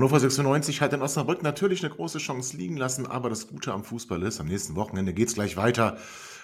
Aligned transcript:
Hannover 0.00 0.18
96 0.18 0.80
hat 0.80 0.94
in 0.94 1.02
Osnabrück 1.02 1.42
natürlich 1.42 1.84
eine 1.84 1.94
große 1.94 2.20
Chance 2.20 2.56
liegen 2.56 2.78
lassen, 2.78 3.06
aber 3.06 3.28
das 3.28 3.48
Gute 3.48 3.74
am 3.74 3.84
Fußball 3.84 4.22
ist, 4.22 4.40
am 4.40 4.46
nächsten 4.46 4.74
Wochenende 4.74 5.12
geht's 5.12 5.34
gleich 5.34 5.58
weiter. 5.58 5.98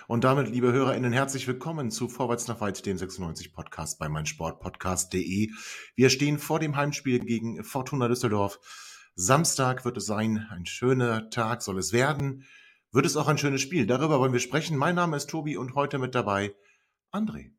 Und 0.08 0.24
damit, 0.24 0.50
liebe 0.50 0.74
HörerInnen, 0.74 1.10
herzlich 1.10 1.48
willkommen 1.48 1.90
zu 1.90 2.10
Vorwärts 2.10 2.48
nach 2.48 2.60
Weit, 2.60 2.84
dem 2.84 2.98
96 2.98 3.54
Podcast 3.54 3.98
bei 3.98 4.10
meinsportpodcast.de. 4.10 5.52
Wir 5.94 6.10
stehen 6.10 6.38
vor 6.38 6.58
dem 6.58 6.76
Heimspiel 6.76 7.20
gegen 7.20 7.64
Fortuna 7.64 8.08
Düsseldorf. 8.08 8.60
Samstag 9.14 9.86
wird 9.86 9.96
es 9.96 10.04
sein, 10.04 10.46
ein 10.50 10.66
schöner 10.66 11.30
Tag 11.30 11.62
soll 11.62 11.78
es 11.78 11.94
werden. 11.94 12.44
Wird 12.92 13.06
es 13.06 13.16
auch 13.16 13.26
ein 13.26 13.38
schönes 13.38 13.62
Spiel? 13.62 13.86
Darüber 13.86 14.20
wollen 14.20 14.34
wir 14.34 14.40
sprechen. 14.40 14.76
Mein 14.76 14.96
Name 14.96 15.16
ist 15.16 15.30
Tobi 15.30 15.56
und 15.56 15.74
heute 15.74 15.96
mit 15.96 16.14
dabei 16.14 16.54
André. 17.10 17.55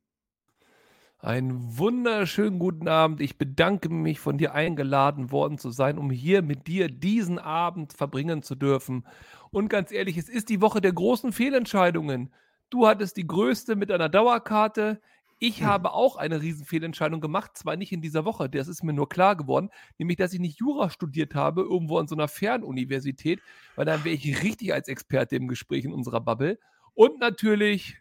Einen 1.20 1.76
wunderschönen 1.76 2.60
guten 2.60 2.86
Abend. 2.86 3.20
Ich 3.20 3.38
bedanke 3.38 3.88
mich, 3.88 4.20
von 4.20 4.38
dir 4.38 4.54
eingeladen 4.54 5.32
worden 5.32 5.58
zu 5.58 5.70
sein, 5.70 5.98
um 5.98 6.10
hier 6.10 6.42
mit 6.42 6.68
dir 6.68 6.88
diesen 6.88 7.40
Abend 7.40 7.92
verbringen 7.92 8.44
zu 8.44 8.54
dürfen. 8.54 9.04
Und 9.50 9.68
ganz 9.68 9.90
ehrlich, 9.90 10.16
es 10.16 10.28
ist 10.28 10.48
die 10.48 10.60
Woche 10.60 10.80
der 10.80 10.92
großen 10.92 11.32
Fehlentscheidungen. 11.32 12.32
Du 12.70 12.86
hattest 12.86 13.16
die 13.16 13.26
größte 13.26 13.74
mit 13.74 13.90
einer 13.90 14.08
Dauerkarte. 14.08 15.00
Ich 15.40 15.58
hm. 15.58 15.66
habe 15.66 15.92
auch 15.92 16.14
eine 16.14 16.40
Riesenfehlentscheidung 16.40 17.20
gemacht, 17.20 17.58
zwar 17.58 17.74
nicht 17.74 17.90
in 17.90 18.00
dieser 18.00 18.24
Woche, 18.24 18.48
das 18.48 18.68
ist 18.68 18.84
mir 18.84 18.92
nur 18.92 19.08
klar 19.08 19.34
geworden, 19.34 19.70
nämlich, 19.98 20.18
dass 20.18 20.32
ich 20.32 20.40
nicht 20.40 20.60
Jura 20.60 20.88
studiert 20.88 21.34
habe, 21.34 21.62
irgendwo 21.62 21.98
an 21.98 22.06
so 22.06 22.14
einer 22.14 22.28
Fernuniversität, 22.28 23.40
weil 23.74 23.86
dann 23.86 24.04
wäre 24.04 24.14
ich 24.14 24.42
richtig 24.44 24.72
als 24.72 24.86
Experte 24.86 25.34
im 25.34 25.48
Gespräch 25.48 25.84
in 25.84 25.92
unserer 25.92 26.20
Bubble. 26.20 26.60
Und 26.94 27.18
natürlich 27.18 28.00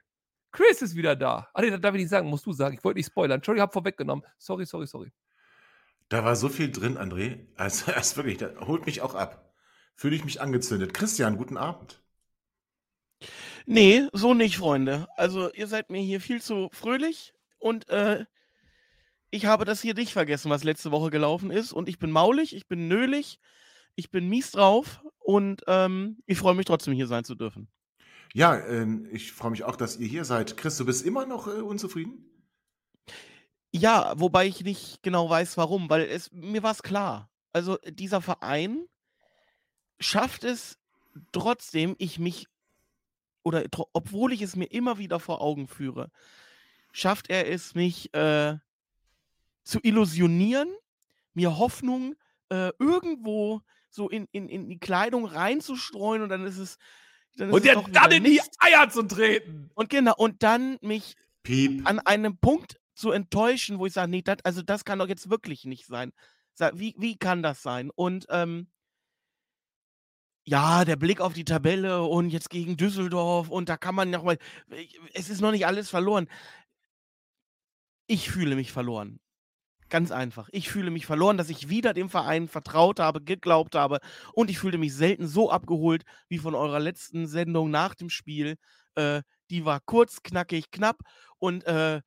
Chris 0.51 0.81
ist 0.81 0.95
wieder 0.95 1.15
da. 1.15 1.49
Ah, 1.53 1.61
nee, 1.61 1.69
das 1.69 1.81
darf 1.81 1.93
ich 1.95 2.01
nicht 2.01 2.09
sagen, 2.09 2.29
musst 2.29 2.45
du 2.45 2.53
sagen. 2.53 2.75
Ich 2.75 2.83
wollte 2.83 2.97
nicht 2.97 3.07
spoilern. 3.07 3.37
Entschuldigung, 3.37 3.63
ich 3.63 3.67
habe 3.67 3.73
vorweggenommen. 3.73 4.25
Sorry, 4.37 4.65
sorry, 4.65 4.87
sorry. 4.87 5.11
Da 6.09 6.23
war 6.23 6.35
so 6.35 6.49
viel 6.49 6.71
drin, 6.71 6.97
André. 6.97 7.47
Also, 7.57 7.91
erst 7.91 8.17
wirklich, 8.17 8.37
das 8.37 8.57
holt 8.61 8.85
mich 8.85 9.01
auch 9.01 9.15
ab. 9.15 9.53
Fühle 9.95 10.15
ich 10.15 10.25
mich 10.25 10.41
angezündet. 10.41 10.93
Christian, 10.93 11.37
guten 11.37 11.57
Abend. 11.57 12.01
Nee, 13.65 14.07
so 14.13 14.33
nicht, 14.33 14.57
Freunde. 14.57 15.07
Also, 15.17 15.51
ihr 15.53 15.67
seid 15.67 15.89
mir 15.89 16.01
hier 16.01 16.21
viel 16.21 16.41
zu 16.41 16.69
fröhlich 16.71 17.33
und 17.59 17.89
äh, 17.89 18.25
ich 19.29 19.45
habe 19.45 19.65
das 19.65 19.81
hier 19.81 19.93
nicht 19.93 20.13
vergessen, 20.13 20.49
was 20.49 20.63
letzte 20.63 20.91
Woche 20.91 21.09
gelaufen 21.09 21.51
ist. 21.51 21.73
Und 21.73 21.89
ich 21.89 21.99
bin 21.99 22.11
maulig, 22.11 22.55
ich 22.55 22.67
bin 22.67 22.87
nölig, 22.87 23.39
ich 23.95 24.09
bin 24.09 24.29
mies 24.29 24.51
drauf 24.51 25.01
und 25.19 25.63
ähm, 25.67 26.23
ich 26.25 26.37
freue 26.37 26.55
mich 26.55 26.65
trotzdem, 26.65 26.93
hier 26.93 27.07
sein 27.07 27.25
zu 27.25 27.35
dürfen. 27.35 27.67
Ja, 28.33 28.57
ähm, 28.67 29.07
ich 29.11 29.31
freue 29.31 29.51
mich 29.51 29.63
auch, 29.63 29.75
dass 29.75 29.97
ihr 29.97 30.07
hier 30.07 30.25
seid. 30.25 30.57
Chris, 30.57 30.77
du 30.77 30.85
bist 30.85 31.05
immer 31.05 31.25
noch 31.25 31.47
äh, 31.47 31.61
unzufrieden? 31.61 32.25
Ja, 33.71 34.13
wobei 34.17 34.47
ich 34.47 34.63
nicht 34.63 35.03
genau 35.03 35.29
weiß, 35.29 35.57
warum, 35.57 35.89
weil 35.89 36.01
es 36.01 36.31
mir 36.31 36.63
war 36.63 36.71
es 36.71 36.83
klar. 36.83 37.29
Also 37.53 37.77
dieser 37.85 38.21
Verein 38.21 38.87
schafft 39.99 40.43
es 40.43 40.77
trotzdem, 41.31 41.95
ich 41.97 42.19
mich 42.19 42.47
oder 43.43 43.63
obwohl 43.93 44.33
ich 44.33 44.41
es 44.41 44.55
mir 44.55 44.65
immer 44.65 44.97
wieder 44.97 45.19
vor 45.19 45.41
Augen 45.41 45.67
führe, 45.67 46.11
schafft 46.91 47.29
er 47.29 47.49
es, 47.49 47.75
mich 47.75 48.13
äh, 48.13 48.57
zu 49.63 49.79
illusionieren, 49.83 50.69
mir 51.33 51.57
Hoffnung 51.57 52.15
äh, 52.49 52.71
irgendwo 52.77 53.61
so 53.89 54.09
in, 54.09 54.27
in, 54.31 54.49
in 54.49 54.67
die 54.67 54.79
Kleidung 54.79 55.25
reinzustreuen 55.25 56.21
und 56.21 56.29
dann 56.29 56.45
ist 56.45 56.57
es 56.57 56.77
und 57.39 57.63
dir 57.63 57.83
dann 57.91 58.11
in 58.11 58.23
die 58.23 58.41
Eier 58.59 58.89
zu 58.89 59.03
treten. 59.03 59.69
Und 59.75 59.89
genau, 59.89 60.15
und 60.17 60.43
dann 60.43 60.77
mich 60.81 61.15
Piep. 61.43 61.87
an 61.87 61.99
einem 61.99 62.37
Punkt 62.37 62.79
zu 62.95 63.11
enttäuschen, 63.11 63.79
wo 63.79 63.85
ich 63.85 63.93
sage, 63.93 64.09
nee, 64.09 64.21
das, 64.21 64.37
also 64.43 64.61
das 64.61 64.85
kann 64.85 64.99
doch 64.99 65.07
jetzt 65.07 65.29
wirklich 65.29 65.65
nicht 65.65 65.85
sein. 65.85 66.11
Wie, 66.73 66.95
wie 66.97 67.17
kann 67.17 67.43
das 67.43 67.61
sein? 67.61 67.91
Und 67.93 68.25
ähm, 68.29 68.67
ja, 70.43 70.85
der 70.85 70.95
Blick 70.95 71.19
auf 71.19 71.33
die 71.33 71.43
Tabelle 71.43 72.03
und 72.03 72.29
jetzt 72.29 72.49
gegen 72.49 72.77
Düsseldorf 72.77 73.49
und 73.49 73.69
da 73.69 73.77
kann 73.77 73.93
man 73.93 74.09
noch 74.09 74.23
mal, 74.23 74.37
es 75.13 75.29
ist 75.29 75.41
noch 75.41 75.51
nicht 75.51 75.67
alles 75.67 75.89
verloren. 75.89 76.27
Ich 78.07 78.31
fühle 78.31 78.55
mich 78.55 78.71
verloren. 78.71 79.19
Ganz 79.89 80.11
einfach. 80.11 80.49
Ich 80.51 80.69
fühle 80.69 80.91
mich 80.91 81.05
verloren, 81.05 81.37
dass 81.37 81.49
ich 81.49 81.69
wieder 81.69 81.93
dem 81.93 82.09
Verein 82.09 82.47
vertraut 82.47 82.99
habe, 82.99 83.21
geglaubt 83.21 83.75
habe 83.75 83.99
und 84.33 84.49
ich 84.49 84.59
fühlte 84.59 84.77
mich 84.77 84.93
selten 84.93 85.27
so 85.27 85.49
abgeholt 85.49 86.03
wie 86.27 86.39
von 86.39 86.55
eurer 86.55 86.79
letzten 86.79 87.27
Sendung 87.27 87.69
nach 87.69 87.95
dem 87.95 88.09
Spiel. 88.09 88.57
Äh, 88.95 89.21
die 89.49 89.63
war 89.63 89.79
kurz, 89.85 90.23
knackig, 90.23 90.71
knapp 90.71 90.99
und 91.39 91.65
äh, 91.65 92.01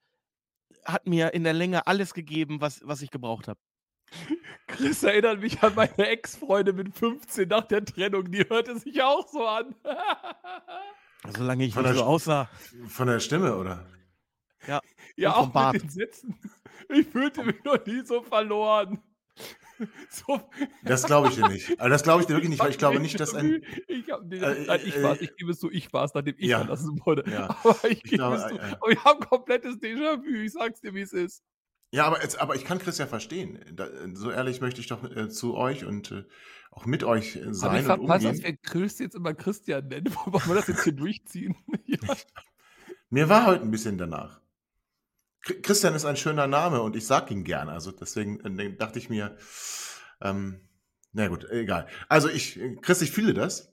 hat 0.85 1.07
mir 1.07 1.33
in 1.33 1.45
der 1.45 1.55
Länge 1.55 1.87
alles 1.87 2.13
gegeben, 2.13 2.61
was, 2.61 2.81
was 2.85 3.01
ich 3.01 3.11
gebraucht 3.11 3.49
habe. 3.49 3.61
Chris 4.67 5.03
erinnert 5.03 5.41
mich 5.41 5.63
an 5.63 5.75
meine 5.75 6.07
Ex-Freunde 6.09 6.73
mit 6.73 6.95
15 6.95 7.49
nach 7.49 7.65
der 7.65 7.85
Trennung. 7.85 8.31
Die 8.31 8.49
hörte 8.49 8.79
sich 8.79 9.03
auch 9.03 9.27
so 9.29 9.47
an. 9.47 9.75
Solange 11.37 11.65
ich 11.65 11.75
von 11.75 11.95
so 11.95 12.03
aussah. 12.03 12.49
Von 12.89 13.09
der 13.09 13.21
Stimme, 13.21 13.57
oder? 13.57 13.87
Ja, 14.67 14.81
ja 15.17 15.35
auch 15.37 15.49
Bart. 15.49 15.75
mit 15.75 15.83
den 15.83 15.91
Sätzen. 15.91 16.39
Ich 16.93 17.07
fühlte 17.07 17.45
mich 17.45 17.63
noch 17.65 17.85
nie 17.87 18.05
so 18.05 18.23
verloren. 18.23 19.01
So. 20.11 20.41
Das 20.85 21.05
glaube 21.05 21.29
ich 21.29 21.37
dir 21.37 21.49
nicht. 21.49 21.71
Also 21.79 21.89
das 21.89 22.03
glaube 22.03 22.21
ich 22.21 22.27
dir 22.27 22.35
wirklich 22.35 22.51
nicht, 22.51 22.59
weil 22.59 22.71
ich 22.71 22.79
glaube 22.79 23.01
nicht, 23.01 23.19
dass 23.19 23.35
ein. 23.35 23.63
Ich, 23.89 24.11
hab, 24.11 24.25
nee, 24.25 24.37
äh, 24.37 24.67
nein, 24.67 24.81
ich 24.85 25.03
war 25.03 25.13
es, 25.13 25.23
ich 25.23 25.35
gebe 25.37 25.53
es 25.53 25.61
so, 25.61 25.71
ich 25.71 25.91
war 25.93 26.05
es, 26.05 26.13
nachdem 26.13 26.35
ich 26.37 26.49
ja, 26.49 26.59
verlassen 26.59 27.01
wurde. 27.05 27.25
Ja. 27.31 27.57
Aber 27.65 27.91
ich, 27.91 28.05
ich 28.05 28.11
glaube, 28.11 28.37
es 28.37 28.43
so. 28.43 28.59
Äh, 28.59 28.77
aber 28.79 28.91
ich 28.91 29.05
habe 29.05 29.23
ein 29.23 29.29
komplettes 29.29 29.77
Déjà-vu, 29.77 30.43
ich 30.45 30.53
sag's 30.53 30.81
dir, 30.81 30.95
wie 30.95 31.01
es 31.01 31.13
ist. 31.13 31.43
Ja, 31.93 32.05
aber, 32.05 32.23
jetzt, 32.23 32.41
aber 32.41 32.55
ich 32.55 32.65
kann 32.65 32.79
Chris 32.79 32.99
ja 32.99 33.07
verstehen. 33.07 33.59
Da, 33.73 33.89
so 34.13 34.31
ehrlich 34.31 34.61
möchte 34.61 34.81
ich 34.81 34.87
doch 34.87 35.03
äh, 35.05 35.29
zu 35.29 35.57
euch 35.57 35.85
und 35.85 36.13
äh, 36.13 36.25
auch 36.71 36.87
mit 36.87 37.03
euch 37.03 37.37
äh, 37.37 37.53
sein. 37.53 37.71
Aber 37.71 37.79
ich 37.79 37.87
verpasse, 37.87 38.29
dass 38.29 38.43
wir 38.43 38.57
Chris 38.59 38.99
jetzt 38.99 39.17
immer 39.17 39.35
Christian 39.35 39.89
nennen. 39.89 40.15
Wollen 40.27 40.47
wir 40.47 40.55
das 40.55 40.69
jetzt 40.69 40.85
hier 40.85 40.93
durchziehen? 40.93 41.57
ja. 41.87 41.99
Mir 43.09 43.29
war 43.29 43.47
heute 43.47 43.63
ein 43.63 43.73
bisschen 43.73 43.99
danach. 43.99 44.41
Christian 45.43 45.95
ist 45.95 46.05
ein 46.05 46.17
schöner 46.17 46.47
Name 46.47 46.83
und 46.83 46.97
ich 46.97 47.07
sag 47.07 47.31
ihn 47.31 47.45
gern. 47.45 47.69
Also 47.69 47.93
deswegen 47.93 48.59
äh, 48.59 48.77
dachte 48.77 48.99
ich 48.99 49.09
mir, 49.09 49.37
ähm, 50.21 50.61
na 51.13 51.29
gut, 51.29 51.49
egal. 51.51 51.87
Also 52.09 52.29
ich, 52.29 52.61
Chris, 52.83 53.03
ich 53.03 53.11
fühle 53.11 53.35
das. 53.35 53.71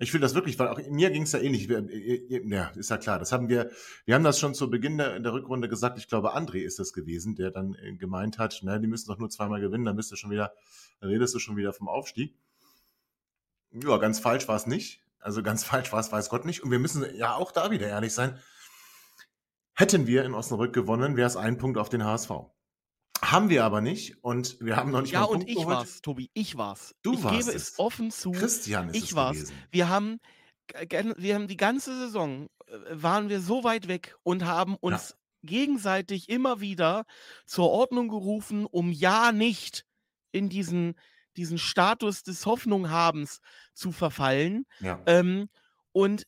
Ich 0.00 0.10
fühle 0.10 0.22
das 0.22 0.34
wirklich, 0.34 0.58
weil 0.58 0.68
auch 0.68 0.80
mir 0.90 1.10
ging 1.10 1.22
es 1.22 1.32
ja 1.32 1.38
ähnlich. 1.38 1.68
Ja, 1.68 2.68
ist 2.70 2.90
ja 2.90 2.98
klar. 2.98 3.20
Das 3.20 3.30
haben 3.30 3.48
wir, 3.48 3.70
wir 4.04 4.16
haben 4.16 4.24
das 4.24 4.40
schon 4.40 4.54
zu 4.54 4.68
Beginn 4.68 4.98
der, 4.98 5.20
der 5.20 5.32
Rückrunde 5.32 5.68
gesagt. 5.68 5.98
Ich 5.98 6.08
glaube, 6.08 6.34
André 6.36 6.58
ist 6.58 6.80
das 6.80 6.92
gewesen, 6.92 7.36
der 7.36 7.52
dann 7.52 7.74
äh, 7.76 7.94
gemeint 7.94 8.38
hat, 8.38 8.58
na, 8.62 8.78
die 8.78 8.88
müssen 8.88 9.08
doch 9.08 9.18
nur 9.18 9.30
zweimal 9.30 9.60
gewinnen, 9.60 9.84
dann 9.84 9.96
bist 9.96 10.10
du 10.10 10.16
schon 10.16 10.30
wieder, 10.30 10.52
dann 11.00 11.10
redest 11.10 11.34
du 11.34 11.38
schon 11.38 11.56
wieder 11.56 11.72
vom 11.72 11.88
Aufstieg. 11.88 12.36
Ja, 13.70 13.96
ganz 13.98 14.18
falsch 14.18 14.48
war 14.48 14.56
es 14.56 14.66
nicht. 14.66 15.00
Also 15.20 15.42
ganz 15.42 15.62
falsch 15.64 15.92
war 15.92 16.00
es, 16.00 16.10
weiß 16.10 16.28
Gott 16.28 16.44
nicht. 16.44 16.64
Und 16.64 16.72
wir 16.72 16.80
müssen 16.80 17.06
ja 17.14 17.34
auch 17.34 17.52
da 17.52 17.70
wieder 17.70 17.86
ehrlich 17.86 18.12
sein. 18.12 18.38
Hätten 19.74 20.06
wir 20.06 20.24
in 20.24 20.34
Osnabrück 20.34 20.72
gewonnen, 20.72 21.16
wäre 21.16 21.26
es 21.26 21.36
ein 21.36 21.58
Punkt 21.58 21.78
auf 21.78 21.88
den 21.88 22.04
HSV. 22.04 22.30
Haben 23.20 23.48
wir 23.48 23.64
aber 23.64 23.80
nicht 23.80 24.22
und 24.22 24.60
wir 24.60 24.76
haben 24.76 24.90
noch 24.90 25.00
nicht 25.00 25.12
ja, 25.12 25.20
mal 25.20 25.26
Punkt 25.26 25.42
Ja, 25.42 25.46
und 25.46 25.50
ich 25.50 25.56
geholt. 25.56 25.76
war's, 25.76 26.02
Tobi, 26.02 26.30
ich 26.34 26.56
war's. 26.56 26.94
Du 27.02 27.14
ich 27.14 27.24
warst 27.24 27.46
gebe 27.46 27.56
es 27.56 27.78
offen 27.78 28.10
zu. 28.10 28.32
Christian 28.32 28.88
ist 28.90 28.96
ich 28.96 29.04
es 29.04 29.14
war's. 29.14 29.36
gewesen. 29.36 29.54
Wir 29.70 29.88
haben, 29.88 30.20
wir 31.16 31.34
haben 31.34 31.48
die 31.48 31.56
ganze 31.56 31.96
Saison, 31.98 32.48
äh, 32.66 32.72
waren 32.90 33.28
wir 33.28 33.40
so 33.40 33.64
weit 33.64 33.88
weg 33.88 34.16
und 34.22 34.44
haben 34.44 34.76
uns 34.76 35.10
ja. 35.10 35.48
gegenseitig 35.48 36.28
immer 36.28 36.60
wieder 36.60 37.04
zur 37.46 37.70
Ordnung 37.70 38.08
gerufen, 38.08 38.66
um 38.66 38.92
ja 38.92 39.32
nicht 39.32 39.84
in 40.30 40.48
diesen, 40.48 40.94
diesen 41.36 41.58
Status 41.58 42.22
des 42.22 42.46
Hoffnunghabens 42.46 43.40
zu 43.72 43.90
verfallen. 43.90 44.66
Ja. 44.80 45.00
Ähm, 45.06 45.48
und 45.92 46.26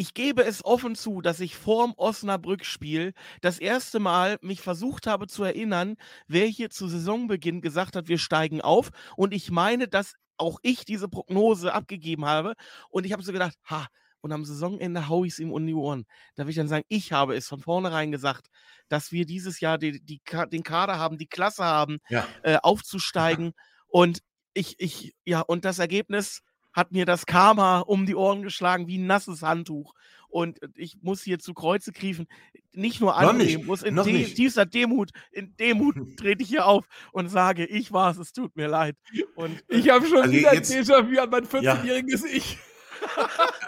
ich 0.00 0.14
gebe 0.14 0.44
es 0.44 0.64
offen 0.64 0.94
zu, 0.94 1.20
dass 1.20 1.40
ich 1.40 1.56
vorm 1.56 1.92
Osnabrück-Spiel 1.96 3.14
das 3.40 3.58
erste 3.58 3.98
Mal 3.98 4.38
mich 4.42 4.60
versucht 4.62 5.08
habe 5.08 5.26
zu 5.26 5.42
erinnern, 5.42 5.96
wer 6.28 6.46
hier 6.46 6.70
zu 6.70 6.86
Saisonbeginn 6.88 7.60
gesagt 7.60 7.96
hat, 7.96 8.06
wir 8.08 8.18
steigen 8.18 8.60
auf. 8.60 8.90
Und 9.16 9.34
ich 9.34 9.50
meine, 9.50 9.88
dass 9.88 10.14
auch 10.36 10.60
ich 10.62 10.84
diese 10.84 11.08
Prognose 11.08 11.74
abgegeben 11.74 12.24
habe. 12.26 12.54
Und 12.90 13.06
ich 13.06 13.12
habe 13.12 13.24
so 13.24 13.32
gedacht, 13.32 13.54
ha, 13.68 13.88
und 14.20 14.30
am 14.32 14.44
Saisonende 14.44 15.08
haue 15.08 15.26
ich 15.26 15.32
es 15.32 15.38
ihm 15.40 15.52
um 15.52 15.66
die 15.66 15.74
Ohren. 15.74 16.04
Da 16.36 16.44
will 16.44 16.50
ich 16.50 16.56
dann 16.56 16.68
sagen, 16.68 16.84
ich 16.88 17.12
habe 17.12 17.34
es 17.36 17.48
von 17.48 17.60
vornherein 17.60 18.12
gesagt, 18.12 18.46
dass 18.88 19.10
wir 19.10 19.26
dieses 19.26 19.58
Jahr 19.60 19.78
die, 19.78 20.00
die, 20.04 20.20
den 20.52 20.62
Kader 20.62 20.98
haben, 20.98 21.18
die 21.18 21.26
Klasse 21.28 21.64
haben, 21.64 21.98
Ja. 22.08 22.26
äh, 22.42 22.58
aufzusteigen. 22.62 23.52
Und 23.88 24.20
ich, 24.54 24.76
ich, 24.78 25.14
ja, 25.24 25.40
und 25.40 25.64
das 25.64 25.78
Ergebnis 25.78 26.42
hat 26.72 26.92
mir 26.92 27.06
das 27.06 27.26
Karma 27.26 27.80
um 27.80 28.06
die 28.06 28.14
Ohren 28.14 28.42
geschlagen 28.42 28.86
wie 28.88 28.98
ein 28.98 29.06
nasses 29.06 29.42
Handtuch. 29.42 29.94
Und 30.30 30.58
ich 30.76 30.98
muss 31.00 31.22
hier 31.22 31.38
zu 31.38 31.54
Kreuze 31.54 31.90
kriechen. 31.92 32.26
Nicht 32.72 33.00
nur 33.00 33.12
Noch 33.12 33.32
nicht, 33.32 33.54
annehmen, 33.54 33.66
muss 33.66 33.82
in 33.82 33.96
de 33.96 34.12
nicht. 34.12 34.36
tiefster 34.36 34.66
Demut, 34.66 35.10
in 35.32 35.56
Demut 35.56 35.96
trete 36.18 36.42
ich 36.42 36.48
hier 36.50 36.66
auf 36.66 36.84
und 37.12 37.28
sage, 37.30 37.64
ich 37.64 37.92
war 37.92 38.10
es, 38.10 38.18
es 38.18 38.32
tut 38.32 38.54
mir 38.54 38.68
leid. 38.68 38.94
Und 39.36 39.64
äh, 39.70 39.76
Ich 39.78 39.88
habe 39.88 40.06
schon 40.06 40.18
Also 40.22 40.32
wieder 40.32 40.52
jetzt- 40.54 40.70
ein 40.70 40.82
Déjà-vu 40.84 41.18
an 41.18 41.30
mein 41.30 41.62
Ja. 41.62 41.74
14-jähriges 41.74 42.24
Ich. 42.26 42.58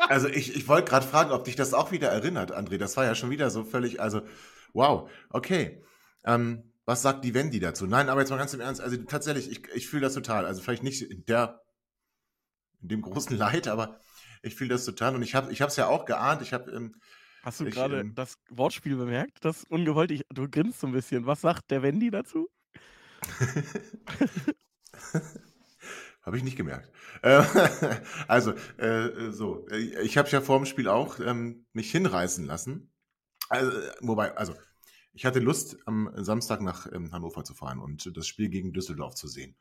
Also 0.08 0.26
ich, 0.28 0.56
ich 0.56 0.66
wollte 0.66 0.90
gerade 0.90 1.06
fragen, 1.06 1.30
ob 1.30 1.44
dich 1.44 1.54
das 1.54 1.72
auch 1.72 1.92
wieder 1.92 2.08
erinnert, 2.08 2.52
André. 2.56 2.78
Das 2.78 2.96
war 2.96 3.04
ja 3.04 3.14
schon 3.14 3.30
wieder 3.30 3.48
so 3.50 3.62
völlig, 3.62 4.00
also 4.00 4.22
wow, 4.72 5.08
okay. 5.30 5.82
Ähm, 6.24 6.72
was 6.84 7.02
sagt 7.02 7.24
die 7.24 7.32
Wendy 7.32 7.60
dazu? 7.60 7.86
Nein, 7.86 8.08
aber 8.08 8.20
jetzt 8.20 8.30
mal 8.30 8.36
ganz 8.38 8.52
im 8.54 8.60
Ernst, 8.60 8.80
also 8.80 8.96
tatsächlich, 9.04 9.48
ich, 9.50 9.62
ich 9.72 9.86
fühle 9.88 10.02
das 10.02 10.14
total. 10.14 10.46
Also 10.46 10.60
vielleicht 10.62 10.82
nicht 10.82 11.02
in 11.02 11.24
der, 11.26 11.62
in 12.82 12.88
dem 12.88 13.02
großen 13.02 13.36
Leid, 13.36 13.68
aber 13.68 14.00
ich 14.42 14.54
fühle 14.54 14.70
das 14.70 14.84
total 14.84 15.14
und 15.14 15.22
ich 15.22 15.34
habe 15.34 15.52
ich 15.52 15.60
es 15.60 15.76
ja 15.76 15.86
auch 15.86 16.04
geahnt. 16.04 16.42
Ich 16.42 16.52
habe, 16.52 16.70
ähm, 16.70 16.94
Hast 17.42 17.60
du 17.60 17.64
gerade 17.64 18.00
ähm, 18.00 18.14
das 18.14 18.38
Wortspiel 18.50 18.96
bemerkt? 18.96 19.44
Das 19.44 19.64
ungewollt. 19.64 20.10
Ich, 20.10 20.22
du 20.28 20.48
grinst 20.48 20.80
so 20.80 20.86
ein 20.86 20.92
bisschen. 20.92 21.26
Was 21.26 21.40
sagt 21.40 21.70
der 21.70 21.82
Wendy 21.82 22.10
dazu? 22.10 22.48
Habe 26.22 26.36
ich 26.36 26.44
nicht 26.44 26.56
gemerkt. 26.56 26.90
Äh, 27.22 27.42
also, 28.28 28.52
äh, 28.76 29.30
so, 29.30 29.66
ich 29.68 30.18
habe 30.18 30.28
ja 30.28 30.42
vor 30.42 30.58
dem 30.58 30.66
Spiel 30.66 30.88
auch 30.88 31.18
ähm, 31.18 31.64
mich 31.72 31.90
hinreißen 31.90 32.44
lassen. 32.44 32.92
Also, 33.48 33.72
wobei, 34.00 34.36
also, 34.36 34.54
ich 35.12 35.24
hatte 35.24 35.40
Lust, 35.40 35.78
am 35.86 36.10
Samstag 36.14 36.60
nach 36.60 36.86
ähm, 36.92 37.12
Hannover 37.12 37.42
zu 37.42 37.54
fahren 37.54 37.80
und 37.80 38.16
das 38.16 38.26
Spiel 38.26 38.50
gegen 38.50 38.72
Düsseldorf 38.72 39.14
zu 39.14 39.28
sehen. 39.28 39.56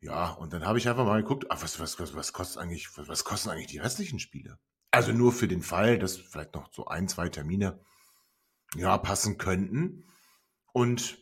Ja, 0.00 0.30
und 0.30 0.52
dann 0.52 0.64
habe 0.64 0.78
ich 0.78 0.88
einfach 0.88 1.04
mal 1.04 1.20
geguckt, 1.20 1.46
ach, 1.50 1.62
was, 1.62 1.80
was, 1.80 1.98
was, 1.98 2.14
was 2.14 2.32
kostet 2.32 2.62
eigentlich, 2.62 2.96
was, 2.96 3.08
was 3.08 3.24
kosten 3.24 3.50
eigentlich 3.50 3.66
die 3.66 3.78
restlichen 3.78 4.20
Spiele? 4.20 4.58
Also 4.90 5.12
nur 5.12 5.32
für 5.32 5.48
den 5.48 5.62
Fall, 5.62 5.98
dass 5.98 6.16
vielleicht 6.16 6.54
noch 6.54 6.72
so 6.72 6.86
ein, 6.86 7.08
zwei 7.08 7.28
Termine 7.28 7.80
ja 8.76 8.96
passen 8.98 9.38
könnten. 9.38 10.06
Und 10.72 11.18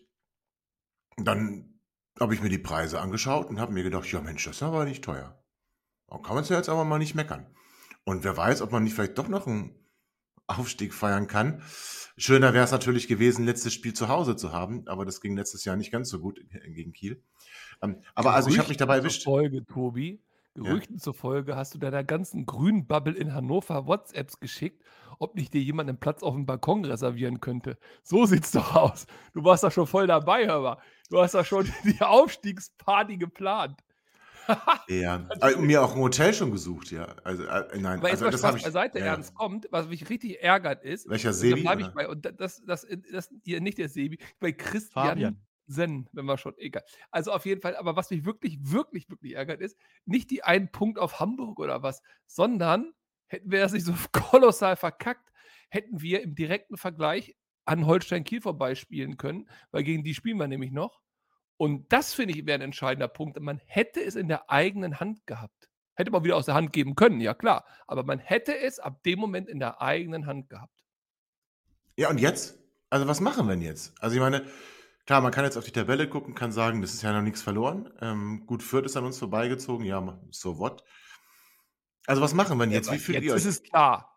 dann 1.16 1.80
habe 2.20 2.34
ich 2.34 2.42
mir 2.42 2.48
die 2.48 2.58
Preise 2.58 3.00
angeschaut 3.00 3.48
und 3.48 3.60
habe 3.60 3.72
mir 3.72 3.82
gedacht, 3.82 4.10
ja 4.10 4.20
Mensch, 4.20 4.44
das 4.44 4.56
ist 4.56 4.62
aber 4.62 4.84
nicht 4.84 5.04
teuer. 5.04 5.42
Da 6.08 6.18
kann 6.18 6.34
man 6.34 6.44
es 6.44 6.50
ja 6.50 6.56
jetzt 6.56 6.68
aber 6.68 6.84
mal 6.84 6.98
nicht 6.98 7.14
meckern. 7.14 7.54
Und 8.04 8.24
wer 8.24 8.36
weiß, 8.36 8.62
ob 8.62 8.72
man 8.72 8.84
nicht 8.84 8.94
vielleicht 8.94 9.18
doch 9.18 9.28
noch 9.28 9.46
einen 9.46 9.85
Aufstieg 10.46 10.94
feiern 10.94 11.26
kann. 11.26 11.62
Schöner 12.16 12.54
wäre 12.54 12.64
es 12.64 12.72
natürlich 12.72 13.08
gewesen, 13.08 13.44
letztes 13.44 13.74
Spiel 13.74 13.92
zu 13.92 14.08
Hause 14.08 14.36
zu 14.36 14.52
haben, 14.52 14.86
aber 14.88 15.04
das 15.04 15.20
ging 15.20 15.36
letztes 15.36 15.64
Jahr 15.64 15.76
nicht 15.76 15.92
ganz 15.92 16.08
so 16.08 16.20
gut 16.20 16.40
gegen 16.50 16.92
Kiel. 16.92 17.22
Ähm, 17.82 18.02
aber 18.14 18.34
also 18.34 18.48
ich 18.48 18.58
habe 18.58 18.68
mich 18.68 18.78
dabei 18.78 18.96
erwischt. 18.96 19.22
Zufolge, 19.22 19.64
Tobi, 19.66 20.20
Gerüchten 20.56 20.98
zufolge 20.98 21.54
hast 21.54 21.74
du 21.74 21.78
deiner 21.78 22.02
ganzen 22.02 22.46
grünen 22.46 22.86
Bubble 22.86 23.14
in 23.14 23.34
Hannover 23.34 23.86
WhatsApps 23.86 24.40
geschickt, 24.40 24.82
ob 25.18 25.34
nicht 25.34 25.52
dir 25.52 25.60
jemand 25.60 25.88
einen 25.88 26.00
Platz 26.00 26.22
auf 26.22 26.34
dem 26.34 26.46
Balkon 26.46 26.84
reservieren 26.84 27.40
könnte. 27.40 27.78
So 28.02 28.24
sieht's 28.24 28.52
doch 28.52 28.74
aus. 28.74 29.06
Du 29.34 29.44
warst 29.44 29.64
da 29.64 29.70
schon 29.70 29.86
voll 29.86 30.06
dabei, 30.06 30.46
hör 30.46 30.62
mal. 30.62 30.78
Du 31.10 31.20
hast 31.20 31.34
da 31.34 31.44
schon 31.44 31.70
die 31.84 32.00
Aufstiegsparty 32.00 33.18
geplant. 33.18 33.82
Ja, 34.88 35.28
äh, 35.40 35.56
mir 35.56 35.82
auch 35.82 35.94
ein 35.94 36.00
Hotel 36.00 36.32
schon 36.34 36.50
gesucht, 36.50 36.90
ja. 36.90 37.06
Also 37.24 37.44
äh, 37.44 37.78
nein, 37.78 37.98
Aber 37.98 38.08
also 38.08 38.30
das 38.30 38.44
habe 38.44 38.58
ich. 38.58 38.64
beiseite 38.64 38.98
ja. 38.98 39.06
ernst 39.06 39.34
kommt, 39.34 39.68
was 39.70 39.88
mich 39.88 40.08
richtig 40.08 40.42
ärgert 40.42 40.84
ist, 40.84 41.08
Welcher 41.08 41.30
da 41.30 41.34
Sebi? 41.34 41.62
bleibe 41.62 41.82
ich 41.82 41.88
bei, 41.88 42.08
und 42.08 42.24
das, 42.24 42.36
das, 42.36 42.62
das, 42.64 42.86
das, 43.12 43.30
hier 43.44 43.60
nicht 43.60 43.78
der 43.78 43.88
Sebi, 43.88 44.18
bei 44.40 44.52
Christian 44.52 45.06
Fabian. 45.08 45.46
Sen, 45.68 46.08
wenn 46.12 46.26
wir 46.26 46.38
schon, 46.38 46.56
egal. 46.58 46.84
Also 47.10 47.32
auf 47.32 47.44
jeden 47.44 47.60
Fall, 47.60 47.76
aber 47.76 47.96
was 47.96 48.10
mich 48.10 48.24
wirklich, 48.24 48.58
wirklich, 48.60 49.10
wirklich 49.10 49.34
ärgert, 49.34 49.60
ist 49.60 49.76
nicht 50.04 50.30
die 50.30 50.44
einen 50.44 50.70
Punkt 50.70 50.98
auf 50.98 51.18
Hamburg 51.18 51.58
oder 51.58 51.82
was, 51.82 52.02
sondern 52.26 52.92
hätten 53.26 53.50
wir 53.50 53.60
das 53.60 53.72
nicht 53.72 53.84
so 53.84 53.92
kolossal 54.12 54.76
verkackt, 54.76 55.32
hätten 55.68 56.00
wir 56.00 56.22
im 56.22 56.34
direkten 56.34 56.76
Vergleich 56.76 57.36
an 57.64 57.86
Holstein 57.86 58.22
Kiel 58.22 58.40
vorbeispielen 58.40 59.16
können, 59.16 59.48
weil 59.72 59.82
gegen 59.82 60.04
die 60.04 60.14
spielen 60.14 60.38
wir 60.38 60.46
nämlich 60.46 60.70
noch. 60.70 61.00
Und 61.56 61.92
das 61.92 62.14
finde 62.14 62.34
ich 62.34 62.46
wäre 62.46 62.58
ein 62.58 62.62
entscheidender 62.62 63.08
Punkt. 63.08 63.40
Man 63.40 63.60
hätte 63.64 64.00
es 64.02 64.14
in 64.14 64.28
der 64.28 64.50
eigenen 64.50 65.00
Hand 65.00 65.26
gehabt. 65.26 65.68
Hätte 65.94 66.10
man 66.10 66.24
wieder 66.24 66.36
aus 66.36 66.44
der 66.44 66.54
Hand 66.54 66.72
geben 66.72 66.94
können, 66.94 67.20
ja 67.20 67.32
klar. 67.32 67.64
Aber 67.86 68.02
man 68.04 68.18
hätte 68.18 68.56
es 68.56 68.78
ab 68.78 69.02
dem 69.04 69.18
Moment 69.18 69.48
in 69.48 69.58
der 69.58 69.80
eigenen 69.80 70.26
Hand 70.26 70.50
gehabt. 70.50 70.84
Ja, 71.96 72.10
und 72.10 72.18
jetzt? 72.18 72.58
Also, 72.90 73.08
was 73.08 73.20
machen 73.20 73.46
wir 73.46 73.54
denn 73.54 73.62
jetzt? 73.62 73.94
Also, 74.00 74.14
ich 74.14 74.20
meine, 74.20 74.44
klar, 75.06 75.22
man 75.22 75.32
kann 75.32 75.44
jetzt 75.44 75.56
auf 75.56 75.64
die 75.64 75.72
Tabelle 75.72 76.08
gucken, 76.08 76.34
kann 76.34 76.52
sagen, 76.52 76.82
das 76.82 76.92
ist 76.92 77.02
ja 77.02 77.12
noch 77.12 77.22
nichts 77.22 77.40
verloren. 77.40 77.90
Ähm, 78.02 78.44
gut, 78.46 78.62
Fürth 78.62 78.84
ist 78.84 78.96
an 78.98 79.04
uns 79.04 79.18
vorbeigezogen, 79.18 79.86
ja, 79.86 80.20
so 80.30 80.58
what. 80.58 80.84
Also, 82.06 82.20
was 82.20 82.34
machen 82.34 82.58
wir 82.58 82.66
denn 82.66 82.74
jetzt? 82.74 82.92
Wie 82.92 82.98
fühlt 82.98 83.16
jetzt 83.16 83.24
ihr 83.24 83.32
euch? 83.32 83.38
ist 83.38 83.46
es 83.46 83.62
klar. 83.62 84.15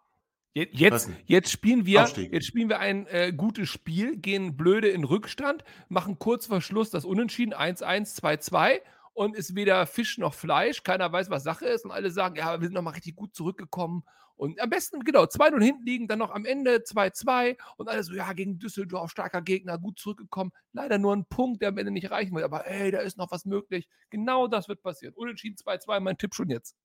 Jetzt, 0.54 1.10
jetzt, 1.28 1.52
spielen 1.52 1.86
wir, 1.86 2.04
Aufstieg. 2.04 2.34
jetzt 2.34 2.48
spielen 2.48 2.70
wir 2.70 2.80
ein 2.80 3.06
äh, 3.08 3.32
gutes 3.32 3.70
Spiel, 3.70 4.18
gehen 4.18 4.58
blöde 4.58 4.90
in 4.90 5.04
Rückstand, 5.04 5.64
machen 5.90 6.18
kurz 6.18 6.48
vor 6.48 6.60
Schluss 6.60 6.90
das 6.90 7.06
Unentschieden 7.06 7.54
1-1, 7.54 8.20
2-2 8.20 8.82
und 9.14 9.36
ist 9.36 9.56
weder 9.56 9.86
Fisch 9.86 10.18
noch 10.18 10.34
Fleisch. 10.34 10.82
Keiner 10.84 11.12
weiß, 11.12 11.30
was 11.30 11.44
Sache 11.44 11.66
ist 11.66 11.86
und 11.86 11.92
alle 11.92 12.10
sagen, 12.10 12.36
ja, 12.36 12.60
wir 12.60 12.68
sind 12.68 12.74
nochmal 12.74 12.94
richtig 12.94 13.16
gut 13.16 13.36
zurückgekommen. 13.36 14.04
Und 14.38 14.60
am 14.62 14.70
besten, 14.70 15.02
genau, 15.02 15.24
2-0 15.24 15.62
hinten 15.62 15.86
liegen, 15.86 16.08
dann 16.08 16.20
noch 16.20 16.32
am 16.32 16.46
Ende 16.46 16.78
2-2 16.78 17.58
und 17.76 17.90
alle 17.90 18.02
so, 18.04 18.14
ja, 18.14 18.32
gegen 18.32 18.58
Düsseldorf, 18.58 19.12
starker 19.12 19.42
Gegner, 19.42 19.78
gut 19.78 20.00
zurückgekommen. 20.00 20.52
Leider 20.72 20.98
nur 20.98 21.14
ein 21.14 21.26
Punkt, 21.26 21.62
der 21.62 21.70
am 21.70 21.78
Ende 21.78 21.92
nicht 21.92 22.10
reichen 22.10 22.34
wird. 22.34 22.46
Aber 22.46 22.66
ey, 22.66 22.90
da 22.90 23.00
ist 23.00 23.18
noch 23.18 23.32
was 23.32 23.44
möglich. 23.46 23.90
Genau 24.10 24.48
das 24.48 24.70
wird 24.70 24.82
passieren. 24.82 25.14
Unentschieden 25.14 25.58
2-2, 25.58 26.00
mein 26.00 26.18
Tipp 26.18 26.34
schon 26.34 26.50
jetzt. 26.50 26.76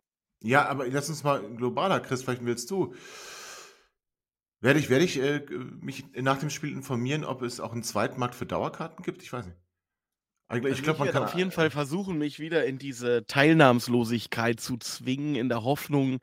Ja, 0.42 0.66
aber 0.66 0.88
lass 0.88 1.08
uns 1.08 1.22
mal 1.22 1.40
globaler, 1.56 2.00
Chris, 2.00 2.24
vielleicht 2.24 2.44
willst 2.44 2.70
du. 2.72 2.94
Werde 4.64 4.80
ich, 4.80 4.88
werde 4.88 5.04
ich 5.04 5.20
äh, 5.20 5.42
mich 5.82 6.04
nach 6.16 6.38
dem 6.38 6.48
Spiel 6.48 6.72
informieren, 6.72 7.22
ob 7.26 7.42
es 7.42 7.60
auch 7.60 7.72
einen 7.72 7.82
Zweitmarkt 7.82 8.34
für 8.34 8.46
Dauerkarten 8.46 9.04
gibt? 9.04 9.22
Ich 9.22 9.30
weiß 9.30 9.44
nicht. 9.44 9.58
Eigentlich- 10.48 10.72
Ich 10.72 10.78
Also 10.78 10.82
glaube, 10.84 10.98
man 11.00 11.06
werde 11.08 11.18
kann 11.18 11.28
auf 11.28 11.34
jeden 11.34 11.50
Fall 11.50 11.68
versuchen, 11.68 12.16
mich 12.16 12.38
wieder 12.38 12.64
in 12.64 12.78
diese 12.78 13.26
Teilnahmslosigkeit 13.26 14.58
zu 14.60 14.78
zwingen, 14.78 15.34
in 15.34 15.50
der 15.50 15.64
Hoffnung, 15.64 16.18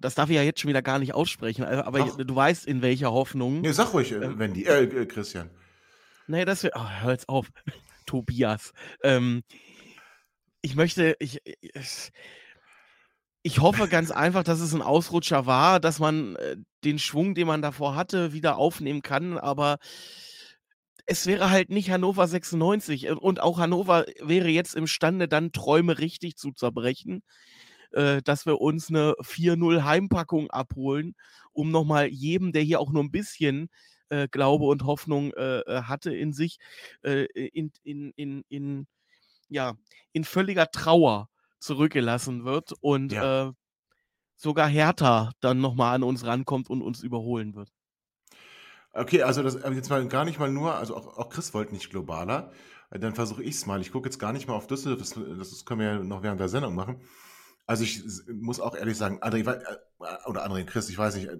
das 0.00 0.16
darf 0.16 0.28
ich 0.30 0.34
ja 0.34 0.42
jetzt 0.42 0.60
schon 0.60 0.68
wieder 0.68 0.82
gar 0.82 0.98
nicht 0.98 1.14
aussprechen, 1.14 1.62
äh, 1.62 1.82
aber 1.84 2.00
Doch. 2.00 2.16
du 2.16 2.34
weißt, 2.34 2.66
in 2.66 2.82
welcher 2.82 3.12
Hoffnung. 3.12 3.60
Nee, 3.60 3.70
sag 3.70 3.92
ruhig, 3.92 4.10
äh, 4.10 4.16
Ähm, 4.16 4.38
Wendy, 4.40 4.64
äh, 4.64 4.82
äh, 4.82 5.06
Christian. 5.06 5.48
Nee, 6.26 6.44
das 6.44 6.64
wird. 6.64 6.74
Oh, 6.76 6.88
hör 6.88 7.12
jetzt 7.12 7.28
auf. 7.28 7.46
Tobias. 8.06 8.72
Ähm, 9.04 9.44
ich 10.60 10.74
möchte. 10.74 11.14
Ich, 11.20 11.38
ich, 11.44 12.10
ich 13.46 13.60
hoffe 13.60 13.86
ganz 13.86 14.10
einfach, 14.10 14.42
dass 14.42 14.58
es 14.58 14.74
ein 14.74 14.82
Ausrutscher 14.82 15.46
war, 15.46 15.78
dass 15.78 16.00
man 16.00 16.34
äh, 16.34 16.56
den 16.82 16.98
Schwung, 16.98 17.36
den 17.36 17.46
man 17.46 17.62
davor 17.62 17.94
hatte, 17.94 18.32
wieder 18.32 18.56
aufnehmen 18.56 19.02
kann. 19.02 19.38
Aber 19.38 19.78
es 21.06 21.26
wäre 21.26 21.48
halt 21.50 21.70
nicht 21.70 21.88
Hannover 21.88 22.26
96. 22.26 23.06
äh, 23.06 23.12
Und 23.12 23.40
auch 23.40 23.58
Hannover 23.58 24.04
wäre 24.20 24.48
jetzt 24.48 24.74
imstande, 24.74 25.28
dann 25.28 25.52
Träume 25.52 26.00
richtig 26.00 26.36
zu 26.36 26.50
zerbrechen. 26.50 27.22
Äh, 27.92 28.20
dass 28.22 28.46
wir 28.46 28.60
uns 28.60 28.88
eine 28.90 29.14
4-0 29.20 29.84
Heimpackung 29.84 30.50
abholen, 30.50 31.14
um 31.52 31.70
nochmal 31.70 32.08
jedem, 32.08 32.50
der 32.50 32.62
hier 32.62 32.80
auch 32.80 32.90
nur 32.90 33.04
ein 33.04 33.12
bisschen 33.12 33.68
äh, 34.08 34.26
Glaube 34.28 34.64
und 34.64 34.84
Hoffnung 34.84 35.32
hatte 35.36 36.12
in 36.14 36.32
sich, 36.32 36.58
in, 37.02 37.72
in, 37.84 38.12
in, 38.16 38.44
in, 38.48 38.86
ja, 39.48 39.74
in 40.12 40.24
völliger 40.24 40.70
Trauer 40.72 41.28
zurückgelassen 41.66 42.44
wird 42.44 42.72
und 42.80 43.12
Ja. 43.12 43.48
äh, 43.48 43.52
sogar 44.36 44.68
Hertha 44.68 45.32
dann 45.40 45.60
nochmal 45.60 45.94
an 45.94 46.02
uns 46.02 46.24
rankommt 46.24 46.70
und 46.70 46.82
uns 46.82 47.02
überholen 47.02 47.54
wird. 47.54 47.70
Okay, 48.92 49.22
also 49.22 49.42
das 49.42 49.62
aber 49.62 49.74
jetzt 49.74 49.90
mal 49.90 50.06
gar 50.08 50.24
nicht 50.24 50.38
mal 50.38 50.50
nur, 50.50 50.74
also 50.74 50.96
auch, 50.96 51.18
auch 51.18 51.28
Chris 51.28 51.52
wollte 51.52 51.74
nicht 51.74 51.90
globaler. 51.90 52.52
Äh, 52.90 52.98
Dann 52.98 53.14
versuche 53.14 53.42
ich 53.42 53.56
es 53.56 53.66
mal. 53.66 53.80
Ich 53.80 53.92
gucke 53.92 54.08
jetzt 54.08 54.18
gar 54.18 54.32
nicht 54.32 54.48
mal 54.48 54.54
auf 54.54 54.66
Düsseldorf, 54.66 55.00
das, 55.00 55.14
das 55.50 55.64
können 55.64 55.80
wir 55.80 55.86
ja 55.86 55.98
noch 56.02 56.22
während 56.22 56.40
der 56.40 56.48
Sendung 56.48 56.74
machen. 56.74 57.00
Also 57.66 57.82
ich 57.82 58.02
muss 58.32 58.60
auch 58.60 58.74
ehrlich 58.76 58.96
sagen, 58.96 59.22
André, 59.22 59.46
äh, 59.50 59.76
oder 60.28 60.46
André, 60.46 60.64
Chris, 60.64 60.88
ich 60.88 60.96
weiß 60.96 61.16
nicht, 61.16 61.28
äh, 61.28 61.36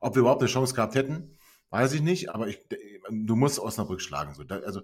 ob 0.00 0.14
wir 0.16 0.20
überhaupt 0.20 0.42
eine 0.42 0.50
Chance 0.50 0.74
gehabt 0.74 0.94
hätten, 0.94 1.36
weiß 1.70 1.92
ich 1.92 2.00
nicht, 2.02 2.30
aber 2.34 2.48
ich, 2.48 2.60
du 3.10 3.36
musst 3.36 3.60
Osnabrück 3.60 4.00
schlagen. 4.00 4.34
So. 4.34 4.42
Also 4.42 4.82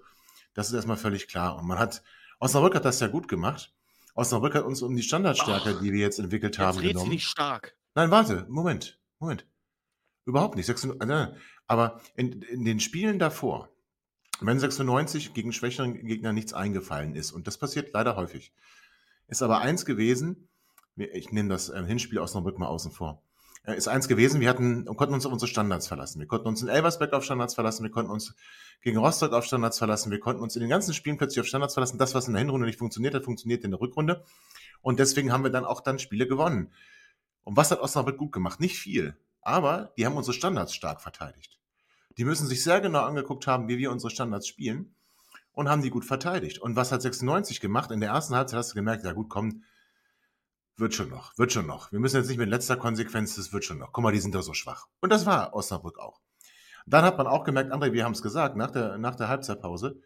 das 0.55 0.69
ist 0.69 0.75
erstmal 0.75 0.97
völlig 0.97 1.29
klar. 1.29 1.57
Und 1.59 1.67
man 1.67 1.79
hat, 1.79 2.03
Osnabrück 2.39 2.75
hat 2.75 2.85
das 2.85 3.01
ja 3.01 3.09
gut 3.09 3.27
gemacht. 3.27 3.75
Osnabrück 4.19 4.55
hat 4.55 4.65
uns 4.65 4.83
um 4.83 4.97
die 4.97 5.03
Standardstärke, 5.05 5.75
Ach, 5.77 5.81
die 5.81 5.93
wir 5.93 6.01
jetzt 6.01 6.19
entwickelt 6.19 6.57
Jetzt 6.57 6.65
haben, 6.67 6.81
genommen. 6.81 7.09
nicht 7.11 7.25
stark. 7.25 7.77
Nein, 7.95 8.11
warte, 8.11 8.47
Moment, 8.49 9.01
Moment. 9.21 9.47
Überhaupt 10.25 10.57
nicht. 10.57 10.67
96, 10.67 10.99
nein, 11.09 11.29
nein. 11.31 11.41
Aber 11.69 12.01
in, 12.17 12.43
in 12.43 12.65
den 12.65 12.81
Spielen 12.81 13.21
davor, 13.21 13.71
wenn 14.41 14.59
96 14.59 15.35
gegen 15.35 15.53
schwächeren 15.53 15.95
Gegner 16.05 16.33
nichts 16.33 16.53
eingefallen 16.53 17.15
ist, 17.15 17.31
und 17.31 17.47
das 17.47 17.59
passiert 17.59 17.93
leider 17.93 18.17
häufig, 18.17 18.53
ist 19.29 19.43
aber 19.43 19.61
eins 19.61 19.85
gewesen, 19.85 20.49
ich 20.97 21.31
nehme 21.31 21.49
das 21.49 21.69
äh, 21.69 21.85
Hinspiel 21.85 22.19
Osnabrück 22.19 22.59
mal 22.59 22.67
außen 22.67 22.91
vor. 22.91 23.23
Ist 23.77 23.89
eins 23.89 24.09
gewesen, 24.09 24.41
wir 24.41 24.49
hatten, 24.49 24.87
konnten 24.87 25.15
uns 25.15 25.27
auf 25.27 25.33
unsere 25.33 25.49
Standards 25.49 25.89
verlassen. 25.89 26.21
Wir 26.21 26.27
konnten 26.27 26.49
uns 26.49 26.63
in 26.63 26.69
Elversberg 26.69 27.13
auf 27.13 27.25
Standards 27.25 27.55
verlassen, 27.55 27.83
wir 27.83 27.91
konnten 27.91 28.11
uns 28.11 28.35
gegen 28.81 28.97
Rostock 28.97 29.33
auf 29.33 29.45
Standards 29.45 29.77
verlassen, 29.77 30.11
wir 30.11 30.21
konnten 30.21 30.43
uns 30.43 30.57
in 30.57 30.61
den 30.61 30.71
ganzen 30.71 30.95
Spielen 30.95 31.19
plötzlich 31.19 31.41
auf 31.41 31.47
Standards 31.47 31.75
verlassen. 31.75 31.99
Das, 31.99 32.15
was 32.15 32.29
in 32.29 32.35
der 32.35 32.41
Hinrunde 32.41 32.67
nicht 32.67 32.79
funktioniert 32.79 33.15
hat, 33.15 33.25
funktioniert 33.25 33.65
in 33.65 33.71
der 33.71 33.81
Rückrunde. 33.81 34.25
Und 34.81 34.99
deswegen 35.01 35.33
haben 35.33 35.45
wir 35.45 35.51
dann 35.51 35.67
auch 35.67 35.83
dann 35.83 35.99
Spiele 35.99 36.27
gewonnen. 36.27 36.73
Und 37.45 37.57
was 37.57 37.71
hat 37.71 37.81
Osnabrück 37.81 38.17
gut 38.17 38.33
gemacht? 38.33 38.59
Nicht 38.59 38.79
viel. 38.79 39.17
Aber 39.43 39.93
die 39.97 40.07
haben 40.07 40.17
unsere 40.17 40.35
Standards 40.35 40.75
stark 40.75 41.03
verteidigt. 41.03 41.59
Die 42.17 42.25
müssen 42.25 42.47
sich 42.47 42.65
sehr 42.65 42.81
genau 42.81 43.05
angeguckt 43.05 43.47
haben, 43.47 43.69
wie 43.69 43.79
wir 43.79 43.91
unsere 43.91 44.11
Standards 44.11 44.49
spielen 44.49 44.95
und 45.53 45.69
haben 45.69 45.83
die 45.83 45.91
gut 45.91 46.05
verteidigt. 46.05 46.59
Und 46.59 46.77
was 46.77 46.91
hat 46.93 47.03
96 47.03 47.61
gemacht? 47.61 47.91
In 47.91 48.01
der 48.01 48.11
ersten 48.11 48.35
Halbzeit 48.35 48.59
hast 48.59 48.71
du 48.71 48.77
gemerkt, 48.77 49.05
ja 49.05 49.13
gut, 49.13 49.29
komm, 49.29 49.63
wird 50.79 50.95
schon 50.95 51.09
noch, 51.09 51.37
wird 51.37 51.53
schon 51.53 51.67
noch. 51.67 51.93
Wir 51.93 51.99
müssen 51.99 52.17
jetzt 52.17 52.29
nicht 52.29 52.39
mit 52.39 52.49
letzter 52.49 52.77
Konsequenz, 52.77 53.37
das 53.37 53.53
wird 53.53 53.65
schon 53.65 53.79
noch. 53.79 53.93
Guck 53.93 54.05
mal, 54.05 54.13
die 54.13 54.21
sind 54.21 54.35
doch 54.35 54.43
so 54.43 54.55
schwach. 54.55 54.87
Und 55.01 55.11
das 55.11 55.27
war 55.27 55.55
Osnabrück 55.55 55.99
auch. 55.99 56.21
Dann 56.87 57.05
hat 57.05 57.19
man 57.19 57.27
auch 57.27 57.45
gemerkt, 57.45 57.73
André, 57.73 57.93
wir 57.93 58.05
haben 58.05 58.13
es 58.13 58.23
gesagt, 58.23 58.57
nach 58.57 58.71
der, 58.71 58.97
nach 58.99 59.15
der 59.15 59.29
Halbzeitpause 59.29 60.01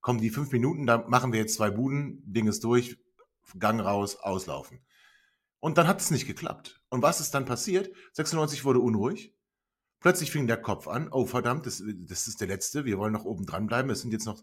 kommen 0.00 0.20
die 0.20 0.30
fünf 0.30 0.50
Minuten, 0.50 0.86
da 0.86 0.98
machen 1.06 1.32
wir 1.32 1.40
jetzt 1.40 1.54
zwei 1.54 1.70
Buden, 1.70 2.22
Ding 2.24 2.48
ist 2.48 2.64
durch, 2.64 2.98
Gang 3.58 3.80
raus, 3.80 4.16
auslaufen. 4.16 4.80
Und 5.60 5.78
dann 5.78 5.86
hat 5.86 6.00
es 6.00 6.10
nicht 6.10 6.26
geklappt. 6.26 6.80
Und 6.88 7.02
was 7.02 7.20
ist 7.20 7.34
dann 7.34 7.44
passiert? 7.44 7.94
96 8.14 8.64
wurde 8.64 8.80
unruhig. 8.80 9.34
Plötzlich 10.00 10.32
fing 10.32 10.46
der 10.46 10.56
Kopf 10.56 10.88
an. 10.88 11.08
Oh, 11.12 11.26
verdammt, 11.26 11.66
das, 11.66 11.82
das 11.86 12.26
ist 12.26 12.40
der 12.40 12.48
letzte. 12.48 12.84
Wir 12.84 12.98
wollen 12.98 13.12
noch 13.12 13.24
oben 13.24 13.46
dran 13.46 13.66
bleiben. 13.66 13.90
Es 13.90 14.00
sind 14.00 14.12
jetzt 14.12 14.26
noch 14.26 14.42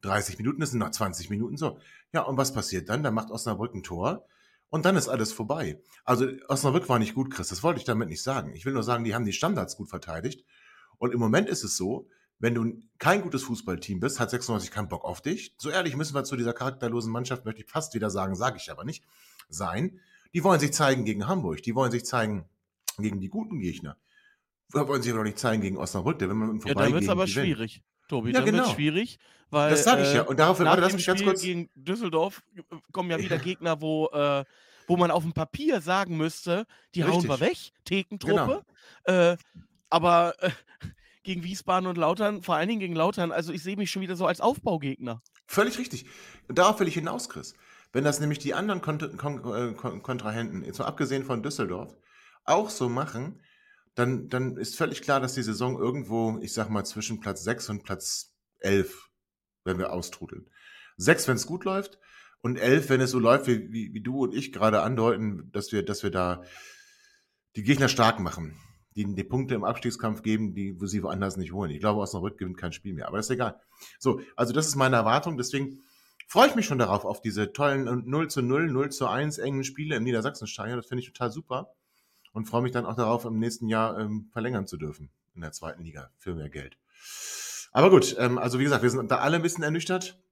30 0.00 0.38
Minuten, 0.38 0.62
es 0.62 0.70
sind 0.70 0.80
noch 0.80 0.90
20 0.90 1.30
Minuten. 1.30 1.56
So. 1.56 1.78
Ja, 2.12 2.22
und 2.22 2.36
was 2.36 2.52
passiert 2.52 2.88
dann? 2.88 3.02
Dann 3.02 3.14
macht 3.14 3.30
Osnabrück 3.30 3.74
ein 3.74 3.84
Tor. 3.84 4.26
Und 4.70 4.84
dann 4.84 4.96
ist 4.96 5.08
alles 5.08 5.32
vorbei. 5.32 5.80
Also 6.04 6.26
Osnabrück 6.48 6.88
war 6.88 6.98
nicht 6.98 7.14
gut, 7.14 7.32
Chris. 7.32 7.48
Das 7.48 7.62
wollte 7.62 7.80
ich 7.80 7.86
damit 7.86 8.08
nicht 8.08 8.22
sagen. 8.22 8.52
Ich 8.54 8.66
will 8.66 8.74
nur 8.74 8.82
sagen, 8.82 9.04
die 9.04 9.14
haben 9.14 9.24
die 9.24 9.32
Standards 9.32 9.76
gut 9.76 9.88
verteidigt. 9.88 10.44
Und 10.98 11.12
im 11.14 11.20
Moment 11.20 11.48
ist 11.48 11.64
es 11.64 11.76
so, 11.76 12.08
wenn 12.38 12.54
du 12.54 12.80
kein 12.98 13.22
gutes 13.22 13.42
Fußballteam 13.44 14.00
bist, 14.00 14.20
hat 14.20 14.30
96 14.30 14.70
keinen 14.70 14.88
Bock 14.88 15.04
auf 15.04 15.20
dich. 15.20 15.54
So 15.58 15.70
ehrlich 15.70 15.96
müssen 15.96 16.14
wir 16.14 16.24
zu 16.24 16.36
dieser 16.36 16.52
charakterlosen 16.52 17.10
Mannschaft, 17.10 17.44
möchte 17.44 17.62
ich 17.62 17.68
fast 17.68 17.94
wieder 17.94 18.10
sagen, 18.10 18.34
sage 18.34 18.58
ich 18.58 18.70
aber 18.70 18.84
nicht, 18.84 19.04
sein. 19.48 20.00
Die 20.34 20.44
wollen 20.44 20.60
sich 20.60 20.72
zeigen 20.72 21.04
gegen 21.04 21.26
Hamburg. 21.26 21.62
Die 21.62 21.74
wollen 21.74 21.90
sich 21.90 22.04
zeigen 22.04 22.44
gegen 22.98 23.20
die 23.20 23.28
guten 23.28 23.58
Gegner. 23.60 23.96
Wollen 24.70 25.02
sich 25.02 25.10
aber 25.12 25.20
noch 25.20 25.26
nicht 25.26 25.38
zeigen 25.38 25.62
gegen 25.62 25.78
Osnabrück, 25.78 26.18
der 26.18 26.28
wenn 26.28 26.36
man 26.36 26.50
im 26.50 26.60
Ja, 26.60 26.74
dann 26.74 26.92
wird 26.92 27.04
es 27.04 27.08
aber 27.08 27.26
schwierig, 27.26 27.82
Tobi. 28.08 28.30
Ja, 28.30 28.38
dann 28.40 28.44
wird 28.46 28.56
genau. 28.56 28.68
es 28.68 28.74
schwierig, 28.74 29.18
weil 29.50 29.70
Das 29.70 29.84
sage 29.84 30.02
ich 30.02 30.12
ja. 30.14 30.22
äh, 30.22 30.26
Und 30.26 30.38
darauf, 30.38 30.58
nach 30.58 30.66
warte, 30.66 30.80
lass 30.82 30.92
mich 30.94 31.06
ganz 31.06 31.20
Spiel 31.20 31.30
kurz. 31.30 31.42
gegen 31.42 31.70
Düsseldorf 31.74 32.42
äh, 32.56 32.62
kommen 32.92 33.10
ja 33.10 33.18
wieder. 33.18 33.38
Gegner, 33.38 33.80
wo, 33.80 34.08
äh, 34.08 34.44
wo 34.86 34.96
man 34.96 35.10
auf 35.10 35.22
dem 35.22 35.32
Papier 35.32 35.80
sagen 35.80 36.16
müsste, 36.16 36.66
die 36.94 37.04
hauen 37.04 37.22
wir 37.24 37.40
Richtig. 37.40 37.72
weg, 37.74 37.84
Thekentruppe. 37.84 38.64
Äh, 39.04 39.36
aber 39.90 40.34
äh, 40.40 40.50
gegen 41.22 41.44
Wiesbaden 41.44 41.86
und 41.86 41.98
Lautern, 41.98 42.42
vor 42.42 42.56
allen 42.56 42.68
Dingen 42.68 42.80
gegen 42.80 42.96
Lautern, 42.96 43.32
also 43.32 43.52
ich 43.52 43.62
sehe 43.62 43.76
mich 43.76 43.90
schon 43.90 44.02
wieder 44.02 44.16
so 44.16 44.26
als 44.26 44.40
Aufbaugegner. 44.40 45.22
Völlig 45.46 45.78
richtig. 45.78 46.06
Und 46.48 46.58
darauf 46.58 46.80
will 46.80 46.88
ich 46.88 46.94
hinaus, 46.94 47.28
Chris. 47.28 47.54
Wenn 47.92 48.04
das 48.04 48.20
nämlich 48.20 48.38
die 48.38 48.54
anderen 48.54 48.82
Kont 48.82 49.16
Kon 49.16 49.76
Kon 49.76 50.02
Kontrahenten, 50.02 50.64
jetzt 50.64 50.78
mal 50.78 50.86
abgesehen 50.86 51.24
von 51.24 51.42
Düsseldorf, 51.42 51.96
auch 52.44 52.70
so 52.70 52.88
machen, 52.88 53.40
dann, 53.98 54.28
dann 54.28 54.56
ist 54.56 54.76
völlig 54.76 55.02
klar, 55.02 55.20
dass 55.20 55.34
die 55.34 55.42
Saison 55.42 55.78
irgendwo, 55.78 56.38
ich 56.40 56.52
sag 56.52 56.70
mal, 56.70 56.84
zwischen 56.84 57.18
Platz 57.20 57.42
6 57.42 57.70
und 57.70 57.82
Platz 57.82 58.32
11, 58.60 59.10
wenn 59.64 59.78
wir 59.78 59.92
austrudeln. 59.92 60.48
6, 60.98 61.26
wenn 61.28 61.36
es 61.36 61.46
gut 61.46 61.64
läuft, 61.64 61.98
und 62.40 62.56
11, 62.56 62.90
wenn 62.90 63.00
es 63.00 63.10
so 63.10 63.18
läuft, 63.18 63.48
wie, 63.48 63.72
wie, 63.72 63.92
wie 63.92 64.00
du 64.00 64.22
und 64.22 64.34
ich 64.34 64.52
gerade 64.52 64.82
andeuten, 64.82 65.50
dass 65.50 65.72
wir, 65.72 65.84
dass 65.84 66.04
wir 66.04 66.10
da 66.10 66.42
die 67.56 67.64
Gegner 67.64 67.88
stark 67.88 68.20
machen, 68.20 68.56
die 68.94 69.12
die 69.14 69.24
Punkte 69.24 69.56
im 69.56 69.64
Abstiegskampf 69.64 70.22
geben, 70.22 70.54
die 70.54 70.80
wo 70.80 70.86
sie 70.86 71.02
woanders 71.02 71.36
nicht 71.36 71.52
holen. 71.52 71.72
Ich 71.72 71.80
glaube, 71.80 72.00
Osnabrück 72.00 72.38
gewinnt 72.38 72.56
kein 72.56 72.72
Spiel 72.72 72.94
mehr, 72.94 73.08
aber 73.08 73.16
das 73.16 73.26
ist 73.26 73.34
egal. 73.34 73.60
So, 73.98 74.20
also 74.36 74.52
das 74.52 74.68
ist 74.68 74.76
meine 74.76 74.94
Erwartung, 74.94 75.36
deswegen 75.36 75.80
freue 76.28 76.48
ich 76.48 76.54
mich 76.54 76.66
schon 76.66 76.78
darauf, 76.78 77.04
auf 77.04 77.20
diese 77.20 77.52
tollen 77.52 78.08
0 78.08 78.28
zu 78.28 78.42
0, 78.42 78.68
0 78.70 78.90
zu 78.90 79.08
1 79.08 79.38
engen 79.38 79.64
Spiele 79.64 79.96
im 79.96 80.04
Niedersachsenstadion. 80.04 80.76
Das 80.76 80.86
finde 80.86 81.02
ich 81.02 81.08
total 81.08 81.32
super 81.32 81.74
und 82.38 82.44
freue 82.44 82.62
mich 82.62 82.70
dann 82.70 82.86
auch 82.86 82.94
darauf, 82.94 83.24
im 83.24 83.40
nächsten 83.40 83.66
Jahr 83.66 83.98
ähm, 83.98 84.28
verlängern 84.32 84.68
zu 84.68 84.76
dürfen 84.76 85.10
in 85.34 85.40
der 85.40 85.50
zweiten 85.50 85.82
Liga 85.82 86.12
für 86.18 86.36
mehr 86.36 86.48
Geld. 86.48 86.78
Aber 87.72 87.90
gut, 87.90 88.14
ähm, 88.16 88.38
also 88.38 88.60
wie 88.60 88.62
gesagt, 88.62 88.84
wir 88.84 88.90
sind 88.90 89.10
da 89.10 89.18
alle 89.18 89.36
ein 89.36 89.42
bisschen 89.42 89.64
ernüchtert. 89.64 90.22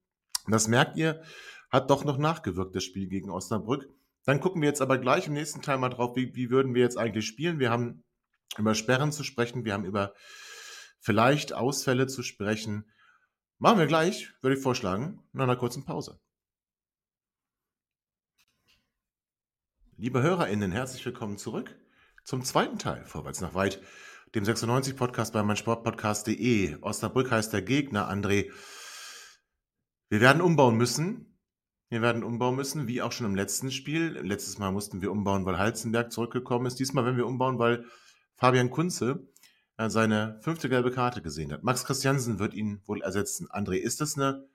Das 0.46 0.68
merkt 0.68 0.96
ihr, 0.96 1.20
hat 1.68 1.90
doch 1.90 2.04
noch 2.04 2.16
nachgewirkt, 2.16 2.76
das 2.76 2.84
Spiel 2.84 3.08
gegen 3.08 3.28
Osnabrück. 3.28 3.88
Dann 4.24 4.40
gucken 4.40 4.62
wir 4.62 4.68
jetzt 4.68 4.80
aber 4.80 4.98
gleich 4.98 5.26
im 5.26 5.32
nächsten 5.32 5.62
Teil 5.62 5.78
mal 5.78 5.88
drauf, 5.88 6.14
wie, 6.14 6.32
wie 6.36 6.48
würden 6.48 6.76
wir 6.76 6.82
jetzt 6.82 6.96
eigentlich 6.96 7.26
spielen. 7.26 7.58
Wir 7.58 7.70
haben 7.70 8.04
über 8.56 8.76
Sperren 8.76 9.10
zu 9.10 9.24
sprechen, 9.24 9.64
wir 9.64 9.72
haben 9.72 9.84
über 9.84 10.14
vielleicht 11.00 11.54
Ausfälle 11.54 12.06
zu 12.06 12.22
sprechen. 12.22 12.88
Machen 13.58 13.80
wir 13.80 13.86
gleich, 13.88 14.32
würde 14.42 14.56
ich 14.56 14.62
vorschlagen, 14.62 15.24
nach 15.32 15.42
einer 15.42 15.56
kurzen 15.56 15.84
Pause. 15.84 16.20
Liebe 19.96 20.22
HörerInnen, 20.22 20.70
herzlich 20.70 21.04
willkommen 21.04 21.36
zurück 21.36 21.74
zum 22.26 22.44
zweiten 22.44 22.78
Teil 22.78 23.04
Vorwärts 23.04 23.40
nach 23.40 23.54
weit, 23.54 23.80
dem 24.34 24.42
96-Podcast 24.42 25.32
bei 25.32 25.44
meinsportpodcast.de. 25.44 26.78
Osnabrück 26.82 27.30
heißt 27.30 27.52
der 27.52 27.62
Gegner, 27.62 28.10
André. 28.10 28.50
Wir 30.08 30.20
werden 30.20 30.42
umbauen 30.42 30.76
müssen. 30.76 31.38
Wir 31.88 32.02
werden 32.02 32.24
umbauen 32.24 32.56
müssen, 32.56 32.88
wie 32.88 33.00
auch 33.00 33.12
schon 33.12 33.26
im 33.26 33.36
letzten 33.36 33.70
Spiel. 33.70 34.18
Letztes 34.18 34.58
Mal 34.58 34.72
mussten 34.72 35.00
wir 35.02 35.12
umbauen, 35.12 35.46
weil 35.46 35.56
Halzenberg 35.56 36.10
zurückgekommen 36.10 36.66
ist. 36.66 36.80
Diesmal 36.80 37.04
werden 37.04 37.16
wir 37.16 37.28
umbauen, 37.28 37.60
weil 37.60 37.84
Fabian 38.34 38.70
Kunze 38.70 39.28
äh, 39.76 39.88
seine 39.88 40.40
fünfte 40.42 40.68
gelbe 40.68 40.90
Karte 40.90 41.22
gesehen 41.22 41.52
hat. 41.52 41.62
Max 41.62 41.84
Christiansen 41.84 42.40
wird 42.40 42.54
ihn 42.54 42.82
wohl 42.86 43.02
ersetzen. 43.02 43.48
André, 43.52 43.76
ist 43.76 44.00
das 44.00 44.16
eine, 44.16 44.48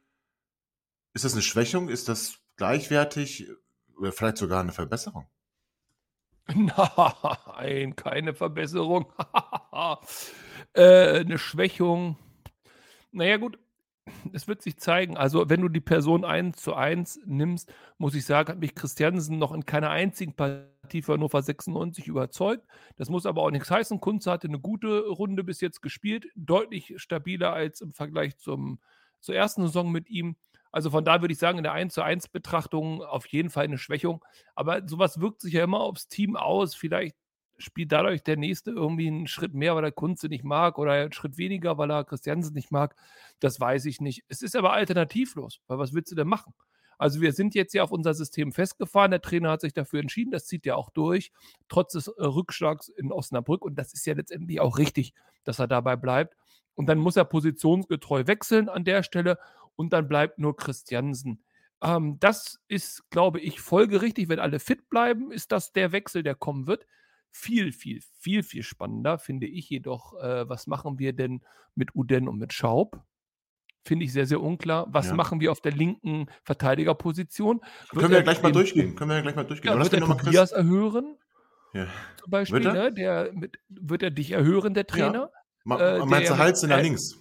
ist 1.13 1.23
das 1.23 1.33
eine 1.33 1.41
Schwächung? 1.41 1.87
Ist 1.87 2.09
das 2.09 2.39
gleichwertig 2.57 3.47
oder 3.97 4.11
vielleicht 4.11 4.37
sogar 4.37 4.59
eine 4.59 4.73
Verbesserung? 4.73 5.30
Nein, 6.55 7.95
keine 7.95 8.33
Verbesserung. 8.33 9.11
äh, 10.73 11.19
eine 11.19 11.37
Schwächung. 11.37 12.17
Naja, 13.11 13.37
gut, 13.37 13.59
es 14.33 14.47
wird 14.47 14.61
sich 14.61 14.77
zeigen. 14.77 15.17
Also, 15.17 15.49
wenn 15.49 15.61
du 15.61 15.69
die 15.69 15.81
Person 15.81 16.25
eins 16.25 16.57
zu 16.57 16.73
eins 16.73 17.19
nimmst, 17.25 17.71
muss 17.97 18.15
ich 18.15 18.25
sagen, 18.25 18.49
hat 18.49 18.59
mich 18.59 18.75
Christiansen 18.75 19.37
noch 19.37 19.53
in 19.53 19.65
keiner 19.65 19.89
einzigen 19.89 20.35
Partie 20.35 21.01
für 21.01 21.13
Hannover 21.13 21.41
96 21.41 22.07
überzeugt. 22.07 22.65
Das 22.97 23.09
muss 23.09 23.25
aber 23.25 23.41
auch 23.43 23.51
nichts 23.51 23.71
heißen. 23.71 23.99
Kunze 23.99 24.31
hatte 24.31 24.47
eine 24.47 24.59
gute 24.59 25.07
Runde 25.07 25.43
bis 25.43 25.61
jetzt 25.61 25.81
gespielt, 25.81 26.27
deutlich 26.35 26.93
stabiler 26.97 27.53
als 27.53 27.81
im 27.81 27.93
Vergleich 27.93 28.37
zum, 28.37 28.79
zur 29.19 29.35
ersten 29.35 29.63
Saison 29.63 29.91
mit 29.91 30.09
ihm. 30.09 30.35
Also 30.71 30.89
von 30.89 31.03
da 31.03 31.21
würde 31.21 31.33
ich 31.33 31.39
sagen, 31.39 31.57
in 31.57 31.63
der 31.63 31.73
1 31.73 31.93
zu 31.93 32.01
1 32.01 32.29
Betrachtung 32.29 33.03
auf 33.03 33.27
jeden 33.27 33.49
Fall 33.49 33.65
eine 33.65 33.77
Schwächung. 33.77 34.23
Aber 34.55 34.87
sowas 34.87 35.19
wirkt 35.19 35.41
sich 35.41 35.53
ja 35.53 35.63
immer 35.63 35.81
aufs 35.81 36.07
Team 36.07 36.35
aus. 36.35 36.75
Vielleicht 36.75 37.15
spielt 37.57 37.91
dadurch 37.91 38.23
der 38.23 38.37
Nächste 38.37 38.71
irgendwie 38.71 39.07
einen 39.07 39.27
Schritt 39.27 39.53
mehr, 39.53 39.75
weil 39.75 39.83
er 39.83 39.91
Kunze 39.91 40.27
nicht 40.27 40.43
mag 40.43 40.77
oder 40.77 40.93
einen 40.93 41.11
Schritt 41.11 41.37
weniger, 41.37 41.77
weil 41.77 41.91
er 41.91 42.03
Christiansen 42.03 42.53
nicht 42.53 42.71
mag. 42.71 42.95
Das 43.39 43.59
weiß 43.59 43.85
ich 43.85 44.01
nicht. 44.01 44.23
Es 44.27 44.41
ist 44.41 44.55
aber 44.55 44.73
alternativlos, 44.73 45.61
weil 45.67 45.77
was 45.77 45.93
willst 45.93 46.11
du 46.11 46.15
denn 46.15 46.27
machen? 46.27 46.53
Also 47.01 47.19
wir 47.19 47.33
sind 47.33 47.55
jetzt 47.55 47.73
ja 47.73 47.81
auf 47.81 47.91
unser 47.91 48.13
System 48.13 48.51
festgefahren. 48.51 49.09
Der 49.09 49.21
Trainer 49.21 49.49
hat 49.49 49.61
sich 49.61 49.73
dafür 49.73 50.01
entschieden. 50.01 50.29
Das 50.29 50.45
zieht 50.45 50.67
er 50.67 50.77
auch 50.77 50.91
durch, 50.91 51.31
trotz 51.67 51.93
des 51.93 52.07
äh, 52.07 52.23
Rückschlags 52.23 52.89
in 52.89 53.11
Osnabrück. 53.11 53.65
Und 53.65 53.75
das 53.75 53.93
ist 53.93 54.05
ja 54.05 54.13
letztendlich 54.13 54.59
auch 54.59 54.77
richtig, 54.77 55.15
dass 55.43 55.57
er 55.57 55.67
dabei 55.67 55.95
bleibt. 55.95 56.35
Und 56.75 56.85
dann 56.87 56.99
muss 56.99 57.15
er 57.15 57.25
positionsgetreu 57.25 58.27
wechseln 58.27 58.69
an 58.69 58.83
der 58.83 59.01
Stelle. 59.01 59.39
Und 59.81 59.93
dann 59.93 60.07
bleibt 60.07 60.37
nur 60.37 60.55
Christiansen. 60.55 61.43
Ähm, 61.81 62.17
das 62.19 62.59
ist, 62.67 63.09
glaube 63.09 63.39
ich, 63.39 63.59
folgerichtig. 63.59 64.29
Wenn 64.29 64.39
alle 64.39 64.59
fit 64.59 64.89
bleiben, 64.91 65.31
ist 65.31 65.51
das 65.51 65.73
der 65.73 65.91
Wechsel, 65.91 66.21
der 66.21 66.35
kommen 66.35 66.67
wird. 66.67 66.85
Viel, 67.31 67.71
viel, 67.71 67.99
viel, 68.19 68.43
viel 68.43 68.61
spannender 68.61 69.17
finde 69.17 69.47
ich 69.47 69.67
jedoch, 69.69 70.13
äh, 70.21 70.47
was 70.47 70.67
machen 70.67 70.99
wir 70.99 71.13
denn 71.13 71.41
mit 71.73 71.95
Uden 71.95 72.27
und 72.27 72.37
mit 72.37 72.53
Schaub? 72.53 73.01
Finde 73.83 74.05
ich 74.05 74.13
sehr, 74.13 74.27
sehr 74.27 74.39
unklar. 74.39 74.85
Was 74.91 75.07
Ja. 75.07 75.15
machen 75.15 75.39
wir 75.39 75.51
auf 75.51 75.61
der 75.61 75.71
linken 75.71 76.27
Verteidigerposition? 76.43 77.61
Wird 77.61 77.89
Können 78.01 78.09
wir 78.11 78.17
ja 78.17 78.23
gleich 78.23 78.43
mal 78.43 78.51
durchgehen. 78.51 78.95
Können 78.95 79.09
wir 79.09 79.15
ja 79.15 79.21
gleich 79.23 79.35
mal 79.35 79.45
durchgehen. 79.45 79.73
Ja, 79.73 79.79
wird 79.79 79.93
er 79.93 80.01
Tobias 80.01 80.51
erhören, 80.51 81.17
Ja. 81.73 81.87
zum 82.21 82.29
Beispiel? 82.29 82.63
er? 82.67 82.73
Ne? 82.73 82.93
Der, 82.93 83.31
mit, 83.33 83.57
wird 83.69 84.03
er 84.03 84.11
dich 84.11 84.29
erhören, 84.31 84.75
der 84.75 84.85
Trainer? 84.85 85.31
Ma, 85.63 85.79
Äh, 85.79 85.99
meinst 86.05 86.29
der- 86.29 86.37
du 86.37 86.43
Hals 86.43 86.61
nach 86.63 86.77
äh, 86.77 86.81
links? 86.83 87.17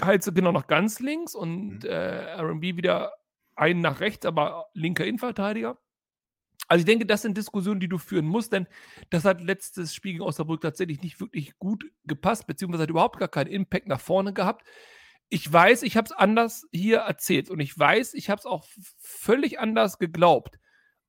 Halt 0.00 0.22
so 0.22 0.32
genau 0.32 0.52
nach 0.52 0.66
ganz 0.66 1.00
links 1.00 1.34
und 1.34 1.80
Mhm. 1.84 1.88
äh, 1.90 2.40
RB 2.40 2.62
wieder 2.76 3.12
einen 3.56 3.80
nach 3.80 4.00
rechts, 4.00 4.26
aber 4.26 4.66
linker 4.74 5.04
Innenverteidiger. 5.06 5.78
Also 6.68 6.80
ich 6.82 6.86
denke, 6.86 7.04
das 7.06 7.22
sind 7.22 7.36
Diskussionen, 7.36 7.80
die 7.80 7.88
du 7.88 7.98
führen 7.98 8.26
musst, 8.26 8.52
denn 8.52 8.66
das 9.10 9.24
hat 9.24 9.40
letztes 9.40 9.94
Spiel 9.94 10.12
gegen 10.12 10.24
Osnabrück 10.24 10.60
tatsächlich 10.60 11.02
nicht 11.02 11.20
wirklich 11.20 11.58
gut 11.58 11.84
gepasst, 12.04 12.46
beziehungsweise 12.46 12.84
hat 12.84 12.90
überhaupt 12.90 13.18
gar 13.18 13.28
keinen 13.28 13.48
Impact 13.48 13.88
nach 13.88 14.00
vorne 14.00 14.32
gehabt. 14.32 14.64
Ich 15.28 15.50
weiß, 15.52 15.82
ich 15.82 15.96
habe 15.96 16.06
es 16.06 16.12
anders 16.12 16.66
hier 16.72 16.98
erzählt 16.98 17.50
und 17.50 17.60
ich 17.60 17.76
weiß, 17.76 18.14
ich 18.14 18.30
habe 18.30 18.38
es 18.38 18.46
auch 18.46 18.66
völlig 18.98 19.58
anders 19.58 19.98
geglaubt. 19.98 20.58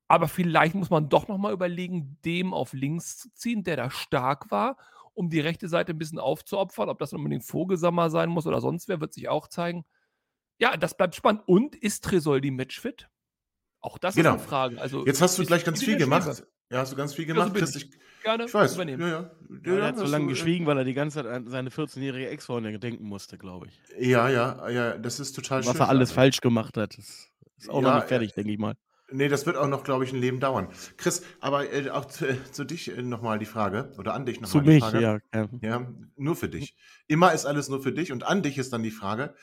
Aber 0.08 0.28
vielleicht 0.28 0.74
muss 0.74 0.90
man 0.90 1.08
doch 1.08 1.28
nochmal 1.28 1.52
überlegen, 1.52 2.18
dem 2.24 2.52
auf 2.54 2.72
links 2.72 3.16
zu 3.18 3.32
ziehen, 3.34 3.64
der 3.64 3.76
da 3.76 3.90
stark 3.90 4.50
war, 4.50 4.76
um 5.14 5.28
die 5.30 5.40
rechte 5.40 5.68
Seite 5.68 5.92
ein 5.92 5.98
bisschen 5.98 6.18
aufzuopfern. 6.18 6.88
Ob 6.88 6.98
das 6.98 7.12
unbedingt 7.12 7.44
Vogelsammer 7.44 8.10
sein 8.10 8.28
muss 8.30 8.46
oder 8.46 8.60
sonst 8.60 8.88
wer, 8.88 9.00
wird 9.00 9.12
sich 9.14 9.28
auch 9.28 9.48
zeigen. 9.48 9.84
Ja, 10.58 10.76
das 10.76 10.96
bleibt 10.96 11.14
spannend. 11.14 11.42
Und 11.46 11.74
ist 11.76 12.04
Tresoldi 12.04 12.50
matchfit? 12.50 13.08
Auch 13.80 13.98
das 13.98 14.14
Genau. 14.14 14.30
ist 14.30 14.40
eine 14.40 14.42
Frage. 14.48 14.80
Also, 14.80 15.04
Jetzt 15.06 15.20
hast 15.20 15.38
du 15.38 15.44
gleich 15.44 15.64
ganz 15.64 15.82
viel 15.82 15.96
gemacht. 15.96 16.44
Ja, 16.70 16.78
hast 16.78 16.92
du 16.92 16.96
ganz 16.96 17.12
viel 17.14 17.26
Ja, 17.28 17.34
gemacht, 17.34 17.54
Chris. 17.54 17.76
ich. 17.76 17.90
Gerne 18.22 18.44
ich 18.44 18.54
weiß. 18.54 18.76
übernehmen. 18.76 19.02
Ja, 19.02 19.08
ja. 19.08 19.30
Ja, 19.50 19.58
der 19.76 19.84
hat 19.84 19.98
so 19.98 20.04
lange 20.04 20.26
äh, 20.26 20.28
geschwiegen, 20.28 20.64
weil 20.66 20.78
er 20.78 20.84
die 20.84 20.94
ganze 20.94 21.16
Zeit 21.16 21.26
an 21.26 21.48
seine 21.48 21.70
14-jährige 21.70 22.28
Ex-Freundin 22.28 22.78
denken 22.78 23.04
musste, 23.04 23.36
glaube 23.36 23.66
ich. 23.66 23.82
Ja, 23.98 24.28
ja, 24.28 24.68
ja, 24.70 24.96
das 24.96 25.18
ist 25.18 25.32
total 25.32 25.64
Was 25.66 25.72
schön. 25.72 25.80
er 25.80 25.88
alles 25.88 26.10
Also, 26.10 26.14
falsch 26.14 26.40
gemacht 26.40 26.76
hat. 26.76 26.96
Das 26.96 27.28
ist 27.58 27.68
auch 27.68 27.82
noch 27.82 27.88
Ja, 27.90 27.96
nicht 27.96 28.06
fertig, 28.08 28.32
denke 28.34 28.52
ich 28.52 28.58
mal. 28.58 28.76
Nee, 29.12 29.28
das 29.28 29.46
wird 29.46 29.56
auch 29.56 29.68
noch, 29.68 29.84
glaube 29.84 30.04
ich, 30.04 30.12
ein 30.12 30.20
Leben 30.20 30.40
dauern. 30.40 30.68
Chris, 30.96 31.22
aber 31.40 31.72
äh, 31.72 31.90
auch 31.90 32.06
zu, 32.06 32.26
äh, 32.26 32.36
zu 32.50 32.64
dich 32.64 32.96
äh, 32.96 33.02
nochmal 33.02 33.38
die 33.38 33.46
Frage, 33.46 33.92
oder 33.98 34.14
an 34.14 34.26
dich 34.26 34.40
nochmal 34.40 34.62
die 34.62 34.68
mich, 34.70 34.82
Frage. 34.82 35.00
ja. 35.00 35.20
ja. 35.34 35.48
Ja, 35.60 35.92
nur 36.16 36.36
für 36.36 36.48
dich. 36.48 36.76
Immer 37.06 37.32
ist 37.32 37.46
alles 37.46 37.68
nur 37.68 37.82
für 37.82 37.92
dich 37.92 38.12
und 38.12 38.24
an 38.24 38.42
dich 38.42 38.58
ist 38.58 38.72
dann 38.72 38.82
die 38.82 38.90
Frage, 38.90 39.34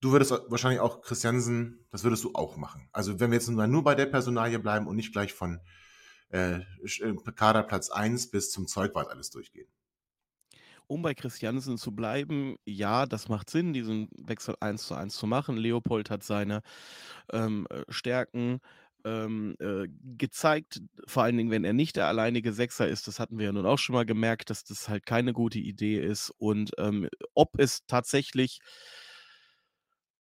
du 0.00 0.12
würdest 0.12 0.32
wahrscheinlich 0.48 0.80
auch 0.80 1.00
Christiansen, 1.00 1.86
das 1.90 2.04
würdest 2.04 2.24
du 2.24 2.32
auch 2.34 2.56
machen. 2.56 2.88
Also 2.92 3.20
wenn 3.20 3.30
wir 3.30 3.38
jetzt 3.38 3.48
nur 3.48 3.84
bei 3.84 3.94
der 3.94 4.06
Personalie 4.06 4.58
bleiben 4.58 4.86
und 4.86 4.96
nicht 4.96 5.12
gleich 5.12 5.32
von 5.32 5.60
äh, 6.30 6.56
äh, 6.56 7.16
Kaderplatz 7.34 7.90
1 7.90 8.30
bis 8.30 8.50
zum 8.50 8.66
Zeugwart 8.66 9.08
alles 9.10 9.30
durchgehen. 9.30 9.68
Um 10.92 11.00
bei 11.00 11.14
Christiansen 11.14 11.78
zu 11.78 11.92
bleiben, 11.92 12.56
ja, 12.66 13.06
das 13.06 13.30
macht 13.30 13.48
Sinn, 13.48 13.72
diesen 13.72 14.10
Wechsel 14.14 14.56
1 14.60 14.86
zu 14.86 14.94
1 14.94 15.16
zu 15.16 15.26
machen. 15.26 15.56
Leopold 15.56 16.10
hat 16.10 16.22
seine 16.22 16.60
ähm, 17.32 17.66
äh, 17.70 17.82
Stärken 17.88 18.60
ähm, 19.06 19.56
äh, 19.58 19.88
gezeigt, 20.18 20.82
vor 21.06 21.22
allen 21.22 21.38
Dingen, 21.38 21.50
wenn 21.50 21.64
er 21.64 21.72
nicht 21.72 21.96
der 21.96 22.08
alleinige 22.08 22.52
Sechser 22.52 22.86
ist. 22.86 23.08
Das 23.08 23.20
hatten 23.20 23.38
wir 23.38 23.46
ja 23.46 23.52
nun 23.52 23.64
auch 23.64 23.78
schon 23.78 23.94
mal 23.94 24.04
gemerkt, 24.04 24.50
dass 24.50 24.64
das 24.64 24.90
halt 24.90 25.06
keine 25.06 25.32
gute 25.32 25.60
Idee 25.60 25.98
ist. 25.98 26.30
Und 26.36 26.72
ähm, 26.76 27.08
ob 27.32 27.58
es 27.58 27.86
tatsächlich 27.86 28.60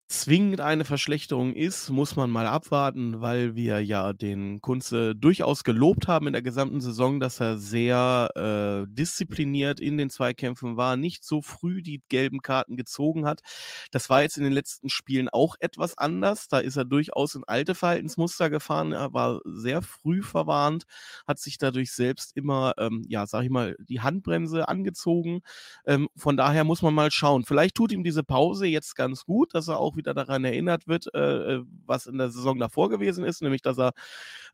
zwingend 0.08 0.62
eine 0.62 0.86
Verschlechterung 0.86 1.52
ist, 1.52 1.90
muss 1.90 2.16
man 2.16 2.30
mal 2.30 2.46
abwarten, 2.46 3.20
weil 3.20 3.54
wir 3.56 3.84
ja 3.84 4.14
den 4.14 4.62
Kunze 4.62 5.14
durchaus 5.14 5.64
gelobt 5.64 6.08
haben 6.08 6.26
in 6.26 6.32
der 6.32 6.40
gesamten 6.40 6.80
Saison, 6.80 7.20
dass 7.20 7.40
er 7.40 7.58
sehr 7.58 8.30
äh, 8.34 8.90
diszipliniert 8.90 9.80
in 9.80 9.98
den 9.98 10.08
Zweikämpfen 10.08 10.78
war, 10.78 10.96
nicht 10.96 11.24
so 11.24 11.42
früh 11.42 11.82
die 11.82 12.02
gelben 12.08 12.40
Karten 12.40 12.78
gezogen 12.78 13.26
hat. 13.26 13.42
Das 13.90 14.08
war 14.08 14.22
jetzt 14.22 14.38
in 14.38 14.44
den 14.44 14.52
letzten 14.54 14.88
Spielen 14.88 15.28
auch 15.28 15.56
etwas 15.60 15.98
anders. 15.98 16.48
Da 16.48 16.58
ist 16.60 16.76
er 16.76 16.86
durchaus 16.86 17.34
in 17.34 17.44
alte 17.46 17.74
Verhaltensmuster 17.74 18.48
gefahren. 18.48 18.92
Er 18.92 19.12
war 19.12 19.40
sehr 19.44 19.82
früh 19.82 20.22
verwarnt, 20.22 20.84
hat 21.26 21.38
sich 21.38 21.58
dadurch 21.58 21.92
selbst 21.92 22.34
immer, 22.34 22.72
ähm, 22.78 23.04
ja, 23.08 23.26
sag 23.26 23.42
ich 23.44 23.50
mal, 23.50 23.76
die 23.78 24.00
Handbremse 24.00 24.68
angezogen. 24.68 25.42
Ähm, 25.84 26.08
von 26.16 26.38
daher 26.38 26.64
muss 26.64 26.80
man 26.80 26.94
mal 26.94 27.10
schauen. 27.10 27.44
Vielleicht 27.44 27.74
tut 27.74 27.92
ihm 27.92 28.04
diese 28.04 28.24
Pause 28.24 28.66
jetzt 28.66 28.96
ganz 28.96 29.26
gut, 29.26 29.54
dass 29.54 29.68
er 29.68 29.78
auch 29.78 29.97
wieder 29.98 30.14
daran 30.14 30.44
erinnert 30.44 30.88
wird, 30.88 31.12
äh, 31.14 31.56
äh, 31.56 31.64
was 31.84 32.06
in 32.06 32.16
der 32.16 32.30
Saison 32.30 32.58
davor 32.58 32.88
gewesen 32.88 33.24
ist, 33.24 33.42
nämlich 33.42 33.60
dass 33.60 33.78
er 33.78 33.92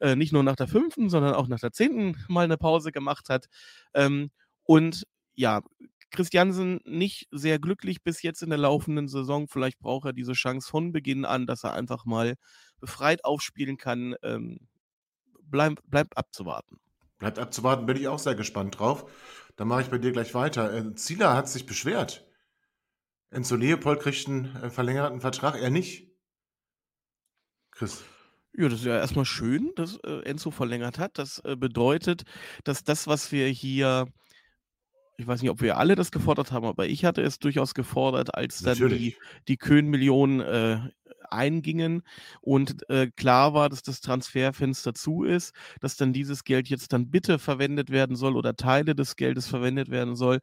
äh, 0.01 0.17
nicht 0.17 0.33
nur 0.33 0.43
nach 0.43 0.57
der 0.57 0.67
fünften, 0.67 1.09
sondern 1.09 1.35
auch 1.35 1.47
nach 1.47 1.61
der 1.61 1.71
zehnten 1.71 2.17
mal 2.29 2.45
eine 2.45 2.57
Pause 2.57 2.91
gemacht 2.91 3.29
hat. 3.29 3.47
Ähm, 3.95 4.31
und 4.65 5.05
ja, 5.35 5.63
Christiansen 6.11 6.81
nicht 6.85 7.29
sehr 7.31 7.59
glücklich 7.59 8.03
bis 8.03 8.23
jetzt 8.23 8.43
in 8.43 8.51
der 8.51 8.59
laufenden 8.59 9.09
Saison. 9.09 9.49
Vielleicht 9.49 9.79
braucht 9.81 10.07
er 10.07 10.13
diese 10.13 10.33
Chance 10.33 10.69
von 10.69 10.93
Beginn 10.93 11.25
an, 11.25 11.47
dass 11.47 11.65
er 11.65 11.75
einfach 11.75 12.05
mal 12.05 12.35
befreit 12.81 13.25
aufspielen 13.25 13.77
kann. 13.77 14.15
Ähm, 14.23 14.61
bleib, 15.43 15.81
bleibt 15.85 16.17
abzuwarten. 16.17 16.79
Bleibt 17.19 17.39
abzuwarten, 17.39 17.87
bin 17.87 17.97
ich 17.97 18.09
auch 18.09 18.19
sehr 18.19 18.35
gespannt 18.35 18.79
drauf. 18.79 19.11
Dann 19.57 19.69
mache 19.69 19.83
ich 19.83 19.89
bei 19.89 19.99
dir 19.99 20.13
gleich 20.13 20.35
weiter. 20.35 20.73
Äh, 20.73 20.95
Zieler 20.95 21.35
hat 21.35 21.49
sich 21.49 21.67
beschwert. 21.67 22.25
Enzo 23.35 23.57
Leopold 23.57 24.01
kriegt 24.01 24.29
einen 24.29 24.55
äh, 24.57 24.71
verlängerten 24.71 25.21
Vertrag, 25.21 25.61
er 25.61 25.71
nicht. 25.71 26.09
Chris. 27.73 28.05
Ja, 28.57 28.69
das 28.69 28.81
ist 28.81 28.87
ja 28.87 28.97
erstmal 28.97 29.25
schön, 29.25 29.73
dass 29.75 29.97
äh, 30.05 30.21
Enzo 30.23 30.53
verlängert 30.53 30.99
hat. 30.99 31.19
Das 31.19 31.41
äh, 31.41 31.57
bedeutet, 31.57 32.23
dass 32.63 32.85
das, 32.85 33.09
was 33.09 33.33
wir 33.33 33.49
hier, 33.49 34.07
ich 35.17 35.27
weiß 35.27 35.43
nicht, 35.43 35.51
ob 35.51 35.61
wir 35.61 35.77
alle 35.79 35.95
das 35.95 36.11
gefordert 36.11 36.53
haben, 36.53 36.67
aber 36.67 36.87
ich 36.87 37.05
hatte 37.05 37.23
es 37.23 37.39
durchaus 37.39 37.75
gefordert, 37.75 38.35
als 38.35 38.63
dann 38.63 38.83
die, 38.83 39.03
Natürlich. 39.05 39.19
die 39.49 39.57
Köln-Millionen 39.57 40.41
äh, 40.41 40.79
eingingen 41.31 42.03
und 42.43 42.89
äh, 42.91 43.09
klar 43.17 43.55
war, 43.55 43.69
dass 43.69 43.83
das 43.83 44.01
Transferfenster 44.01 44.95
zu 44.95 45.25
ist, 45.25 45.55
dass 45.81 45.97
dann 45.97 46.13
dieses 46.13 46.45
Geld 46.45 46.69
jetzt 46.69 46.93
dann 46.93 47.11
bitte 47.11 47.39
verwendet 47.39 47.91
werden 47.91 48.15
soll 48.17 48.37
oder 48.37 48.55
Teile 48.57 48.95
des 48.95 49.17
Geldes 49.17 49.47
verwendet 49.49 49.89
werden 49.91 50.17
soll, 50.17 50.41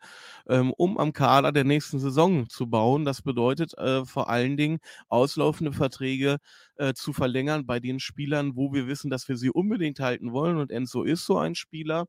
ähm, 0.49 0.71
um 0.77 0.97
am 0.97 1.13
Kader 1.13 1.51
der 1.51 1.63
nächsten 1.65 1.99
Saison 1.99 2.49
zu 2.49 2.67
bauen. 2.69 3.05
Das 3.05 3.21
bedeutet 3.21 3.77
äh, 3.77 4.05
vor 4.05 4.29
allen 4.29 4.57
Dingen 4.57 4.79
auslaufende 5.07 5.71
Verträge 5.73 6.37
äh, 6.77 6.93
zu 6.93 7.13
verlängern 7.13 7.65
bei 7.65 7.79
den 7.79 7.99
Spielern, 7.99 8.55
wo 8.55 8.73
wir 8.73 8.87
wissen, 8.87 9.09
dass 9.09 9.27
wir 9.29 9.37
sie 9.37 9.49
unbedingt 9.51 9.99
halten 9.99 10.31
wollen. 10.33 10.57
Und 10.57 10.71
Enzo 10.71 11.03
ist 11.03 11.25
so 11.25 11.37
ein 11.37 11.55
Spieler. 11.55 12.05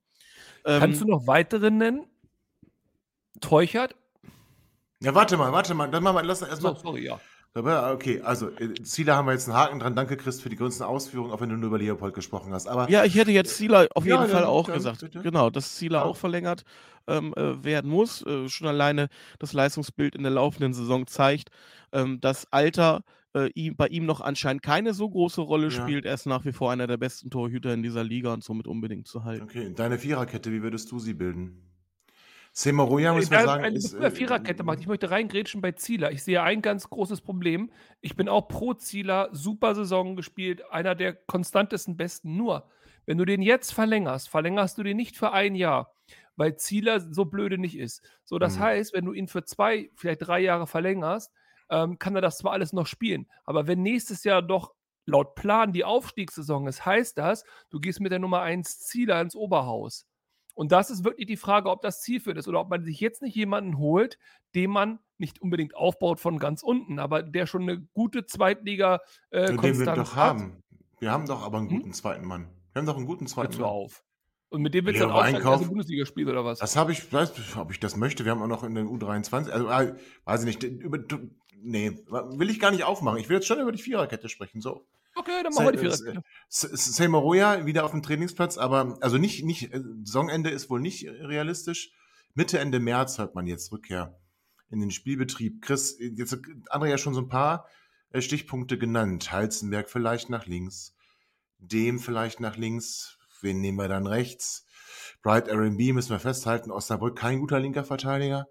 Kannst 0.77 1.01
du 1.01 1.05
Ähm, 1.05 1.07
noch 1.07 1.27
weitere 1.27 1.71
nennen? 1.71 2.07
Teuchert? 3.41 3.95
Ja, 5.01 5.15
warte 5.15 5.37
mal, 5.37 5.53
warte 5.53 5.75
mal. 5.75 5.91
Dann 5.91 6.03
machen 6.03 6.17
wir, 6.17 6.23
lass 6.23 6.41
So, 6.41 6.47
erstmal. 6.47 6.77
sorry, 6.77 7.05
ja. 7.05 7.21
Okay, 7.55 8.23
also 8.23 8.49
äh, 8.57 8.73
Ziele 8.83 9.15
haben 9.15 9.27
wir 9.27 9.33
jetzt 9.33 9.47
einen 9.47 9.57
Haken 9.59 9.79
dran. 9.79 9.95
Danke, 9.95 10.17
Chris, 10.17 10.41
für 10.41 10.49
die 10.49 10.57
größten 10.57 10.87
Ausführungen, 10.87 11.33
auch 11.33 11.41
wenn 11.43 11.51
du 11.51 11.57
nur 11.57 11.67
über 11.69 11.79
Leopold 11.79 12.15
gesprochen 12.15 12.53
hast. 12.55 12.67
Aber 12.67 12.89
Ja, 12.89 13.05
ich 13.05 13.15
hätte 13.15 13.31
jetzt 13.31 13.57
Zieler 13.59 13.89
auf 13.95 14.07
Ja, 14.07 14.17
jeden 14.21 14.31
Fall 14.33 14.41
dann- 14.43 14.49
auch 14.51 14.67
dann 14.67 14.77
gesagt. 14.77 15.01
bitte. 15.01 15.21
Genau, 15.21 15.51
dass 15.51 15.75
Zieler 15.75 15.99
Ja. 15.99 16.05
auch 16.05 16.17
verlängert 16.17 16.63
ähm, 17.09 17.35
äh, 17.37 17.63
werden 17.63 17.91
muss. 17.91 18.25
Äh, 18.25 18.49
schon 18.49 18.69
alleine 18.69 19.09
das 19.39 19.53
Leistungsbild 19.53 20.15
in 20.15 20.23
der 20.23 20.33
laufenden 20.33 20.73
Saison 20.73 21.07
zeigt, 21.07 21.51
ähm, 21.93 22.21
dass 22.21 22.47
Alter 22.53 23.03
äh, 23.35 23.49
ihm, 23.55 23.77
bei 23.77 23.89
ihm 23.89 24.07
noch 24.07 24.21
anscheinend 24.21 24.63
keine 24.63 24.95
so 24.95 25.09
große 25.11 25.41
Rolle 25.41 25.65
Ja. 25.69 25.71
spielt. 25.73 26.05
Er 26.07 26.15
ist 26.15 26.27
nach 26.27 26.45
wie 26.45 26.53
vor 26.53 26.71
einer 26.71 26.87
der 26.87 26.97
besten 26.99 27.29
Torhüter 27.31 27.73
in 27.75 27.83
dieser 27.83 28.05
Liga 28.05 28.33
und 28.33 28.45
somit 28.45 28.67
unbedingt 28.67 29.09
zu 29.09 29.25
halten. 29.25 29.43
okay, 29.43 29.73
deine 29.75 29.99
Viererkette, 29.99 30.53
wie 30.53 30.63
würdest 30.63 30.91
du 30.93 30.99
sie 30.99 31.13
bilden? 31.15 31.59
Semoroja, 32.55 33.15
muss 33.15 33.31
man 33.31 33.45
sagen, 33.47 33.65
eine 33.65 33.77
ist. 33.79 33.95
äh, 33.95 34.11
Viererkette 34.11 34.63
macht. 34.63 34.81
Ich 34.81 34.87
möchte 34.87 35.11
reingrätschen 35.11 35.61
bei 35.63 35.73
Zieler. 35.73 36.13
Ich 36.13 36.23
sehe 36.23 36.43
ein 36.43 36.61
ganz 36.61 36.89
großes 36.91 37.23
Problem. 37.23 37.71
Ich 38.01 38.15
bin 38.15 38.29
auch 38.29 38.49
pro 38.49 38.75
Zieler, 38.75 39.31
super 39.33 39.75
Saison 39.75 40.17
gespielt, 40.17 40.63
einer 40.71 40.95
der 40.95 41.15
konstantesten 41.15 41.97
Besten. 41.97 42.37
Nur, 42.37 42.69
wenn 43.07 43.17
du 43.19 43.25
den 43.25 43.41
jetzt 43.41 43.73
verlängerst, 43.73 44.29
verlängerst 44.29 44.77
du 44.77 44.83
den 44.83 44.99
nicht 44.99 45.17
für 45.17 45.33
ein 45.33 45.55
Jahr, 45.55 45.95
weil 46.37 46.57
Zieler 46.57 47.01
so 47.01 47.25
blöde 47.25 47.57
nicht 47.57 47.79
ist. 47.79 48.03
So, 48.25 48.39
das 48.39 48.57
Mhm. 48.57 48.61
heißt, 48.61 48.93
wenn 48.95 49.07
du 49.07 49.13
ihn 49.15 49.29
für 49.29 49.45
zwei, 49.45 49.91
vielleicht 49.97 50.27
drei 50.27 50.41
Jahre 50.41 50.67
verlängerst, 50.67 51.33
ähm, 51.71 51.99
kann 51.99 52.15
er 52.15 52.21
das 52.21 52.37
zwar 52.39 52.53
alles 52.53 52.75
noch 52.75 52.87
spielen, 52.87 53.29
aber 53.45 53.67
wenn 53.67 53.83
nächstes 53.83 54.25
Jahr 54.25 54.43
doch 54.43 54.75
laut 55.07 55.35
Plan 55.37 55.73
die 55.73 55.85
Aufstiegssaison 55.85 56.67
ist, 56.69 56.85
heißt 56.85 57.17
das, 57.17 57.45
du 57.71 57.81
gehst 57.81 57.99
mit 58.01 58.13
der 58.13 58.19
Nummer 58.19 58.43
1 58.43 58.81
Zieler 58.81 59.21
ins 59.23 59.35
Oberhaus. 59.35 60.07
Und 60.55 60.73
das 60.73 60.91
ist 60.91 61.05
wirklich 61.05 61.27
die 61.27 61.37
Frage, 61.37 61.71
ob 61.71 61.81
das 61.83 62.03
zielführend 62.03 62.39
ist 62.39 62.49
oder 62.49 62.61
ob 62.61 62.69
man 62.69 62.83
sich 62.85 63.01
jetzt 63.01 63.23
nicht 63.23 63.35
jemanden 63.35 63.79
holt, 63.79 64.19
den 64.55 64.71
man 64.71 64.99
nicht 65.19 65.41
unbedingt 65.41 65.75
aufbaut 65.75 66.21
von 66.21 66.39
ganz 66.39 66.63
unten, 66.63 66.99
aber 66.99 67.23
der 67.23 67.47
schon 67.47 67.63
eine 67.63 67.81
gute 67.95 68.27
Zweitliga 68.27 69.01
äh, 69.31 69.47
Den 69.47 69.79
wir 69.79 69.87
doch 69.95 70.15
hat. 70.17 70.17
haben. 70.17 70.63
Wir 70.99 71.11
haben 71.11 71.27
doch 71.27 71.43
aber 71.43 71.59
einen 71.59 71.71
Hm? 71.71 71.79
guten 71.79 71.93
zweiten 71.95 72.27
Mann. 72.27 72.49
Wir 72.73 72.81
haben 72.81 72.87
doch 72.87 72.97
einen 72.97 73.07
guten 73.07 73.27
zweiten 73.27 73.49
Hörst 73.49 73.61
Mann. 73.61 73.69
auf. 73.71 74.05
Und 74.51 74.61
mit 74.61 74.75
dem 74.75 74.85
willst 74.85 75.01
du 75.01 75.07
dann 75.07 75.35
erste 75.35 75.67
Bundesliga 75.67 76.05
spielt 76.05 76.29
oder 76.29 76.45
was? 76.45 76.59
Das 76.59 76.77
habe 76.77 76.93
ich, 76.93 77.11
weiß 77.11 77.37
nicht, 77.39 77.57
ob 77.57 77.71
ich 77.71 77.81
das 77.81 77.97
möchte. 77.97 78.25
Wir 78.27 78.33
haben 78.33 78.43
auch 78.43 78.47
noch 78.49 78.65
in 78.65 78.75
den 78.75 78.87
U23, 78.87 79.49
also 79.49 79.67
äh, 79.69 79.95
weiß 80.27 80.45
ich 80.45 80.47
nicht, 80.47 80.63
über, 80.63 80.99
nee, 81.57 81.93
will 82.11 82.51
ich 82.51 82.61
gar 82.61 82.71
nicht 82.71 82.85
aufmachen. 82.85 83.19
Ich 83.19 83.31
will 83.31 83.37
jetzt 83.37 83.47
schon 83.47 83.59
über 83.61 83.73
die 83.73 83.83
Viererkette 83.83 84.29
sprechen. 84.29 84.61
So. 84.61 84.87
Okay, 85.15 85.43
dann 85.43 85.53
machen 85.53 85.67
wir 85.67 85.73
die 85.73 86.21
S- 86.49 86.61
Seymour 86.97 87.35
wieder 87.67 87.85
auf 87.85 87.91
dem 87.91 88.03
Trainingsplatz, 88.03 88.57
aber 88.59 88.97
also 89.01 89.19
nicht, 89.19 89.45
nicht, 89.45 89.73
äh, 89.73 89.81
Saisonende 90.05 90.51
ist 90.51 90.71
wohl 90.71 90.81
nicht 90.81 91.07
realistisch. 91.07 91.91
Mitte, 92.35 92.59
Ende 92.59 92.81
März 92.81 93.19
hört 93.19 93.35
man 93.35 93.47
jetzt 93.47 93.71
Rückkehr 93.73 94.19
in 94.71 94.81
den 94.81 94.91
Spielbetrieb. 94.91 95.61
Chris, 95.61 95.97
jetzt 96.01 96.33
hat 96.33 96.41
André 96.71 96.87
ja 96.89 96.99
schon 96.99 97.13
so 97.15 97.21
ein 97.21 97.29
paar 97.29 97.69
äh, 98.11 98.23
Stichpunkte 98.23 98.79
genannt. 98.79 99.33
Halzenberg 99.33 99.91
vielleicht 99.91 100.31
nach 100.31 100.47
links, 100.47 100.95
dem 101.59 101.99
vielleicht 101.99 102.41
nach 102.41 102.57
links. 102.57 103.19
Wen 103.43 103.61
nehmen 103.61 103.77
wir 103.79 103.89
dann 103.89 104.07
rechts? 104.07 104.65
Bright 105.23 105.49
R&B 105.49 105.93
müssen 105.93 106.11
wir 106.11 106.21
festhalten. 106.21 106.71
Osnabrück 106.71 107.19
kein 107.19 107.41
guter 107.41 107.61
linker 107.61 107.85
Verteidiger. 107.85 108.47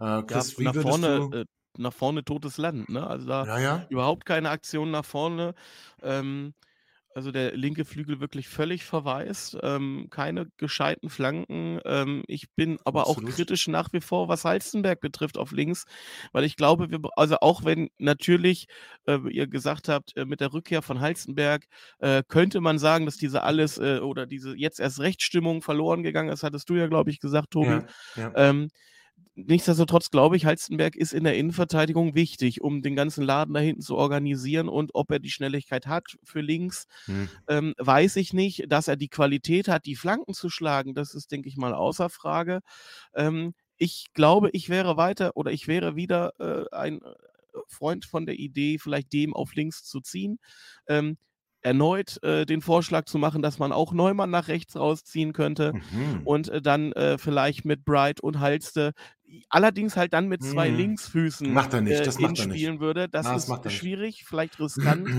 Äh, 0.00 0.04
Ja, 0.04 0.22
Chris, 0.22 0.58
wie 0.58 0.64
nach 0.64 0.74
vorne, 0.74 1.18
du? 1.18 1.44
Nach 1.78 1.92
vorne 1.92 2.24
totes 2.24 2.56
Land. 2.58 2.88
Ne? 2.88 3.06
Also 3.06 3.26
da 3.26 3.46
Ja, 3.46 3.58
ja. 3.58 3.86
überhaupt 3.88 4.24
keine 4.26 4.50
Aktion 4.50 4.90
nach 4.90 5.04
vorne. 5.04 5.54
Ähm, 6.02 6.54
Also 7.16 7.30
der 7.30 7.56
linke 7.56 7.84
Flügel 7.84 8.18
wirklich 8.18 8.48
völlig 8.48 8.84
verwaist, 8.84 9.56
ähm, 9.62 10.08
keine 10.10 10.48
gescheiten 10.56 11.10
Flanken. 11.10 11.78
Ähm, 11.84 12.24
ich 12.26 12.50
bin 12.56 12.78
aber 12.84 13.06
auch 13.06 13.18
Absolut. 13.18 13.30
kritisch 13.36 13.68
nach 13.68 13.92
wie 13.92 14.00
vor, 14.00 14.26
was 14.28 14.44
Halstenberg 14.44 15.00
betrifft 15.00 15.38
auf 15.38 15.52
links, 15.52 15.84
weil 16.32 16.42
ich 16.42 16.56
glaube, 16.56 16.90
wir, 16.90 16.98
also 17.16 17.36
auch 17.40 17.64
wenn 17.64 17.88
natürlich 17.98 18.66
äh, 19.06 19.18
ihr 19.30 19.46
gesagt 19.46 19.88
habt, 19.88 20.16
äh, 20.16 20.24
mit 20.24 20.40
der 20.40 20.52
Rückkehr 20.52 20.82
von 20.82 20.98
Halstenberg 21.00 21.66
äh, 22.00 22.24
könnte 22.26 22.60
man 22.60 22.80
sagen, 22.80 23.06
dass 23.06 23.16
diese 23.16 23.44
alles 23.44 23.78
äh, 23.78 24.00
oder 24.00 24.26
diese 24.26 24.56
jetzt 24.56 24.80
erst 24.80 24.98
Rechtsstimmung 24.98 25.62
verloren 25.62 26.02
gegangen 26.02 26.30
ist, 26.30 26.42
hattest 26.42 26.68
du 26.68 26.74
ja, 26.74 26.88
glaube 26.88 27.10
ich, 27.10 27.20
gesagt, 27.20 27.52
Tobi. 27.52 27.70
Ja, 27.70 27.86
ja. 28.16 28.32
Ähm, 28.34 28.70
nichtsdestotrotz 29.34 30.10
glaube 30.10 30.36
ich, 30.36 30.46
Halstenberg 30.46 30.96
ist 30.96 31.12
in 31.12 31.24
der 31.24 31.36
Innenverteidigung 31.36 32.14
wichtig, 32.14 32.60
um 32.62 32.82
den 32.82 32.96
ganzen 32.96 33.24
Laden 33.24 33.54
da 33.54 33.60
hinten 33.60 33.82
zu 33.82 33.96
organisieren 33.96 34.68
und 34.68 34.90
ob 34.94 35.10
er 35.10 35.18
die 35.18 35.30
Schnelligkeit 35.30 35.86
hat 35.86 36.04
für 36.22 36.40
links, 36.40 36.86
Hm. 37.06 37.28
ähm, 37.48 37.74
weiß 37.78 38.16
ich 38.16 38.32
nicht. 38.32 38.64
Dass 38.68 38.88
er 38.88 38.96
die 38.96 39.08
Qualität 39.08 39.68
hat, 39.68 39.86
die 39.86 39.96
Flanken 39.96 40.34
zu 40.34 40.50
schlagen, 40.50 40.94
das 40.94 41.14
ist, 41.14 41.30
denke 41.32 41.48
ich 41.48 41.56
mal, 41.56 41.74
außer 41.74 42.10
Frage. 42.10 42.60
Ähm, 43.14 43.54
ich 43.76 44.06
glaube, 44.14 44.50
ich 44.52 44.68
wäre 44.68 44.96
weiter 44.96 45.36
oder 45.36 45.50
ich 45.52 45.66
wäre 45.66 45.96
wieder 45.96 46.32
äh, 46.38 46.64
ein 46.74 47.02
äh, 47.02 47.10
Freund 47.68 48.04
von 48.04 48.26
der 48.26 48.38
Idee, 48.38 48.78
vielleicht 48.78 49.12
dem 49.12 49.34
auf 49.34 49.54
links 49.54 49.84
zu 49.84 50.00
ziehen. 50.00 50.38
Ähm, 50.88 51.18
erneut 51.64 52.22
äh, 52.22 52.46
den 52.46 52.60
Vorschlag 52.60 53.06
zu 53.06 53.18
machen, 53.18 53.42
dass 53.42 53.58
man 53.58 53.72
auch 53.72 53.92
Neumann 53.92 54.30
nach 54.30 54.48
rechts 54.48 54.76
rausziehen 54.76 55.32
könnte 55.32 55.72
Mhm. 55.72 56.20
und 56.24 56.48
äh, 56.48 56.62
dann 56.62 56.92
äh, 56.92 57.18
vielleicht 57.18 57.64
mit 57.64 57.84
Bright 57.84 58.20
und 58.20 58.40
Halste, 58.40 58.92
allerdings 59.48 59.96
halt 59.96 60.12
dann 60.12 60.28
mit 60.28 60.42
zwei 60.42 60.70
Mhm. 60.70 60.76
Linksfüßen 60.76 61.52
Macht 61.54 61.74
er 61.74 61.80
nicht, 61.80 62.00
äh, 62.00 62.06
das 62.06 62.18
macht 62.18 62.38
er 62.38 62.46
nicht. 62.46 62.78
würde. 62.80 63.08
Das 63.08 63.26
Na, 63.26 63.34
das 63.34 63.44
ist 63.44 63.48
macht 63.48 63.64
er 63.66 63.72
nicht. 63.72 63.80
schwierig, 63.80 64.24
vielleicht 64.26 64.58
riskant. 64.60 65.10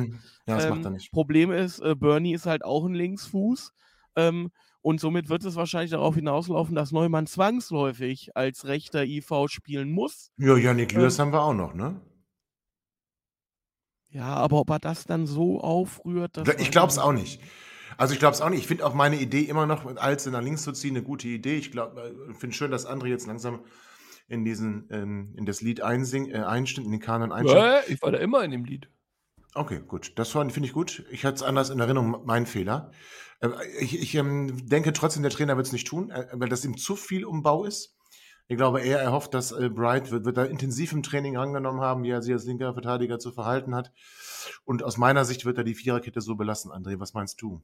ja, 0.48 0.56
das 0.56 0.68
macht 0.68 0.86
er 0.86 0.92
Ähm, 0.92 0.92
nicht. 0.92 1.12
Problem 1.12 1.52
ist, 1.52 1.80
äh, 1.80 1.96
Bernie 1.96 2.34
ist 2.34 2.46
halt 2.46 2.64
auch 2.66 2.86
ein 2.86 2.94
Linksfuß. 2.94 3.72
Ähm, 4.16 4.52
und 4.82 5.00
somit 5.00 5.30
wird 5.30 5.44
es 5.44 5.56
wahrscheinlich 5.56 5.92
darauf 5.92 6.16
hinauslaufen, 6.16 6.76
dass 6.76 6.92
Neumann 6.92 7.26
zwangsläufig 7.28 8.36
als 8.38 8.66
rechter 8.66 9.04
IV 9.04 9.48
spielen 9.48 9.92
muss. 9.92 10.32
Ja, 10.38 10.56
Yannick 10.58 10.94
Lürs 10.94 11.20
ähm, 11.20 11.20
haben 11.20 11.34
wir 11.34 11.42
auch 11.42 11.54
noch, 11.54 11.74
ne? 11.74 12.00
Ja, 14.16 14.34
aber 14.36 14.62
ob 14.62 14.70
er 14.70 14.80
das 14.80 15.04
dann 15.04 15.28
so 15.28 15.60
aufrührt, 15.60 16.38
das 16.38 16.48
Ich 16.58 16.72
glaube 16.72 16.90
es 16.90 16.98
auch 16.98 17.12
nicht. 17.12 17.42
Also 17.98 18.14
ich 18.14 18.20
glaube 18.20 18.34
es 18.34 18.40
auch 18.40 18.50
nicht. 18.50 18.60
Ich 18.60 18.68
finde 18.68 18.86
auch 18.86 18.94
meine 18.94 19.18
Idee 19.18 19.42
immer 19.42 19.66
noch, 19.66 19.86
Alze 19.98 20.32
nach 20.32 20.42
links 20.42 20.64
zu 20.64 20.72
ziehen, 20.72 20.96
eine 20.96 21.04
gute 21.04 21.28
Idee. 21.28 21.58
Ich 21.58 21.70
glaube, 21.70 22.16
finde 22.40 22.56
schön, 22.56 22.72
dass 22.72 22.88
André 22.88 23.08
jetzt 23.08 23.28
langsam 23.28 23.60
in 24.30 24.46
diesen, 24.46 24.88
ähm, 24.90 25.34
in 25.36 25.46
das 25.46 25.60
Lied 25.60 25.82
einsing, 25.82 26.32
äh, 26.32 26.38
einstimmt, 26.38 26.86
in 26.86 26.94
den 26.94 27.02
Kanon 27.02 27.34
einstimmt. 27.34 27.62
Äh, 27.62 27.92
ich 27.92 28.02
war 28.02 28.14
da 28.14 28.18
immer 28.20 28.42
in 28.46 28.52
dem 28.52 28.64
Lied. 28.64 28.90
Okay, 29.54 29.82
gut. 29.86 30.14
Das 30.16 30.32
finde 30.32 30.62
ich 30.62 30.72
gut. 30.72 31.06
Ich 31.12 31.26
hatte 31.26 31.36
es 31.36 31.44
anders 31.44 31.70
in 31.70 31.82
Erinnerung, 31.82 32.22
mein 32.24 32.46
Fehler. 32.46 32.92
Äh, 33.42 33.50
Ich, 33.82 34.02
ich 34.02 34.16
ähm, 34.16 34.66
denke 34.66 34.94
trotzdem, 34.94 35.24
der 35.24 35.32
Trainer 35.32 35.58
wird 35.58 35.68
es 35.68 35.74
nicht 35.74 35.88
tun, 35.88 36.10
äh, 36.10 36.28
weil 36.32 36.48
das 36.48 36.64
ihm 36.64 36.78
zu 36.78 36.96
viel 36.96 37.26
Umbau 37.26 37.66
ist. 37.66 37.95
Ich 38.48 38.58
glaube, 38.58 38.82
er 38.82 39.00
erhofft, 39.00 39.34
dass 39.34 39.52
äh, 39.52 39.70
Bright 39.70 40.12
wird, 40.12 40.26
wird 40.26 40.38
da 40.38 40.46
intensiv 40.46 40.94
im 40.94 41.02
Training 41.02 41.36
rangenommen 41.36 41.82
haben, 41.82 42.04
wie 42.04 42.12
er 42.12 42.22
sich 42.22 42.34
als 42.34 42.46
linker 42.46 42.74
Verteidiger 42.74 43.18
zu 43.18 43.32
verhalten 43.32 43.74
hat. 43.74 43.92
Und 44.66 44.84
aus 44.84 44.98
meiner 44.98 45.26
Sicht 45.26 45.46
wird 45.46 45.58
er 45.58 45.64
die 45.64 45.74
Viererkette 45.74 46.22
so 46.22 46.36
belassen. 46.36 46.72
André, 46.72 47.00
was 47.00 47.14
meinst 47.16 47.42
du? 47.42 47.64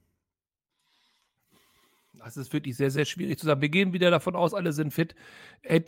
Das 2.13 2.38
ist 2.38 2.54
wirklich 2.54 2.78
sehr, 2.78 2.91
sehr 2.91 3.06
schwierig 3.06 3.39
zu 3.39 3.46
sagen. 3.46 3.62
Wir 3.62 3.70
gehen 3.70 3.94
wieder 3.94 4.12
davon 4.12 4.36
aus, 4.36 4.54
alle 4.54 4.74
sind 4.74 4.94
fit. 4.94 5.15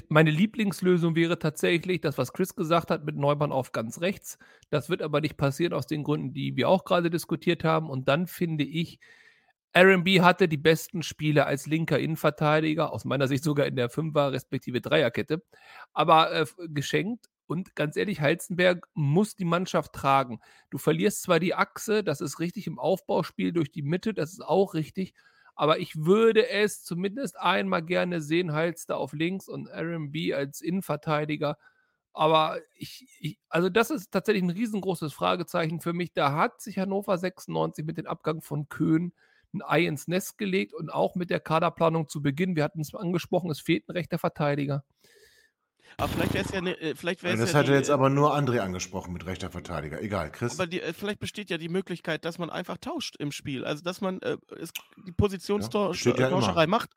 Meine 0.09 0.31
Lieblingslösung 0.31 1.15
wäre 1.15 1.37
tatsächlich 1.37 2.01
das, 2.01 2.17
was 2.17 2.33
Chris 2.33 2.55
gesagt 2.55 2.89
hat, 2.89 3.05
mit 3.05 3.15
Neumann 3.15 3.51
auf 3.51 3.71
ganz 3.71 4.01
rechts. 4.01 4.39
Das 4.69 4.89
wird 4.89 5.01
aber 5.01 5.21
nicht 5.21 5.37
passieren 5.37 5.73
aus 5.73 5.85
den 5.85 6.03
Gründen, 6.03 6.33
die 6.33 6.55
wir 6.55 6.69
auch 6.69 6.85
gerade 6.85 7.09
diskutiert 7.09 7.63
haben. 7.63 7.89
Und 7.89 8.07
dann 8.07 8.25
finde 8.25 8.63
ich, 8.63 8.99
RB 9.75 10.21
hatte 10.21 10.47
die 10.47 10.57
besten 10.57 11.03
Spiele 11.03 11.45
als 11.45 11.65
linker 11.65 11.99
Innenverteidiger, 11.99 12.91
aus 12.93 13.05
meiner 13.05 13.27
Sicht 13.27 13.43
sogar 13.43 13.65
in 13.65 13.75
der 13.75 13.89
Fünfer- 13.89 14.31
respektive 14.31 14.81
Dreierkette, 14.81 15.43
aber 15.93 16.31
äh, 16.31 16.45
geschenkt. 16.69 17.29
Und 17.47 17.75
ganz 17.75 17.97
ehrlich, 17.97 18.21
Heizenberg 18.21 18.87
muss 18.93 19.35
die 19.35 19.45
Mannschaft 19.45 19.93
tragen. 19.93 20.39
Du 20.69 20.77
verlierst 20.77 21.23
zwar 21.23 21.39
die 21.39 21.55
Achse, 21.55 22.03
das 22.03 22.21
ist 22.21 22.39
richtig 22.39 22.67
im 22.67 22.79
Aufbauspiel 22.79 23.51
durch 23.51 23.71
die 23.71 23.81
Mitte, 23.81 24.13
das 24.13 24.31
ist 24.33 24.43
auch 24.45 24.73
richtig, 24.75 25.13
aber 25.55 25.79
ich 25.79 25.95
würde 25.95 26.49
es 26.49 26.83
zumindest 26.83 27.37
einmal 27.39 27.83
gerne 27.83 28.21
sehen, 28.21 28.53
Halster 28.53 28.97
auf 28.97 29.13
links 29.13 29.47
und 29.47 29.67
RMB 29.67 30.33
als 30.35 30.61
Innenverteidiger. 30.61 31.57
Aber 32.13 32.59
ich, 32.75 33.07
ich, 33.19 33.39
also 33.49 33.69
das 33.69 33.89
ist 33.91 34.11
tatsächlich 34.11 34.43
ein 34.43 34.49
riesengroßes 34.51 35.13
Fragezeichen 35.13 35.81
für 35.81 35.93
mich. 35.93 36.13
Da 36.13 36.33
hat 36.35 36.61
sich 36.61 36.77
Hannover 36.79 37.17
96 37.17 37.85
mit 37.85 37.97
dem 37.97 38.07
Abgang 38.07 38.41
von 38.41 38.69
Köhn 38.69 39.13
ein 39.53 39.61
Ei 39.61 39.85
ins 39.85 40.07
Nest 40.07 40.37
gelegt 40.37 40.73
und 40.73 40.89
auch 40.89 41.15
mit 41.15 41.29
der 41.29 41.39
Kaderplanung 41.39 42.07
zu 42.07 42.21
Beginn. 42.21 42.55
Wir 42.55 42.63
hatten 42.63 42.81
es 42.81 42.93
angesprochen, 42.93 43.49
es 43.51 43.59
fehlt 43.59 43.87
ein 43.87 43.91
rechter 43.91 44.19
Verteidiger. 44.19 44.83
Aber 45.97 46.07
vielleicht 46.07 46.33
wäre 46.33 46.45
es 46.45 46.51
ja, 46.51 46.61
ne, 46.61 46.79
äh, 46.79 46.95
vielleicht 46.95 47.23
wäre 47.23 47.35
es 47.35 47.39
Das 47.39 47.51
ja 47.51 47.59
hat 47.59 47.67
die, 47.67 47.71
er 47.71 47.77
jetzt 47.77 47.89
äh, 47.89 47.93
aber 47.93 48.09
nur 48.09 48.35
André 48.35 48.59
angesprochen 48.59 49.13
mit 49.13 49.25
rechter 49.25 49.51
Verteidiger. 49.51 50.01
Egal, 50.01 50.31
Chris. 50.31 50.59
Aber 50.59 50.67
die, 50.67 50.81
äh, 50.81 50.93
vielleicht 50.93 51.19
besteht 51.19 51.49
ja 51.49 51.57
die 51.57 51.69
Möglichkeit, 51.69 52.25
dass 52.25 52.39
man 52.39 52.49
einfach 52.49 52.77
tauscht 52.77 53.15
im 53.17 53.31
Spiel. 53.31 53.65
Also, 53.65 53.83
dass 53.83 54.01
man 54.01 54.19
äh, 54.21 54.37
es, 54.59 54.71
die 55.05 55.11
Positionstauscherei 55.11 56.61
ja 56.61 56.67
macht, 56.67 56.91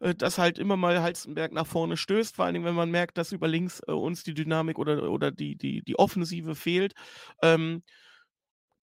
äh, 0.00 0.14
dass 0.14 0.38
halt 0.38 0.58
immer 0.58 0.76
mal 0.76 1.00
Halstenberg 1.00 1.52
nach 1.52 1.66
vorne 1.66 1.96
stößt, 1.96 2.34
vor 2.34 2.44
allen 2.44 2.54
Dingen, 2.54 2.66
wenn 2.66 2.74
man 2.74 2.90
merkt, 2.90 3.18
dass 3.18 3.32
über 3.32 3.48
links 3.48 3.80
äh, 3.86 3.92
uns 3.92 4.24
die 4.24 4.34
Dynamik 4.34 4.78
oder, 4.78 5.10
oder 5.10 5.30
die, 5.30 5.56
die, 5.56 5.82
die 5.82 5.98
Offensive 5.98 6.54
fehlt. 6.54 6.94
Ähm, 7.42 7.82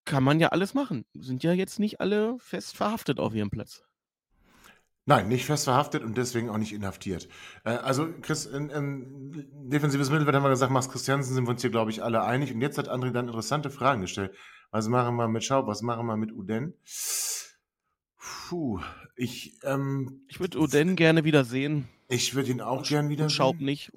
kann 0.05 0.23
man 0.23 0.39
ja 0.39 0.49
alles 0.49 0.73
machen. 0.73 1.05
Sind 1.13 1.43
ja 1.43 1.53
jetzt 1.53 1.79
nicht 1.79 2.01
alle 2.01 2.37
fest 2.39 2.75
verhaftet 2.75 3.19
auf 3.19 3.33
ihrem 3.33 3.49
Platz. 3.49 3.83
Nein, 5.05 5.27
nicht 5.29 5.45
fest 5.45 5.63
verhaftet 5.63 6.03
und 6.03 6.15
deswegen 6.15 6.49
auch 6.49 6.57
nicht 6.57 6.73
inhaftiert. 6.73 7.27
Äh, 7.63 7.71
also, 7.71 8.07
Chris, 8.21 8.45
in, 8.45 8.69
in, 8.69 9.69
defensives 9.69 10.11
Mittelfeld 10.11 10.35
haben 10.35 10.43
wir 10.43 10.49
gesagt, 10.49 10.71
Max 10.71 10.89
Christiansen 10.89 11.33
sind 11.33 11.45
wir 11.45 11.51
uns 11.51 11.61
hier, 11.61 11.71
glaube 11.71 11.89
ich, 11.89 12.03
alle 12.03 12.23
einig. 12.23 12.53
Und 12.53 12.61
jetzt 12.61 12.77
hat 12.77 12.89
André 12.89 13.11
dann 13.11 13.27
interessante 13.27 13.71
Fragen 13.71 14.01
gestellt. 14.01 14.35
Was 14.69 14.87
machen 14.87 15.15
wir 15.15 15.27
mit 15.27 15.43
Schaub? 15.43 15.67
Was 15.67 15.81
machen 15.81 16.05
wir 16.05 16.17
mit 16.17 16.31
Uden? 16.31 16.75
Puh, 18.17 18.79
ich, 19.15 19.59
ähm, 19.63 20.21
Ich 20.27 20.39
würde 20.39 20.59
Oden 20.59 20.95
gerne 20.95 21.23
wieder 21.23 21.45
sehen. 21.45 21.87
ich 22.07 22.35
würde 22.35 22.51
ihn 22.51 22.61
auch 22.61 22.87
gern 22.87 23.09
wieder 23.09 23.23
Und 23.25 23.31
Schaub 23.31 23.59
nicht. 23.59 23.91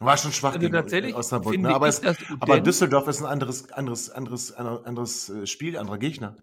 War 0.00 0.16
schon 0.16 0.32
schwach 0.32 0.54
Also 0.54 0.88
gegen 0.90 1.14
Osnabrück, 1.14 1.58
ne? 1.60 1.74
aber, 1.74 1.86
es, 1.86 2.00
aber 2.40 2.60
Düsseldorf 2.60 3.06
ist 3.06 3.20
ein 3.20 3.26
anderes, 3.26 3.70
anderes, 3.70 4.10
anderes, 4.10 4.52
anderes 4.52 5.28
äh, 5.28 5.46
Spiel, 5.46 5.76
anderer 5.76 5.98
Gegner. 5.98 6.38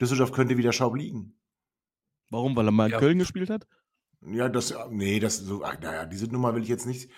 Düsseldorf 0.00 0.32
könnte 0.32 0.56
wieder 0.56 0.72
Schaub 0.72 0.96
liegen. 0.96 1.38
Warum? 2.30 2.56
Weil 2.56 2.66
er 2.66 2.72
mal 2.72 2.86
in 2.86 2.92
Ja. 2.92 2.98
Köln 2.98 3.18
gespielt 3.18 3.50
hat? 3.50 3.66
Ja, 4.22 4.48
das, 4.48 4.74
nee, 4.90 5.20
das 5.20 5.36
so, 5.36 5.62
ach, 5.62 5.78
naja, 5.78 6.06
diese 6.06 6.26
Nummer 6.26 6.54
will 6.54 6.62
ich 6.62 6.68
jetzt 6.68 6.86
nicht 6.86 7.10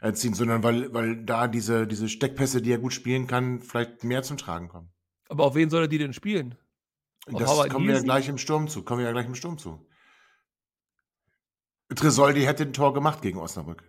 äh, 0.00 0.12
ziehen, 0.12 0.34
sondern 0.34 0.62
weil, 0.62 0.94
weil 0.94 1.24
da 1.24 1.48
diese, 1.48 1.88
diese 1.88 2.08
Steckpässe, 2.08 2.62
die 2.62 2.70
er 2.70 2.78
gut 2.78 2.92
spielen 2.92 3.26
kann, 3.26 3.60
vielleicht 3.60 4.04
mehr 4.04 4.22
zum 4.22 4.36
Tragen 4.36 4.68
kommen. 4.68 4.92
Aber 5.28 5.46
auf 5.46 5.56
wen 5.56 5.68
soll 5.68 5.82
er 5.82 5.88
die 5.88 5.98
denn 5.98 6.12
spielen? 6.12 6.54
Auf 7.26 7.40
das 7.40 7.50
Howard 7.50 7.70
kommen 7.70 7.88
wir 7.88 7.94
ja 7.96 8.02
gleich 8.02 8.28
im 8.28 8.38
Sturm 8.38 8.68
zu. 8.68 8.84
Kommen 8.84 9.00
wir 9.00 9.06
ja 9.06 9.12
gleich 9.12 9.26
im 9.26 9.34
Sturm 9.34 9.58
zu. 9.58 9.84
Tresoldi 11.94 12.42
hätte 12.42 12.62
ein 12.62 12.72
Tor 12.72 12.94
gemacht 12.94 13.20
gegen 13.20 13.38
Osnabrück. 13.38 13.82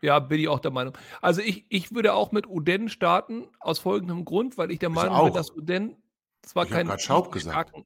Ja, 0.00 0.18
bin 0.20 0.40
ich 0.40 0.48
auch 0.48 0.60
der 0.60 0.70
Meinung. 0.70 0.96
Also 1.20 1.40
ich, 1.40 1.66
ich 1.68 1.92
würde 1.94 2.14
auch 2.14 2.30
mit 2.32 2.46
Uden 2.46 2.88
starten, 2.88 3.48
aus 3.60 3.78
folgendem 3.80 4.24
Grund, 4.24 4.56
weil 4.56 4.70
ich 4.70 4.78
der 4.78 4.90
Ich 4.90 4.94
Meinung 4.94 5.14
auch. 5.14 5.24
bin, 5.24 5.34
dass 5.34 5.50
Uden 5.50 5.96
zwar 6.42 6.66
Ich 6.66 6.72
hab 6.72 7.00
Schaub 7.00 7.32
gesagt. 7.32 7.70
starken- 7.70 7.84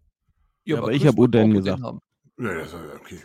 Ja, 0.65 0.79
aber 0.79 0.93
ich 0.93 0.99
Chris 1.03 1.09
hab 1.13 1.17
wollte 1.17 1.39
Uden 1.39 1.55
gesagt. 1.55 1.83
haben. 1.83 2.01
Ja, 2.39 2.55
das, 2.55 2.75
okay. 2.75 3.21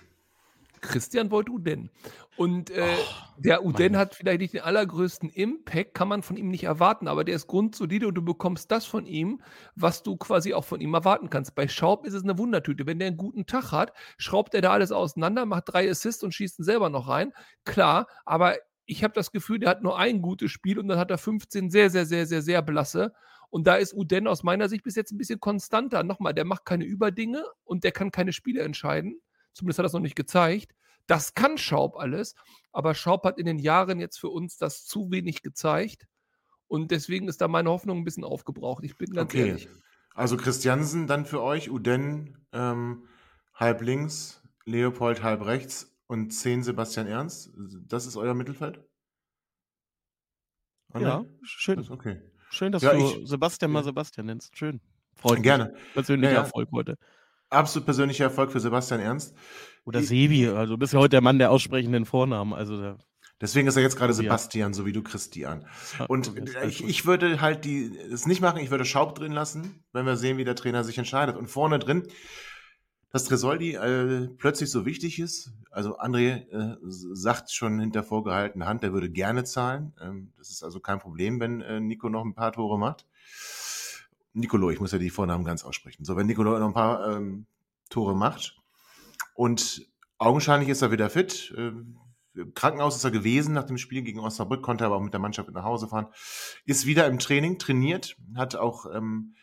Christian 0.80 1.32
wollte 1.32 1.52
Uden. 1.52 1.90
Und 2.38 2.70
äh, 2.70 2.84
Oh, 2.84 3.42
der 3.42 3.66
Uden 3.66 3.94
Mann. 3.94 3.98
hat 4.00 4.14
vielleicht 4.16 4.42
nicht 4.42 4.54
den 4.54 4.62
allergrößten 4.62 5.30
Impact, 5.32 5.96
kann 5.96 6.08
man 6.08 6.22
von 6.22 6.38
ihm 6.38 6.50
nicht 6.50 6.64
erwarten, 6.66 7.08
aber 7.08 7.24
der 7.24 7.36
ist 7.36 7.48
grundsolide 7.48 8.08
und 8.08 8.14
du 8.16 8.22
bekommst 8.22 8.72
das 8.72 8.86
von 8.86 9.08
ihm, 9.08 9.42
was 9.76 10.04
du 10.04 10.16
quasi 10.18 10.54
auch 10.54 10.64
von 10.64 10.80
ihm 10.80 10.94
erwarten 10.94 11.32
kannst. 11.32 11.56
Bei 11.56 11.68
Schaub 11.68 12.06
ist 12.06 12.14
es 12.14 12.24
eine 12.24 12.38
Wundertüte. 12.38 12.86
Wenn 12.86 13.00
der 13.00 13.08
einen 13.08 13.18
guten 13.18 13.48
Tag 13.48 13.72
hat, 13.72 13.92
schraubt 14.18 14.54
er 14.54 14.62
da 14.62 14.72
alles 14.72 14.92
auseinander, 14.92 15.46
macht 15.48 15.64
drei 15.68 15.90
Assists 15.90 16.24
und 16.24 16.32
schießt 16.34 16.60
ihn 16.60 16.64
selber 16.64 16.90
noch 16.90 17.08
rein. 17.10 17.34
Klar, 17.66 18.06
aber 18.24 18.56
ich 18.88 19.04
habe 19.04 19.14
das 19.14 19.32
Gefühl, 19.32 19.60
der 19.60 19.70
hat 19.70 19.84
nur 19.84 20.00
ein 20.00 20.22
gutes 20.22 20.50
Spiel 20.50 20.80
und 20.80 20.88
dann 20.88 20.98
hat 20.98 21.12
er 21.12 21.18
15 21.18 21.70
sehr, 21.70 21.90
sehr, 21.90 22.06
sehr, 22.06 22.26
sehr, 22.26 22.42
sehr 22.42 22.62
blasse. 22.62 23.14
Und 23.50 23.68
da 23.68 23.76
ist 23.76 23.94
Uden 23.94 24.28
aus 24.28 24.44
meiner 24.44 24.70
Sicht 24.70 24.84
bis 24.84 24.96
jetzt 24.96 25.12
ein 25.12 25.18
bisschen 25.18 25.40
konstanter. 25.40 26.04
Nochmal, 26.04 26.34
der 26.34 26.46
macht 26.46 26.66
keine 26.66 26.86
Überdinge 26.86 27.44
und 27.64 27.84
der 27.84 27.92
kann 27.92 28.12
keine 28.12 28.34
Spiele 28.34 28.62
entscheiden. 28.62 29.22
Zumindest 29.54 29.80
hat 29.80 29.86
er 29.86 29.88
es 29.88 29.94
noch 29.94 30.00
nicht 30.00 30.16
gezeigt. 30.16 30.74
Das 31.06 31.34
kann 31.34 31.58
Schaub 31.58 31.98
alles, 31.98 32.36
aber 32.72 32.96
Schaub 32.96 33.24
hat 33.24 33.38
in 33.40 33.46
den 33.46 33.60
Jahren 33.60 34.00
jetzt 34.00 34.20
für 34.20 34.30
uns 34.30 34.58
das 34.58 34.86
zu 34.86 35.12
wenig 35.12 35.42
gezeigt. 35.42 36.08
Und 36.68 36.92
deswegen 36.92 37.28
ist 37.28 37.40
da 37.40 37.48
meine 37.48 37.70
Hoffnung 37.70 38.00
ein 38.00 38.04
bisschen 38.04 38.26
aufgebraucht. 38.26 38.84
Ich 38.84 38.98
bin 38.98 39.12
ganz 39.12 39.34
Okay. 39.34 39.48
ehrlich. 39.50 39.70
Also 40.14 40.36
Christiansen 40.36 41.08
dann 41.08 41.26
für 41.26 41.42
euch, 41.42 41.70
Uden 41.70 42.46
ähm, 42.52 43.08
halb 43.54 43.82
links, 43.82 44.42
Leopold 44.66 45.24
halb 45.24 45.46
rechts 45.46 45.97
und 46.08 46.32
10 46.32 46.64
Sebastian 46.64 47.08
Ernst. 47.08 47.52
Das 47.88 48.06
ist 48.06 48.16
euer 48.18 48.34
Mittelfeld? 48.34 48.82
André? 50.94 51.02
Ja, 51.02 51.26
schön. 51.44 51.78
Das 51.78 51.90
okay. 51.90 52.22
Schön, 52.50 52.72
dass 52.72 52.82
Ja, 52.82 52.94
du 52.94 53.00
ich- 53.22 53.28
Sebastian 53.28 53.72
mal. 53.72 53.84
Sebastian 53.84 54.26
nennst. 54.28 54.58
Schön. 54.58 54.80
Freut 55.16 55.44
Gerne. 55.44 55.72
mich. 55.74 55.94
Persönlicher 55.94 56.34
Ja. 56.34 56.40
Erfolg 56.44 56.70
heute. 56.72 56.98
Absolut 57.50 57.86
persönlicher 57.86 58.26
Erfolg 58.26 58.52
für 58.52 58.60
Sebastian 58.60 59.00
Ernst. 59.00 59.36
Oder 59.86 60.00
Ich- 60.00 60.08
Sebi, 60.08 60.48
also 60.48 60.74
du 60.74 60.78
bist 60.78 60.94
ja 60.94 61.00
heute 61.00 61.12
der 61.12 61.22
Mann 61.22 61.40
der 61.40 61.52
aussprechenden 61.52 62.06
Vornamen. 62.06 62.54
Also 62.54 62.96
Deswegen 63.40 63.68
ist 63.68 63.76
er 63.76 63.84
jetzt 63.84 63.96
gerade. 63.98 64.14
Sebastian, 64.14 64.74
so 64.74 64.86
wie 64.86 64.92
du 64.94 65.04
Christian. 65.04 65.66
ja, 66.00 66.06
Und 66.06 66.32
ich, 66.66 66.84
ich 66.84 67.06
würde 67.06 67.40
halt 67.42 67.66
die, 67.66 67.96
es 68.12 68.26
nicht 68.26 68.42
machen, 68.42 68.60
ich 68.60 68.72
würde 68.72 68.84
Schaub 68.86 69.16
drin 69.16 69.32
lassen, 69.32 69.84
wenn 69.94 70.06
wir 70.06 70.18
sehen, 70.18 70.38
wie 70.38 70.44
der 70.44 70.56
Trainer 70.56 70.84
sich 70.84 70.98
entscheidet. 70.98 71.36
Und 71.38 71.48
vorne 71.48 71.80
drin, 71.80 72.08
dass 73.12 73.26
Tresoldi 73.26 73.76
äh, 73.76 74.28
plötzlich 74.38 74.70
so 74.70 74.86
wichtig 74.86 75.20
ist. 75.20 75.52
Also 75.72 75.98
André 75.98 76.50
äh, 76.50 76.78
sagt 76.82 77.52
schon 77.52 77.80
hinter 77.80 78.04
vorgehaltener 78.04 78.66
Hand, 78.66 78.84
der 78.84 78.94
würde 78.94 79.10
gerne 79.10 79.44
zahlen. 79.44 79.94
Ähm, 80.02 80.34
das 80.38 80.50
ist 80.50 80.64
also 80.64 80.80
kein 80.80 81.00
Problem, 81.00 81.40
wenn 81.40 81.62
äh, 81.62 81.80
Nico 81.80 82.10
noch 82.10 82.26
ein 82.26 82.34
paar 82.34 82.52
Tore 82.52 82.78
macht. 82.78 83.06
Nicolo, 84.34 84.70
ich 84.70 84.80
muss 84.80 84.92
ja 84.92 85.00
die 85.00 85.10
Vornamen 85.10 85.46
ganz 85.46 85.64
aussprechen. 85.64 86.06
So, 86.06 86.16
wenn 86.16 86.28
Nicolo 86.28 86.60
noch 86.60 86.68
ein 86.68 86.74
paar 86.74 87.16
ähm, 87.16 87.48
Tore 87.90 88.16
macht 88.16 88.56
und 89.34 89.88
augenscheinlich 90.18 90.70
ist 90.70 90.82
er 90.82 90.92
wieder 90.92 91.10
fit. 91.10 91.54
Ähm, 91.58 91.98
Krankenhaus 92.54 92.96
ist 92.96 93.04
er 93.04 93.10
gewesen 93.10 93.56
nach 93.56 93.64
dem 93.64 93.80
Spiel 93.80 94.04
gegen 94.04 94.20
Osnabrück, 94.20 94.62
konnte 94.62 94.86
aber 94.86 94.98
auch 94.98 95.02
mit 95.02 95.14
der 95.14 95.20
Mannschaft 95.20 95.50
nach 95.52 95.64
Hause 95.64 95.88
fahren. 95.88 96.08
Ist 96.66 96.86
wieder 96.86 97.08
im 97.08 97.18
Training, 97.18 97.58
trainiert, 97.58 98.16
hat 98.36 98.56
auch 98.56 98.86
ähm, 98.94 99.34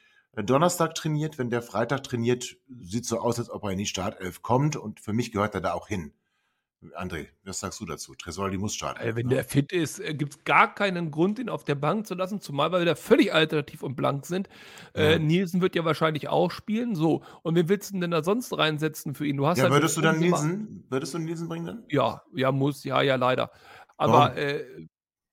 Donnerstag 0.42 0.94
trainiert. 0.94 1.38
Wenn 1.38 1.50
der 1.50 1.62
Freitag 1.62 2.02
trainiert, 2.02 2.56
sieht 2.80 3.06
so 3.06 3.18
aus, 3.20 3.38
als 3.38 3.50
ob 3.50 3.64
er 3.64 3.70
in 3.70 3.78
die 3.78 3.86
Startelf 3.86 4.42
kommt 4.42 4.76
und 4.76 5.00
für 5.00 5.12
mich 5.12 5.32
gehört 5.32 5.54
er 5.54 5.60
da 5.60 5.72
auch 5.74 5.88
hin. 5.88 6.12
André, 6.94 7.28
was 7.44 7.60
sagst 7.60 7.80
du 7.80 7.86
dazu? 7.86 8.14
Tresoldi 8.14 8.58
muss 8.58 8.74
starten. 8.74 9.00
Äh, 9.00 9.16
Wenn 9.16 9.26
ne? 9.26 9.36
der 9.36 9.44
fit 9.44 9.72
ist, 9.72 10.02
gibt 10.18 10.34
es 10.34 10.44
gar 10.44 10.74
keinen 10.74 11.10
Grund, 11.10 11.38
ihn 11.38 11.48
auf 11.48 11.64
der 11.64 11.76
Bank 11.76 12.06
zu 12.06 12.14
lassen, 12.14 12.40
zumal 12.40 12.72
wir 12.72 12.80
wieder 12.80 12.96
völlig 12.96 13.32
alternativ 13.32 13.82
und 13.82 13.96
blank 13.96 14.26
sind. 14.26 14.48
Äh, 14.94 15.12
Ja. 15.12 15.18
Nielsen 15.18 15.60
wird 15.60 15.74
ja 15.76 15.84
wahrscheinlich 15.84 16.28
auch 16.28 16.50
spielen. 16.50 16.94
So, 16.94 17.22
und 17.42 17.54
wen 17.54 17.68
willst 17.68 17.94
du 17.94 18.00
denn 18.00 18.10
da 18.10 18.22
sonst 18.22 18.56
reinsetzen 18.56 19.14
für 19.14 19.26
ihn? 19.26 19.36
Du 19.36 19.46
hast 19.46 19.58
ja, 19.58 19.64
halt 19.64 19.72
würdest 19.72 19.96
du 19.96 20.00
dann 20.00 20.18
Nielsen, 20.18 20.84
würdest 20.90 21.14
du 21.14 21.18
Nielsen 21.18 21.48
bringen 21.48 21.66
dann? 21.66 21.84
Ja, 21.88 22.22
ja, 22.34 22.52
muss, 22.52 22.84
ja, 22.84 23.00
ja, 23.02 23.16
leider. 23.16 23.50
Aber 23.96 24.36
äh, 24.36 24.64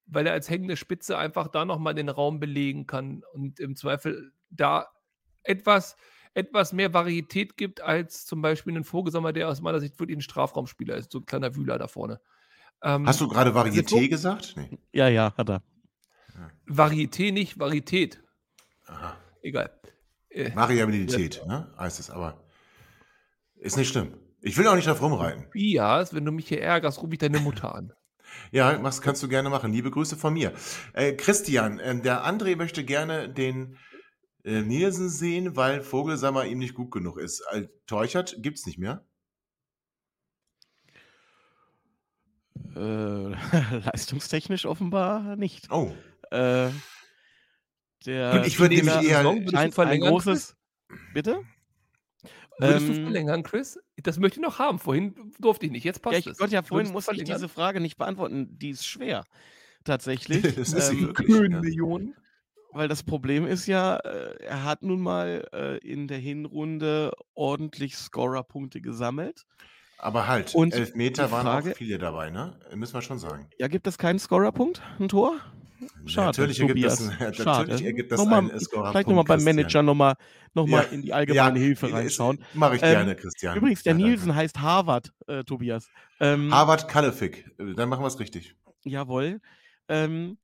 weil 0.05 0.27
er 0.27 0.33
als 0.33 0.49
hängende 0.49 0.77
Spitze 0.77 1.17
einfach 1.17 1.47
da 1.47 1.65
nochmal 1.65 1.95
den 1.95 2.09
Raum 2.09 2.39
belegen 2.39 2.85
kann 2.85 3.23
und 3.33 3.59
im 3.59 3.75
Zweifel 3.75 4.31
da 4.51 4.87
etwas, 5.43 5.95
etwas 6.33 6.73
mehr 6.73 6.93
Varietät 6.93 7.57
gibt 7.57 7.81
als 7.81 8.25
zum 8.25 8.41
Beispiel 8.41 8.73
einen 8.73 8.83
Vogelsammer, 8.83 9.33
der 9.33 9.49
aus 9.49 9.61
meiner 9.61 9.79
Sicht 9.79 9.99
wirklich 9.99 10.17
ein 10.17 10.21
Strafraumspieler 10.21 10.95
ist, 10.95 11.11
so 11.11 11.19
ein 11.19 11.25
kleiner 11.25 11.55
Wühler 11.55 11.77
da 11.79 11.87
vorne. 11.87 12.19
Ähm, 12.83 13.07
Hast 13.07 13.21
du 13.21 13.27
gerade 13.27 13.53
also 13.53 13.59
Varieté 13.59 14.07
gesagt? 14.07 14.53
Nee. 14.55 14.79
ja, 14.91 15.07
ja, 15.07 15.33
hat 15.37 15.49
er. 15.49 15.63
Varieté 16.67 17.31
nicht, 17.31 17.59
Varietät. 17.59 18.23
Aha. 18.87 19.17
Egal. 19.41 19.71
Äh, 20.29 20.55
Variabilität, 20.55 21.45
ne? 21.45 21.73
Heißt 21.77 21.99
es 21.99 22.09
aber. 22.09 22.43
Ist 23.55 23.77
nicht 23.77 23.89
schlimm. 23.89 24.17
Ich 24.41 24.57
will 24.57 24.67
auch 24.67 24.75
nicht 24.75 24.87
drauf 24.87 25.01
rumreiten. 25.01 25.47
Bias, 25.51 26.13
wenn 26.13 26.25
du 26.25 26.31
mich 26.31 26.47
hier 26.47 26.61
ärgerst, 26.61 27.01
rufe 27.01 27.13
ich 27.13 27.19
deine 27.19 27.39
Mutter 27.39 27.75
an. 27.75 27.93
Ja, 28.51 28.77
das 28.77 29.01
kannst 29.01 29.21
du 29.21 29.27
gerne 29.27 29.49
machen. 29.49 29.73
Liebe 29.73 29.91
Grüße 29.91 30.15
von 30.15 30.33
mir. 30.33 30.53
Äh, 30.93 31.11
Christian, 31.13 31.79
äh, 31.79 31.99
der 31.99 32.25
André 32.25 32.55
möchte 32.55 32.85
gerne 32.85 33.27
den 33.27 33.77
äh, 34.43 34.62
Nielsen 34.62 35.10
sehen, 35.10 35.56
weil 35.56 35.82
Vogelsammer 35.82 36.45
ihm 36.45 36.60
nicht 36.60 36.73
gut 36.73 36.91
genug 36.91 37.17
ist. 37.17 37.41
Äh, 37.51 37.67
Teuchert 37.86 38.38
gibt's 38.39 38.65
nicht 38.65 38.77
mehr. 38.77 39.06
Äh, 42.75 42.80
leistungstechnisch 43.86 44.65
offenbar 44.65 45.36
nicht. 45.36 45.69
Oh. 45.71 45.93
Äh, 46.32 46.69
der 48.06 48.34
Und 48.34 48.47
ich 48.47 48.60
würde 48.60 48.75
nämlich 48.75 48.95
eher. 48.95 49.17
Saison 49.17 49.45
du 49.45 49.58
ein, 49.58 49.73
ein 49.77 50.01
großes. 50.01 50.56
Bitte? 51.13 51.41
Würdest 52.58 52.88
du 52.88 52.93
Ähm, 52.93 53.04
verlängern, 53.04 53.43
Chris? 53.43 53.80
Das 53.97 54.19
möchte 54.19 54.39
ich 54.39 54.45
noch 54.45 54.60
haben. 54.60 54.80
Vorhin 54.80 55.34
durfte 55.39 55.65
ich 55.65 55.71
nicht. 55.71 55.84
Jetzt 55.84 56.01
passt 56.01 56.13
Ja, 56.13 56.19
ich 56.19 56.27
es. 56.27 56.38
konnte 56.38 56.54
ja 56.54 56.63
vorhin 56.63 56.88
du 56.88 56.93
musste 56.93 57.15
ich 57.15 57.23
diese 57.23 57.49
Frage 57.49 57.80
nicht 57.80 57.97
beantworten. 57.97 58.58
Die 58.60 58.69
ist 58.69 58.86
schwer. 58.86 59.25
Tatsächlich. 59.84 60.41
Das 60.56 60.73
ist 60.73 60.91
ähm, 60.91 61.01
wirklich. 61.08 61.30
Ja. 61.30 61.99
Weil 62.73 62.88
das 62.88 63.03
Problem 63.03 63.45
ist 63.45 63.67
ja, 63.67 63.97
äh, 63.97 64.43
er 64.43 64.63
hat 64.63 64.81
nun 64.81 65.01
mal 65.01 65.45
äh, 65.53 65.77
in 65.79 66.07
der 66.07 66.19
Hinrunde 66.19 67.12
ordentlich 67.34 67.97
Scorer-Punkte 67.97 68.81
gesammelt. 68.81 69.45
Aber 69.97 70.27
halt, 70.27 70.55
Und 70.55 70.73
Elfmeter 70.73 71.27
die 71.27 71.31
waren 71.31 71.43
Frage- 71.45 71.71
auch 71.71 71.75
viele 71.75 71.97
dabei, 71.99 72.29
ne? 72.31 72.57
Müssen 72.73 72.93
wir 72.93 73.01
schon 73.01 73.19
sagen. 73.19 73.47
Ja, 73.60 73.67
gibt 73.67 73.86
es 73.88 73.97
keinen 73.97 74.19
Scorer-Punkt? 74.19 74.81
Ein 74.99 75.10
Tor? 75.10 75.36
Schade. 76.05 76.27
Natürlich 76.27 76.60
ergibt 76.60 76.86
das, 76.86 76.99
natürlich 77.19 77.38
Schade. 77.43 77.84
ergibt 77.86 78.12
das 78.12 78.19
Nochmal- 78.19 78.39
einen 78.39 78.60
Scorerpunkt, 78.60 78.91
Vielleicht 78.91 79.07
nochmal 79.10 79.23
beim. 79.25 79.43
Manager 79.43 79.84
nochmal 79.84 80.15
noch 80.53 80.67
mal 80.67 80.84
Ja, 80.84 80.89
in 80.89 81.01
die 81.01 81.13
allgemeine 81.13 81.60
Hilfe 81.60 81.91
reinschauen. 81.91 82.43
Mache 82.53 82.75
ich 82.77 82.84
Ähm, 82.84 82.89
gerne, 82.91 83.15
Christian. 83.15 83.57
Übrigens, 83.57 83.84
der 83.84 83.93
Ja. 83.97 84.05
Nielsen 84.07 84.34
heißt 84.36 84.60
Harvard, 84.60 85.12
äh, 85.27 85.43
Tobias. 85.43 85.88
Ähm, 86.19 86.53
Harvard 86.53 86.88
Kalefik. 86.88 87.51
Äh, 87.57 87.73
Dann 87.73 87.89
machen 87.89 88.03
wir 88.03 88.07
es 88.07 88.19
richtig. 88.19 88.55
Jawohl. 88.84 89.41
Ähm, 89.88 90.38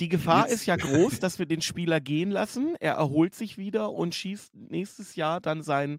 die 0.00 0.08
Gefahr 0.08 0.44
Jetzt- 0.46 0.54
ist 0.54 0.66
ja 0.66 0.76
groß, 0.76 1.20
dass 1.20 1.38
wir 1.38 1.46
den 1.46 1.60
Spieler 1.60 2.00
gehen 2.00 2.30
lassen. 2.30 2.74
Er 2.80 2.94
erholt 2.94 3.34
sich 3.34 3.58
wieder 3.58 3.92
und 3.92 4.14
schießt 4.14 4.54
nächstes 4.54 5.14
Jahr 5.16 5.40
dann 5.40 5.62
seinen, 5.62 5.98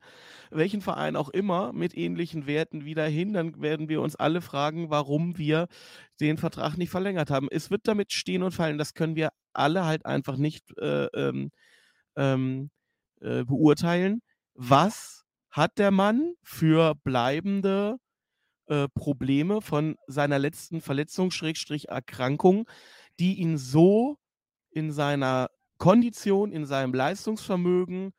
welchen 0.50 0.82
Verein 0.82 1.16
auch 1.16 1.30
immer, 1.30 1.72
mit 1.74 1.96
ähnlichen 1.96 2.48
Werten 2.48 2.84
wieder 2.84 3.06
hin. 3.06 3.34
Dann 3.34 3.62
werden 3.62 3.88
wir 3.90 4.02
uns 4.02 4.16
alle 4.16 4.42
fragen, 4.42 4.90
warum 4.90 5.38
wir 5.38 5.68
den 6.20 6.38
Vertrag 6.38 6.78
nicht 6.78 6.90
verlängert 6.90 7.30
haben. 7.30 7.48
Es 7.52 7.72
wird 7.72 7.88
damit 7.88 8.12
stehen 8.12 8.44
und 8.44 8.52
fallen. 8.52 8.78
Das 8.78 8.94
können 8.94 9.16
wir 9.16 9.30
alle 9.54 9.86
halt 9.86 10.06
einfach 10.06 10.38
nicht 10.38 10.64
äh, 10.80 11.06
ähm, 11.16 11.52
ähm, 12.16 12.70
äh, 13.22 13.44
beurteilen. 13.44 14.22
Was 14.54 15.24
hat 15.50 15.78
der 15.78 15.92
Mann 15.92 16.34
für 16.44 16.96
bleibende 17.04 17.98
äh, 18.68 18.88
Probleme 18.96 19.62
von 19.62 19.96
seiner 20.08 20.40
letzten 20.40 20.82
Verletzung, 20.82 21.32
Schrägstrich 21.32 21.90
Erkrankung, 21.90 22.68
die 23.22 23.36
ihn 23.36 23.60
so 23.60 24.18
in 24.72 24.92
seiner 24.92 25.52
Kondition, 25.78 26.52
in 26.52 26.66
seinem 26.66 26.92
Leistungsvermögen 26.92 28.14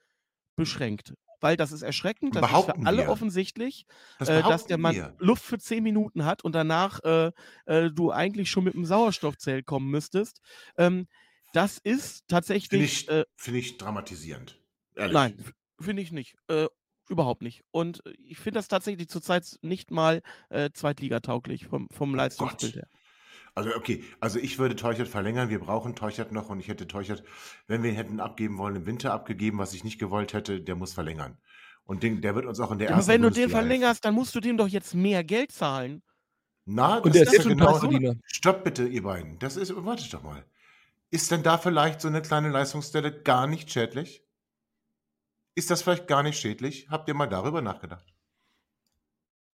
beschränkt. 0.54 1.14
Weil 1.40 1.56
das 1.56 1.72
ist 1.72 1.82
erschreckend, 1.82 2.36
das 2.36 2.42
ist 2.42 2.48
Behaupten 2.48 2.82
für 2.82 2.86
alle 2.86 3.02
wir. 3.02 3.08
offensichtlich, 3.08 3.84
Das 4.20 4.28
äh, 4.28 4.42
dass 4.42 4.66
der 4.66 4.78
Mann 4.78 4.94
wir. 4.94 5.16
Luft 5.18 5.42
für 5.42 5.58
10 5.58 5.82
Minuten 5.82 6.24
hat 6.24 6.44
und 6.44 6.54
danach 6.54 7.00
äh, 7.02 7.32
äh, 7.66 7.90
du 7.90 8.12
eigentlich 8.12 8.48
schon 8.48 8.62
mit 8.62 8.76
einem 8.76 8.84
Sauerstoffzelt 8.84 9.66
kommen 9.66 9.90
müsstest. 9.90 10.40
Ähm, 10.78 11.08
das 11.52 11.78
ist 11.78 12.18
Finde 12.18 12.24
tatsächlich 12.28 12.82
ich, 13.02 13.08
äh, 13.08 13.24
finde 13.34 13.58
ich 13.58 13.76
dramatisierend. 13.76 14.60
Ehrlich. 14.94 15.14
Nein, 15.14 15.44
finde 15.80 16.02
ich 16.02 16.12
nicht. 16.12 16.36
Äh, 16.46 16.68
überhaupt 17.08 17.42
nicht. 17.42 17.64
Und 17.72 18.06
äh, 18.06 18.12
ich 18.24 18.38
finde 18.38 18.58
das 18.58 18.68
tatsächlich 18.68 19.08
zurzeit 19.08 19.58
nicht 19.62 19.90
mal 19.90 20.22
äh, 20.48 20.70
zweitligatauglich 20.72 21.66
vom, 21.66 21.88
vom 21.90 22.14
Leistungsbild 22.14 22.76
her. 22.76 22.88
Also 23.54 23.70
okay, 23.76 24.02
also 24.20 24.38
ich 24.38 24.58
würde 24.58 24.76
Teuchert 24.76 25.08
verlängern. 25.08 25.50
Wir 25.50 25.58
brauchen 25.60 25.94
Teuchert 25.94 26.32
noch 26.32 26.48
und 26.48 26.60
ich 26.60 26.68
hätte 26.68 26.88
Teuchert, 26.88 27.22
wenn 27.66 27.82
wir 27.82 27.90
ihn 27.90 27.96
hätten 27.96 28.20
abgeben 28.20 28.56
wollen, 28.58 28.76
im 28.76 28.86
Winter 28.86 29.12
abgegeben, 29.12 29.58
was 29.58 29.74
ich 29.74 29.84
nicht 29.84 29.98
gewollt 29.98 30.32
hätte, 30.32 30.60
der 30.60 30.74
muss 30.74 30.94
verlängern. 30.94 31.38
Und 31.84 32.02
den, 32.02 32.22
der 32.22 32.34
wird 32.34 32.46
uns 32.46 32.60
auch 32.60 32.70
in 32.70 32.78
der 32.78 32.88
Ja, 32.88 32.92
aber 32.94 32.98
ersten 33.00 33.12
wenn 33.12 33.22
du 33.22 33.30
den 33.30 33.50
helfen. 33.50 33.50
verlängerst, 33.50 34.04
dann 34.04 34.14
musst 34.14 34.34
du 34.34 34.40
dem 34.40 34.56
doch 34.56 34.68
jetzt 34.68 34.94
mehr 34.94 35.22
Geld 35.24 35.52
zahlen. 35.52 36.02
Na, 36.64 36.98
Und 36.98 37.06
das 37.06 37.12
der 37.14 37.22
ist 37.24 37.32
ja 37.32 37.42
schon 37.42 37.56
genau. 37.58 37.78
Stopp 38.26 38.64
bitte, 38.64 38.86
ihr 38.86 39.02
beiden. 39.02 39.38
Das 39.38 39.56
ist, 39.56 39.74
wartet 39.84 40.12
doch 40.14 40.22
mal. 40.22 40.44
Ist 41.10 41.30
denn 41.30 41.42
da 41.42 41.58
vielleicht 41.58 42.00
so 42.00 42.08
eine 42.08 42.22
kleine 42.22 42.50
Leistungsstelle 42.50 43.22
gar 43.22 43.46
nicht 43.46 43.70
schädlich? 43.70 44.24
Ist 45.54 45.70
das 45.70 45.82
vielleicht 45.82 46.06
gar 46.08 46.22
nicht 46.22 46.38
schädlich? 46.38 46.88
Habt 46.90 47.08
ihr 47.08 47.14
mal 47.14 47.26
darüber 47.26 47.62
nachgedacht? 47.62 48.11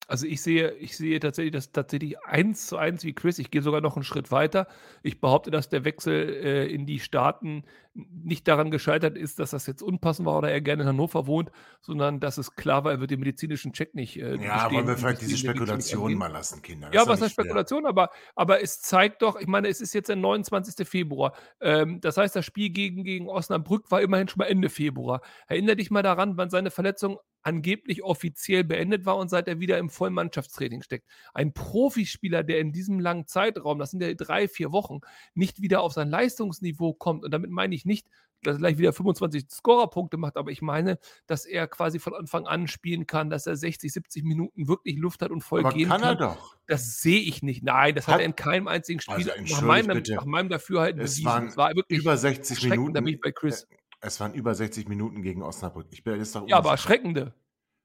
Also 0.07 0.27
ich 0.27 0.41
sehe, 0.41 0.71
ich 0.73 0.97
sehe 0.97 1.19
tatsächlich 1.19 1.53
das 1.53 1.71
tatsächlich 1.71 2.19
eins 2.25 2.67
zu 2.67 2.77
eins 2.77 3.03
wie 3.05 3.13
Chris. 3.13 3.39
Ich 3.39 3.51
gehe 3.51 3.61
sogar 3.61 3.79
noch 3.81 3.95
einen 3.95 4.03
Schritt 4.03 4.31
weiter. 4.31 4.67
Ich 5.01 5.21
behaupte, 5.21 5.49
dass 5.49 5.69
der 5.69 5.85
Wechsel 5.85 6.13
äh, 6.43 6.67
in 6.67 6.85
die 6.85 6.99
Staaten 6.99 7.63
nicht 7.93 8.47
daran 8.47 8.69
gescheitert 8.71 9.17
ist, 9.17 9.39
dass 9.39 9.51
das 9.51 9.65
jetzt 9.67 9.81
unpassend 9.81 10.25
war 10.25 10.37
oder 10.37 10.51
er 10.51 10.61
gerne 10.61 10.83
in 10.83 10.89
Hannover 10.89 11.27
wohnt, 11.27 11.51
sondern 11.79 12.19
dass 12.19 12.37
es 12.37 12.55
klar 12.55 12.83
war, 12.83 12.91
er 12.91 12.99
wird 12.99 13.11
den 13.11 13.19
medizinischen 13.19 13.71
Check 13.71 13.93
nicht. 13.95 14.19
Äh, 14.19 14.35
Ja, 14.43 14.69
wollen 14.71 14.87
wir 14.87 14.97
vielleicht 14.97 15.21
diese 15.21 15.35
den 15.35 15.37
Weg 15.37 15.43
nicht 15.43 15.57
Spekulation 15.57 16.01
angehen. 16.03 16.17
mal 16.19 16.31
lassen, 16.31 16.61
Kinder. 16.61 16.89
Das 16.89 16.95
Ja, 16.95 17.07
was 17.07 17.21
heißt. 17.21 17.33
Spekulation, 17.33 17.85
aber, 17.85 18.09
aber 18.35 18.61
es 18.61 18.81
zeigt 18.81 19.21
doch, 19.21 19.39
ich 19.39 19.47
meine, 19.47 19.67
es 19.69 19.79
ist 19.79 19.93
jetzt 19.93 20.09
der 20.09 20.15
29. 20.15 20.87
Februar. 20.87 21.33
Ähm, 21.61 22.01
das 22.01 22.17
heißt, 22.17 22.35
das 22.35 22.45
Spiel 22.45 22.71
gegen, 22.71 23.03
gegen 23.03 23.29
Osnabrück 23.29 23.89
war 23.91 24.01
immerhin 24.01 24.27
schon 24.27 24.39
mal 24.39 24.45
Ende 24.45 24.69
Februar. 24.69 25.21
Erinner 25.47 25.75
dich 25.75 25.91
mal 25.91 26.03
daran, 26.03 26.35
wann 26.35 26.49
seine 26.49 26.71
Verletzung 26.71 27.19
angeblich 27.43 28.03
offiziell 28.03 28.63
beendet 28.63 29.05
war 29.05 29.17
und 29.17 29.29
seit 29.29 29.47
er 29.47 29.59
wieder 29.59 29.77
im 29.77 29.89
Vollmannschaftstraining 29.89 30.81
steckt. 30.81 31.07
Ein 31.33 31.53
Profispieler, 31.53 32.43
der 32.43 32.59
in 32.59 32.71
diesem 32.71 32.99
langen 32.99 33.27
Zeitraum, 33.27 33.79
das 33.79 33.91
sind 33.91 34.01
ja 34.01 34.13
drei, 34.13 34.47
vier 34.47 34.71
Wochen, 34.71 34.99
nicht 35.35 35.61
wieder 35.61 35.81
auf 35.81 35.93
sein 35.93 36.09
Leistungsniveau 36.09 36.93
kommt. 36.93 37.23
Und 37.25 37.31
damit 37.31 37.51
meine 37.51 37.75
ich 37.75 37.85
nicht 37.85 38.07
dass 38.45 38.57
er 38.57 38.59
gleich 38.59 38.77
wieder 38.77 38.91
25 38.91 39.45
Scorerpunkte 39.49 40.17
macht, 40.17 40.35
aber 40.35 40.51
ich 40.51 40.61
meine, 40.61 40.99
dass 41.27 41.45
er 41.45 41.65
quasi 41.65 41.97
von 41.97 42.13
Anfang 42.13 42.45
an 42.45 42.67
spielen 42.67 43.07
kann, 43.07 43.29
dass 43.29 43.47
er 43.47 43.55
60, 43.55 43.93
70 43.93 44.25
Minuten 44.25 44.67
wirklich 44.67 44.97
Luft 44.97 45.21
hat 45.21 45.31
und 45.31 45.39
voll 45.45 45.61
Aber 45.61 45.71
gehen 45.71 45.87
kann 45.87 46.01
kann. 46.01 46.09
er 46.09 46.15
doch. 46.17 46.57
Das 46.67 46.99
sehe 47.01 47.21
ich 47.21 47.41
nicht. 47.41 47.63
Nein, 47.63 47.95
das 47.95 48.07
hat, 48.07 48.15
Hat- 48.15 48.19
er 48.19 48.25
in 48.25 48.35
keinem 48.35 48.67
einzigen 48.67 48.99
Spiel 48.99 49.31
Also, 49.31 49.31
nach, 49.55 49.61
meinem, 49.61 50.03
nach 50.09 50.25
meinem 50.25 50.49
Dafürhalten 50.49 50.99
Es 50.99 51.11
bewiesen. 51.13 51.25
waren 51.25 51.47
Es 51.47 51.55
war 51.55 51.73
wirklich 51.73 51.99
Über 52.01 52.17
60 52.17 52.57
erschreckend, 52.57 52.77
Minuten. 52.79 52.93
da 52.95 52.99
bin 52.99 53.13
ich 53.13 53.21
bei 53.21 53.31
Chris. 53.31 53.65
Es 54.05 54.19
waren 54.19 54.33
über 54.33 54.53
60 54.53 54.89
Minuten 54.89 55.21
gegen 55.21 55.41
Osnabrück. 55.41 55.87
Ich 55.91 56.03
bin 56.03 56.17
jetzt 56.17 56.35
doch 56.35 56.45
Ja, 56.47 56.57
aber 56.57 56.71
erschreckende. 56.71 57.33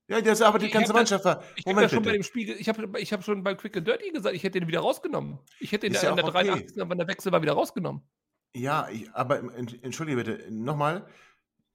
Ja, 0.09 0.20
das, 0.20 0.42
aber 0.42 0.59
die 0.59 0.68
ganze 0.68 0.92
Mannschaft 0.92 1.24
war. 1.24 1.44
Ich 1.54 1.64
habe 1.66 1.81
ja 1.83 1.88
schon 1.88 1.98
bei 1.98 2.11
bitte. 2.11 2.18
dem 2.18 2.22
Spiel, 2.24 2.50
ich 2.59 2.68
habe 2.68 2.98
ich 2.98 3.12
hab 3.12 3.22
schon 3.24 3.44
beim 3.44 3.57
Quick 3.57 3.76
and 3.76 3.87
Dirty 3.87 4.11
gesagt, 4.11 4.35
ich 4.35 4.42
hätte 4.42 4.59
ihn 4.59 4.66
wieder 4.66 4.81
rausgenommen. 4.81 5.38
Ich 5.61 5.70
hätte 5.70 5.87
ihn 5.87 5.92
Ist 5.92 6.02
in 6.02 6.09
ja 6.09 6.14
der 6.16 6.24
auch 6.24 6.35
okay. 6.35 6.48
83. 6.48 6.76
wenn 6.88 6.98
der 6.98 7.07
Wechsel 7.07 7.31
war, 7.31 7.40
wieder 7.40 7.52
rausgenommen. 7.52 8.02
Ja, 8.57 8.88
ich, 8.90 9.09
aber 9.12 9.38
ent- 9.54 9.83
entschuldige 9.85 10.16
bitte, 10.16 10.50
nochmal, 10.50 11.07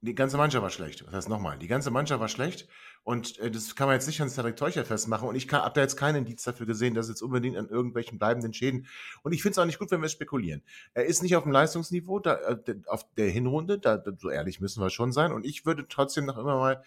die 0.02 0.14
ganze 0.14 0.36
Mannschaft 0.36 0.62
war 0.62 0.70
schlecht. 0.70 1.06
Was 1.06 1.14
heißt 1.14 1.28
nochmal? 1.30 1.58
Die 1.58 1.68
ganze 1.68 1.90
Mannschaft 1.90 2.20
war 2.20 2.28
schlecht 2.28 2.68
und 3.04 3.38
äh, 3.38 3.50
das 3.50 3.76
kann 3.76 3.86
man 3.86 3.94
jetzt 3.94 4.06
nicht 4.06 4.20
an 4.20 4.28
Cedric 4.28 4.56
Teucher 4.56 4.84
festmachen 4.84 5.28
und 5.28 5.36
ich 5.36 5.50
habe 5.52 5.74
da 5.74 5.80
jetzt 5.80 5.96
keinen 5.96 6.16
Indiz 6.16 6.42
dafür 6.42 6.66
gesehen, 6.66 6.94
dass 6.94 7.06
es 7.06 7.10
jetzt 7.10 7.22
unbedingt 7.22 7.56
an 7.56 7.68
irgendwelchen 7.68 8.18
bleibenden 8.18 8.52
Schäden 8.52 8.86
und 9.22 9.32
ich 9.32 9.42
finde 9.42 9.52
es 9.52 9.58
auch 9.58 9.66
nicht 9.66 9.78
gut, 9.78 9.90
wenn 9.90 10.02
wir 10.02 10.08
spekulieren. 10.08 10.62
Er 10.94 11.04
ist 11.04 11.22
nicht 11.22 11.36
auf 11.36 11.44
dem 11.44 11.52
Leistungsniveau 11.52 12.18
da, 12.18 12.34
äh, 12.36 12.74
auf 12.86 13.06
der 13.16 13.28
Hinrunde, 13.28 13.78
da, 13.78 14.02
so 14.18 14.30
ehrlich 14.30 14.60
müssen 14.60 14.82
wir 14.82 14.90
schon 14.90 15.12
sein 15.12 15.32
und 15.32 15.44
ich 15.44 15.66
würde 15.66 15.86
trotzdem 15.88 16.24
noch 16.24 16.38
immer 16.38 16.56
mal 16.56 16.82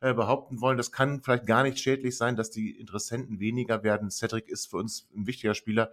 äh, 0.00 0.14
behaupten 0.14 0.60
wollen, 0.60 0.76
das 0.76 0.92
kann 0.92 1.22
vielleicht 1.22 1.46
gar 1.46 1.62
nicht 1.62 1.78
schädlich 1.78 2.16
sein, 2.16 2.36
dass 2.36 2.50
die 2.50 2.78
Interessenten 2.78 3.40
weniger 3.40 3.82
werden. 3.82 4.10
Cedric 4.10 4.48
ist 4.48 4.70
für 4.70 4.76
uns 4.76 5.08
ein 5.16 5.26
wichtiger 5.26 5.54
Spieler. 5.54 5.90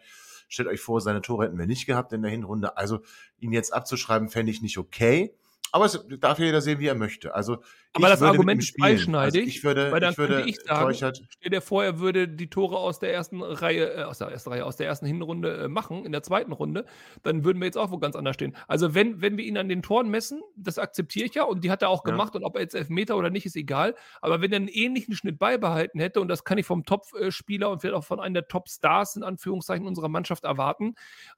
Stellt 0.48 0.68
euch 0.68 0.82
vor, 0.82 1.00
seine 1.00 1.22
Tore 1.22 1.46
hätten 1.46 1.60
wir 1.60 1.68
nicht 1.68 1.86
gehabt 1.86 2.12
in 2.12 2.24
der 2.24 2.32
Hinrunde. 2.32 2.76
Also 2.76 3.02
ihn 3.40 3.54
jetzt 3.54 3.72
abzuschreiben, 3.72 4.30
fände 4.30 4.52
ich 4.52 4.62
nicht 4.62 4.80
okay. 4.80 5.36
Aber 5.72 5.86
es 5.86 6.04
darf 6.20 6.40
ja 6.40 6.46
jeder 6.46 6.62
sehen, 6.62 6.80
wie 6.80 6.88
er 6.88 6.96
möchte. 6.96 7.34
Also 7.36 7.58
Aber 7.94 8.06
ich 8.06 8.14
das 8.14 8.22
Argument 8.24 8.62
ist 8.62 8.70
spielen. 8.70 9.16
Also 9.16 9.40
ich 9.40 9.64
würde, 9.64 9.92
weil 9.92 10.00
dann 10.00 10.12
ich 10.12 10.18
würde 10.18 10.36
könnte 10.36 10.50
ich 10.50 10.60
sagen, 10.62 10.86
Teuchert, 10.86 11.22
Stell 11.30 11.52
dir 11.52 11.62
vor, 11.62 11.84
er 11.84 12.00
würde 12.00 12.28
die 12.28 12.50
Tore 12.50 12.78
aus 12.78 13.00
der 13.00 13.14
ersten 13.14 13.42
Reihe, 13.42 13.94
äh, 13.94 14.04
aus 14.04 14.18
der 14.18 14.30
ersten 14.30 14.50
Reihe, 14.50 14.66
aus 14.66 14.78
der 14.78 14.88
ersten 14.88 15.06
Hinrunde 15.06 15.64
äh, 15.64 15.68
machen, 15.68 16.06
in 16.06 16.12
der 16.12 16.24
zweiten 16.24 16.52
Runde, 16.52 16.86
dann 17.24 17.44
würden 17.44 17.60
wir 17.60 17.66
jetzt 17.66 17.78
auch 17.78 17.92
wo 17.92 17.98
ganz 18.00 18.16
anders 18.16 18.36
stehen. 18.36 18.56
Also 18.68 18.96
wenn, 18.96 19.22
wenn 19.22 19.38
wir 19.38 19.46
ihn 19.46 19.58
an 19.58 19.70
den 19.70 19.82
Toren 19.82 20.10
messen, 20.10 20.42
das 20.56 20.78
akzeptiere 20.80 21.26
ich 21.26 21.36
ja 21.36 21.44
und 21.44 21.64
die 21.64 21.72
hat 21.72 21.82
er 21.82 21.90
auch 21.90 22.04
Ja. 22.06 22.12
gemacht 22.12 22.36
und 22.36 22.44
ob 22.44 22.56
er 22.56 22.62
jetzt 22.62 22.76
Elfmeter 22.76 23.16
oder 23.18 23.30
nicht, 23.30 23.46
ist 23.46 23.56
egal. 23.56 23.96
Aber 24.22 24.42
wenn 24.42 24.52
er 24.52 24.58
einen 24.58 24.68
ähnlichen 24.68 25.14
Schnitt 25.16 25.38
beibehalten 25.40 26.00
hätte, 26.00 26.22
und 26.22 26.28
das 26.30 26.44
kann 26.44 26.58
ich 26.58 26.66
vom 26.66 26.84
Top-Spieler 26.86 27.70
und 27.70 27.80
vielleicht 27.82 27.96
auch 27.96 28.06
von 28.06 28.20
einem 28.20 28.34
der 28.34 28.48
Top-Stars 28.48 29.16
in 29.18 29.24
Anführungszeichen 29.24 29.86
unserer 29.88 30.10
Mannschaft 30.10 30.46
erwarten, 30.46 30.96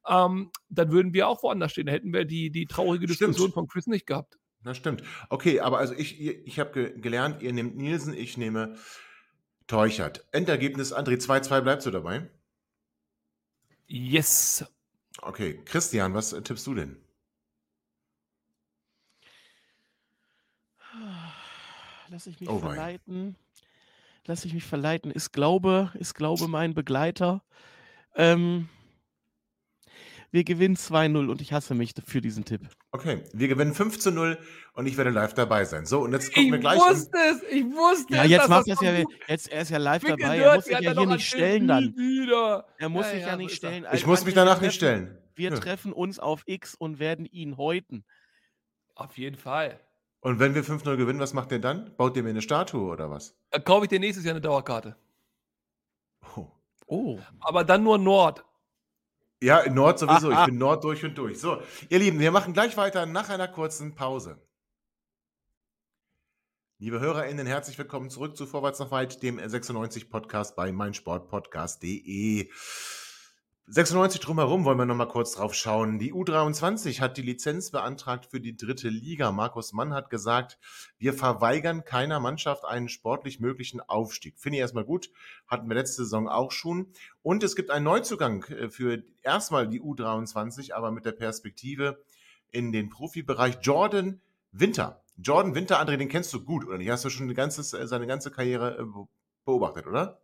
ähm, 0.08 0.52
dann 0.70 0.92
würden 0.92 1.14
wir 1.14 1.28
auch 1.28 1.44
woanders 1.44 1.72
stehen. 1.72 1.88
Da 1.88 1.92
hätten 1.92 2.14
wir 2.14 2.26
die, 2.26 2.50
die 2.52 2.66
traurige 2.68 3.06
Stimmt. 3.12 3.30
Diskussion 3.32 3.52
von 3.52 3.68
Chris 3.68 3.88
nicht 3.88 4.06
gehabt. 4.06 4.21
Das 4.64 4.78
stimmt. 4.78 5.04
Okay, 5.30 5.60
aber 5.60 5.80
also 5.80 5.94
ich, 5.94 6.20
ich 6.20 6.60
habe 6.60 6.72
ge 6.72 7.00
gelernt, 7.00 7.42
ihr 7.42 7.54
nehmt 7.54 7.76
Nielsen, 7.76 8.14
ich 8.14 8.38
nehme 8.38 8.76
Teuchert. 9.68 10.26
Endergebnis, 10.32 10.94
André, 10.94 11.18
2-2, 11.18 11.62
bleibst 11.62 11.88
du 11.88 11.92
dabei? 11.92 12.30
Yes. 13.88 14.66
Okay, 15.22 15.60
Christian, 15.66 16.14
was 16.14 16.34
äh, 16.34 16.42
tippst 16.42 16.66
du 16.68 16.76
denn? 16.76 16.98
Lass 22.10 22.28
ich 22.28 22.40
mich 22.40 22.50
Oh 22.50 22.60
verleiten. 22.60 23.38
Lass 24.26 24.46
ich 24.46 24.54
mich 24.54 24.66
verleiten. 24.66 25.12
Ist 25.12 25.32
Glaube, 25.32 25.92
ist 25.96 26.14
Glaube 26.14 26.48
mein 26.48 26.74
Begleiter. 26.74 27.42
Ähm, 28.16 28.68
wir 30.32 30.44
gewinnen 30.44 30.76
2-0 30.76 31.30
und 31.30 31.42
ich 31.42 31.52
hasse 31.54 31.76
mich 31.76 31.94
für 32.06 32.22
diesen 32.22 32.46
Tipp. 32.46 32.62
Okay, 32.92 33.24
wir 33.34 33.48
gewinnen 33.48 33.74
5 33.74 34.00
zu 34.00 34.12
0 34.12 34.38
und 34.74 34.86
ich 34.86 34.96
werde 34.98 35.10
live 35.10 35.34
dabei 35.34 35.66
sein. 35.66 35.86
So, 35.86 36.02
und 36.02 36.14
jetzt 36.14 36.30
gucken 36.30 36.46
Ich 36.46 36.52
wir 36.54 36.60
gleich. 36.60 36.82
an- 36.82 36.90
wusste 36.90 37.18
es, 37.30 37.44
ich 37.52 37.64
wusste 37.66 38.16
Ja, 38.16 38.24
es. 38.24 38.30
jetzt 38.30 38.50
macht 38.50 38.68
er 38.68 38.74
es 38.76 38.82
ja, 38.82 38.94
jetzt, 39.28 39.52
er 39.52 39.62
ist 39.62 39.72
ja 39.72 39.78
live 39.78 40.04
dabei. 40.04 40.38
Er 40.40 40.56
muss 40.56 40.66
sich 40.66 40.74
ja 40.74 40.80
er 40.82 40.94
hier 40.98 41.06
nicht 41.06 41.28
stellen 41.28 41.68
dann. 41.68 41.84
Wieder. 41.98 42.66
Er 42.78 42.90
muss 42.90 43.06
Ja, 43.08 43.12
sich 43.12 43.22
ja, 43.22 43.28
ja 43.28 43.36
nicht 43.36 43.56
stellen. 43.56 43.86
Ich 43.94 44.06
muss 44.08 44.24
mich 44.26 44.36
wir 44.36 44.42
danach 44.46 44.62
nicht 44.62 44.80
treffen- 44.80 45.06
stellen. 45.08 45.18
Wir 45.36 45.52
Nö. 45.52 45.58
treffen 45.60 45.94
uns 45.94 46.20
auf 46.20 46.44
X 46.46 46.76
und 46.76 47.00
werden 47.00 47.26
ihn 47.26 47.58
häuten. 47.58 48.06
Auf 48.96 49.18
jeden 49.18 49.38
Fall. 49.38 49.80
Und 50.20 50.40
wenn 50.40 50.54
wir 50.56 50.64
5-0 50.64 50.98
gewinnen, 50.98 51.20
was 51.20 51.34
macht 51.34 51.52
ihr 51.52 51.60
dann? 51.60 51.96
Baut 51.98 52.16
ihr 52.16 52.22
mir 52.24 52.30
eine 52.30 52.42
Statue 52.44 52.90
oder 52.92 53.10
was? 53.10 53.36
Da 53.50 53.60
kaufe 53.60 53.86
ich 53.86 53.90
dir 53.90 54.00
nächstes 54.00 54.24
Jahr 54.24 54.34
eine 54.34 54.42
Dauerkarte. 54.42 54.96
Oh. 56.36 56.48
Oh. 56.86 57.20
Aber 57.40 57.64
dann 57.64 57.84
nur 57.84 57.98
Nord. 57.98 58.46
Ja, 59.44 59.60
in 59.62 59.74
Nord 59.74 59.98
sowieso. 59.98 60.32
Ich 60.32 60.38
bin 60.46 60.58
Nord 60.58 60.84
durch 60.84 61.04
und 61.04 61.18
durch. 61.18 61.40
So, 61.40 61.62
ihr 61.90 62.00
Lieben, 62.00 62.20
wir 62.20 62.32
machen 62.32 62.54
gleich 62.54 62.78
weiter 62.78 63.08
nach 63.08 63.30
einer 63.30 63.48
kurzen 63.48 63.96
Pause. 63.96 64.40
Liebe 66.78 67.00
HörerInnen, 67.00 67.48
herzlich 67.48 67.78
willkommen 67.78 68.10
zurück 68.10 68.38
zu 68.38 68.46
Vorwärts 68.46 68.80
nach 68.80 68.92
Weit, 68.92 69.22
dem 69.24 69.38
96 69.38 70.10
Podcast 70.10 70.56
bei 70.56 70.72
meinsportpodcast.de. 70.72 72.50
96 73.68 74.20
drumherum 74.20 74.66
wollen 74.66 74.80
wir 74.80 74.86
noch 74.86 74.96
mal 74.96 75.06
kurz 75.06 75.34
drauf 75.34 75.54
schauen. 75.54 76.00
Die 76.00 76.14
U23 76.14 77.00
hat 77.00 77.16
die 77.16 77.22
Lizenz 77.22 77.70
beantragt 77.72 78.26
für 78.26 78.42
die 78.42 78.58
dritte 78.58 78.90
Liga. 78.90 79.32
Markus 79.32 79.72
Mann 79.72 79.94
hat 79.94 80.10
gesagt, 80.10 80.58
wir 80.98 81.14
verweigern 81.14 81.86
keiner 81.86 82.20
Mannschaft 82.20 82.66
einen 82.66 82.90
sportlich 82.90 83.40
möglichen 83.40 83.80
Aufstieg. 83.80 84.40
Finde 84.40 84.58
ich 84.58 84.62
erstmal 84.62 84.84
gut. 84.84 85.12
Hatten 85.48 85.70
wir 85.70 85.76
letzte 85.76 86.04
Saison 86.04 86.28
auch 86.28 86.52
schon. 86.52 86.92
Und 87.22 87.44
es 87.44 87.56
gibt 87.56 87.70
einen 87.70 87.86
Neuzugang 87.86 88.44
äh, 88.46 88.70
für 88.70 89.04
erstmal 89.22 89.68
die 89.68 89.80
U23, 89.82 90.74
aber 90.74 90.92
mit 90.92 91.06
der 91.06 91.14
Perspektive 91.14 92.04
in 92.50 92.72
den 92.72 92.90
Profibereich 92.90 93.60
Jordan 93.62 94.22
Winter. 94.52 95.02
Jordan 95.18 95.56
Winter, 95.56 95.80
André, 95.80 95.98
den 95.98 96.10
kennst 96.10 96.34
du 96.34 96.44
gut, 96.44 96.66
oder 96.66 96.78
nicht? 96.78 96.90
Hast 96.90 97.06
du 97.06 97.10
schon 97.10 97.34
ganze, 97.36 97.64
seine 97.64 98.08
ganze 98.08 98.32
Karriere 98.32 98.80
äh, 98.80 99.06
beobachtet, 99.46 99.88
oder? 99.88 100.20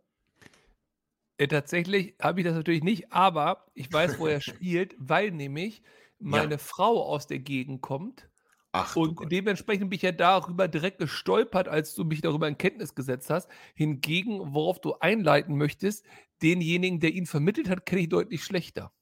Äh, 1.38 1.48
tatsächlich 1.48 2.14
habe 2.20 2.40
ich 2.40 2.46
das 2.46 2.54
natürlich 2.54 2.82
nicht, 2.82 3.12
aber 3.12 3.66
ich 3.74 3.92
weiß, 3.92 4.18
wo 4.18 4.26
er 4.26 4.40
spielt, 4.40 4.94
weil 4.98 5.30
nämlich 5.30 5.82
meine 6.18 6.58
Frau 6.58 7.02
aus 7.04 7.26
der 7.26 7.38
Gegend 7.38 7.80
kommt. 7.80 8.28
Ach, 8.72 8.96
du 9.02 9.12
Und 9.12 9.14
Gott. 9.14 9.32
dementsprechend 9.32 9.90
bin 9.90 9.96
ich 9.98 10.02
ja 10.02 10.12
darüber 10.12 10.68
direkt 10.68 10.98
gestolpert, 10.98 11.68
als 11.68 11.94
du 11.94 12.04
mich 12.04 12.22
darüber 12.22 12.48
in 12.48 12.58
Kenntnis 12.58 12.94
gesetzt 12.94 13.30
hast. 13.30 13.50
Hingegen, 13.74 14.54
worauf 14.54 14.80
du 14.80 14.94
einleiten 15.00 15.56
möchtest, 15.58 16.06
denjenigen, 16.42 17.00
der 17.00 17.12
ihn 17.14 17.26
vermittelt 17.26 17.68
hat, 17.70 17.86
kenne 17.86 18.02
ich 18.02 18.10
deutlich 18.10 18.44
schlechter. 18.44 18.92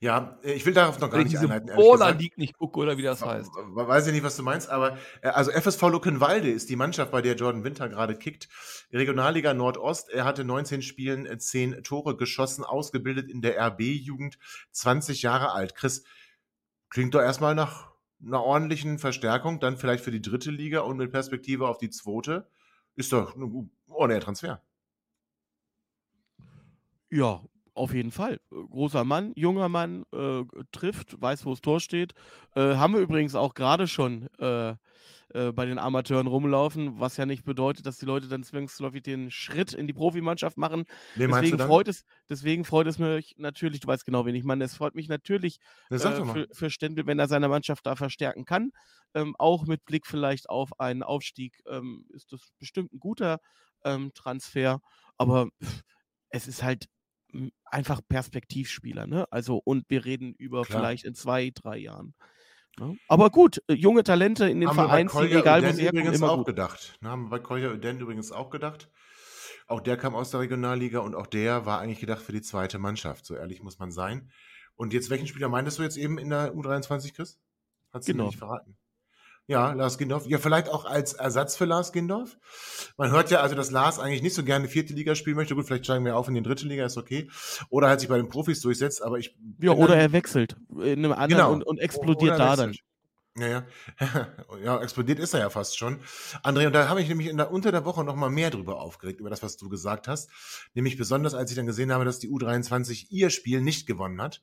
Ja, 0.00 0.38
äh, 0.42 0.52
ich 0.52 0.64
will 0.66 0.74
darauf 0.74 0.98
noch 1.00 1.10
gar 1.10 1.18
nicht 1.24 1.36
einleiten, 1.36 1.68
gesagt. 2.06 2.20
League 2.20 2.38
nicht 2.38 2.56
gucke 2.56 2.78
oder 2.78 2.96
wie 2.96 3.02
das 3.02 3.24
heißt. 3.24 3.50
Weiß 3.74 4.06
ich 4.06 4.12
nicht, 4.12 4.22
was 4.22 4.36
du 4.36 4.42
meinst, 4.42 4.68
aber 4.70 4.96
äh, 5.22 5.28
also 5.28 5.50
FSV 5.50 5.82
Luckenwalde 5.88 6.50
ist 6.50 6.68
die 6.70 6.76
Mannschaft, 6.76 7.10
bei 7.10 7.22
der 7.22 7.34
Jordan 7.36 7.64
Winter 7.64 7.88
gerade 7.88 8.16
kickt. 8.16 8.48
Regionalliga 8.92 9.54
Nordost. 9.54 10.08
Er 10.10 10.24
hatte 10.24 10.44
19 10.44 10.82
Spielen 10.82 11.26
äh, 11.26 11.38
10 11.38 11.82
Tore 11.82 12.16
geschossen, 12.16 12.64
ausgebildet 12.64 13.28
in 13.30 13.42
der 13.42 13.58
RB-Jugend, 13.58 14.38
20 14.72 15.22
Jahre 15.22 15.52
alt. 15.52 15.74
Chris, 15.74 16.04
klingt 16.90 17.14
doch 17.14 17.20
erstmal 17.20 17.54
nach 17.54 17.88
einer 18.24 18.42
ordentlichen 18.42 18.98
Verstärkung, 18.98 19.60
dann 19.60 19.76
vielleicht 19.76 20.02
für 20.04 20.10
die 20.10 20.22
dritte 20.22 20.50
Liga 20.50 20.80
und 20.80 20.96
mit 20.96 21.12
Perspektive 21.12 21.68
auf 21.68 21.78
die 21.78 21.90
zweite. 21.90 22.48
Ist 22.96 23.12
doch 23.12 23.36
ein 23.36 23.50
gu- 23.50 23.68
ordentlicher 23.88 24.24
Transfer. 24.24 24.62
Ja, 27.10 27.42
auf 27.78 27.94
jeden 27.94 28.10
Fall. 28.10 28.40
Großer 28.50 29.04
Mann, 29.04 29.32
junger 29.36 29.68
Mann, 29.68 30.04
äh, 30.12 30.42
trifft, 30.72 31.20
weiß, 31.20 31.46
wo 31.46 31.50
das 31.50 31.60
Tor 31.60 31.80
steht. 31.80 32.12
Äh, 32.54 32.74
haben 32.74 32.94
wir 32.94 33.00
übrigens 33.00 33.34
auch 33.34 33.54
gerade 33.54 33.86
schon 33.86 34.28
äh, 34.38 34.74
äh, 35.34 35.52
bei 35.52 35.66
den 35.66 35.78
Amateuren 35.78 36.26
rumlaufen, 36.26 37.00
was 37.00 37.18
ja 37.18 37.26
nicht 37.26 37.44
bedeutet, 37.44 37.84
dass 37.84 37.98
die 37.98 38.06
Leute 38.06 38.28
dann 38.28 38.42
zwangsläufig 38.42 39.02
den 39.02 39.30
Schritt 39.30 39.74
in 39.74 39.86
die 39.86 39.92
Profimannschaft 39.92 40.56
machen. 40.56 40.84
Wen 41.16 41.30
Deswegen 41.30 41.58
freut, 41.58 41.88
es, 41.88 42.04
deswegen 42.30 42.64
freut 42.64 42.86
es 42.86 42.98
mich 42.98 43.34
natürlich, 43.36 43.80
du 43.80 43.88
weißt 43.88 44.06
genau, 44.06 44.24
wen 44.24 44.34
ich 44.34 44.44
meine, 44.44 44.64
es 44.64 44.74
freut 44.74 44.94
mich 44.94 45.08
natürlich 45.08 45.58
äh, 45.90 45.98
für, 45.98 46.48
für 46.50 46.70
Stendel, 46.70 47.06
wenn 47.06 47.18
er 47.18 47.28
seine 47.28 47.48
Mannschaft 47.48 47.84
da 47.84 47.94
verstärken 47.94 48.46
kann. 48.46 48.70
Ähm, 49.14 49.36
auch 49.38 49.66
mit 49.66 49.84
Blick 49.84 50.06
vielleicht 50.06 50.48
auf 50.48 50.80
einen 50.80 51.02
Aufstieg 51.02 51.60
ähm, 51.66 52.06
ist 52.14 52.32
das 52.32 52.50
bestimmt 52.58 52.94
ein 52.94 53.00
guter 53.00 53.38
ähm, 53.84 54.12
Transfer. 54.14 54.80
Aber 55.18 55.48
es 56.30 56.48
ist 56.48 56.62
halt 56.62 56.86
einfach 57.64 58.00
Perspektivspieler. 58.08 59.06
Ne? 59.06 59.26
Also, 59.30 59.58
und 59.64 59.84
wir 59.88 60.04
reden 60.04 60.34
über 60.34 60.62
Klar. 60.62 60.80
vielleicht 60.80 61.04
in 61.04 61.14
zwei, 61.14 61.50
drei 61.54 61.78
Jahren. 61.78 62.14
Ne? 62.78 62.96
Aber 63.08 63.30
gut, 63.30 63.62
äh, 63.68 63.74
junge 63.74 64.02
Talente 64.04 64.48
in 64.48 64.60
den 64.60 64.70
Vereinen, 64.72 65.08
egal 65.10 65.62
wo 65.64 65.72
sie 65.72 65.82
herkommen, 65.82 66.02
übrigens 66.02 66.18
immer 66.20 66.30
auch 66.30 66.36
gut. 66.38 66.46
gedacht. 66.46 66.96
Ne, 67.00 67.08
haben 67.10 67.24
wir 67.24 67.30
bei 67.30 67.38
Kolja 67.40 67.70
Öden 67.70 68.00
übrigens 68.00 68.32
auch 68.32 68.50
gedacht. 68.50 68.90
Auch 69.66 69.80
der 69.80 69.96
kam 69.98 70.14
aus 70.14 70.30
der 70.30 70.40
Regionalliga 70.40 71.00
und 71.00 71.14
auch 71.14 71.26
der 71.26 71.66
war 71.66 71.80
eigentlich 71.80 72.00
gedacht 72.00 72.22
für 72.22 72.32
die 72.32 72.40
zweite 72.40 72.78
Mannschaft. 72.78 73.26
So 73.26 73.34
ehrlich 73.34 73.62
muss 73.62 73.78
man 73.78 73.90
sein. 73.90 74.30
Und 74.76 74.92
jetzt, 74.92 75.10
welchen 75.10 75.26
Spieler 75.26 75.48
meintest 75.48 75.78
du 75.78 75.82
jetzt 75.82 75.96
eben 75.96 76.18
in 76.18 76.30
der 76.30 76.54
U23, 76.54 77.12
Chris? 77.14 77.38
Hat 77.92 78.04
sie 78.04 78.12
mir 78.12 78.18
Genau. 78.18 78.26
nicht 78.28 78.38
verraten. 78.38 78.78
Ja, 79.50 79.72
Lars 79.72 79.96
Gindorf. 79.96 80.26
Ja, 80.26 80.36
vielleicht 80.36 80.68
auch 80.68 80.84
als 80.84 81.14
Ersatz 81.14 81.56
für 81.56 81.64
Lars 81.64 81.92
Gindorf. 81.92 82.36
Man 82.98 83.10
hört 83.10 83.30
ja 83.30 83.40
also, 83.40 83.54
dass 83.56 83.70
Lars 83.70 83.98
eigentlich 83.98 84.20
nicht 84.20 84.34
so 84.34 84.44
gerne 84.44 84.68
vierte 84.68 84.92
Liga 84.92 85.14
spielen 85.14 85.36
möchte. 85.36 85.54
Gut, 85.54 85.66
vielleicht 85.66 85.84
steigen 85.86 86.04
wir 86.04 86.16
auf 86.18 86.28
in 86.28 86.34
die 86.34 86.42
dritte 86.42 86.66
Liga, 86.66 86.84
ist 86.84 86.98
okay. 86.98 87.30
Oder 87.70 87.88
halt 87.88 88.00
sich 88.00 88.10
bei 88.10 88.18
den 88.18 88.28
Profis 88.28 88.60
durchsetzt, 88.60 89.02
aber 89.02 89.18
ich. 89.18 89.34
Ja, 89.60 89.72
oder 89.72 89.96
er 89.96 90.12
wechselt 90.12 90.56
in 90.76 91.02
einem 91.02 91.12
anderen 91.12 91.28
Genau. 91.30 91.52
und, 91.52 91.62
und 91.62 91.78
explodiert 91.78 92.34
Oder 92.34 92.38
da 92.38 92.56
dann. 92.56 92.68
wechselt. 92.70 92.84
Ja, 93.38 93.46
ja. 93.46 93.66
ja, 94.64 94.82
explodiert 94.82 95.18
ist 95.18 95.34
er 95.34 95.40
ja 95.40 95.50
fast 95.50 95.78
schon. 95.78 96.00
André, 96.42 96.66
und 96.66 96.72
da 96.72 96.88
habe 96.88 97.00
ich 97.00 97.08
nämlich 97.08 97.28
in 97.28 97.36
der, 97.36 97.52
unter 97.52 97.70
der 97.70 97.84
Woche 97.84 98.04
noch 98.04 98.16
mal 98.16 98.30
mehr 98.30 98.50
drüber 98.50 98.80
aufgeregt, 98.80 99.20
über 99.20 99.30
das, 99.30 99.42
was 99.42 99.56
du 99.56 99.68
gesagt 99.68 100.08
hast. 100.08 100.30
Nämlich 100.74 100.96
besonders, 100.96 101.34
als 101.34 101.50
ich 101.50 101.56
dann 101.56 101.66
gesehen 101.66 101.92
habe, 101.92 102.04
dass 102.04 102.18
die 102.18 102.28
U23 102.28 103.06
ihr 103.10 103.30
Spiel 103.30 103.60
nicht 103.60 103.86
gewonnen 103.86 104.20
hat. 104.20 104.42